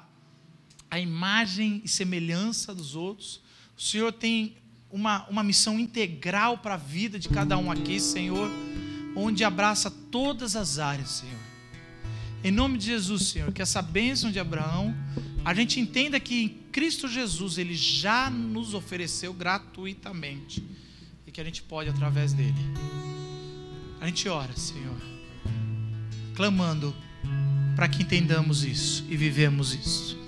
a 0.88 1.00
imagem 1.00 1.82
e 1.84 1.88
semelhança 1.88 2.72
dos 2.72 2.94
outros. 2.94 3.40
O 3.76 3.82
Senhor 3.82 4.12
tem 4.12 4.56
uma, 4.88 5.26
uma 5.28 5.42
missão 5.42 5.76
integral 5.80 6.58
para 6.58 6.74
a 6.74 6.76
vida 6.76 7.18
de 7.18 7.28
cada 7.28 7.58
um 7.58 7.68
aqui, 7.68 7.98
Senhor, 7.98 8.48
onde 9.16 9.42
abraça 9.42 9.90
todas 9.90 10.54
as 10.54 10.78
áreas, 10.78 11.10
Senhor. 11.10 11.40
Em 12.44 12.52
nome 12.52 12.78
de 12.78 12.86
Jesus, 12.86 13.28
Senhor, 13.28 13.52
que 13.52 13.62
essa 13.62 13.82
bênção 13.82 14.30
de 14.30 14.38
Abraão, 14.38 14.94
a 15.44 15.52
gente 15.52 15.80
entenda 15.80 16.20
que 16.20 16.42
em 16.42 16.48
Cristo 16.70 17.08
Jesus 17.08 17.58
ele 17.58 17.74
já 17.74 18.30
nos 18.30 18.72
ofereceu 18.72 19.32
gratuitamente 19.32 20.62
e 21.26 21.32
que 21.32 21.40
a 21.40 21.44
gente 21.44 21.62
pode 21.62 21.90
através 21.90 22.32
dele. 22.32 23.21
A 24.02 24.06
gente 24.06 24.28
ora, 24.28 24.52
Senhor, 24.56 25.00
clamando 26.34 26.92
para 27.76 27.86
que 27.86 28.02
entendamos 28.02 28.64
isso 28.64 29.06
e 29.08 29.16
vivemos 29.16 29.74
isso. 29.74 30.18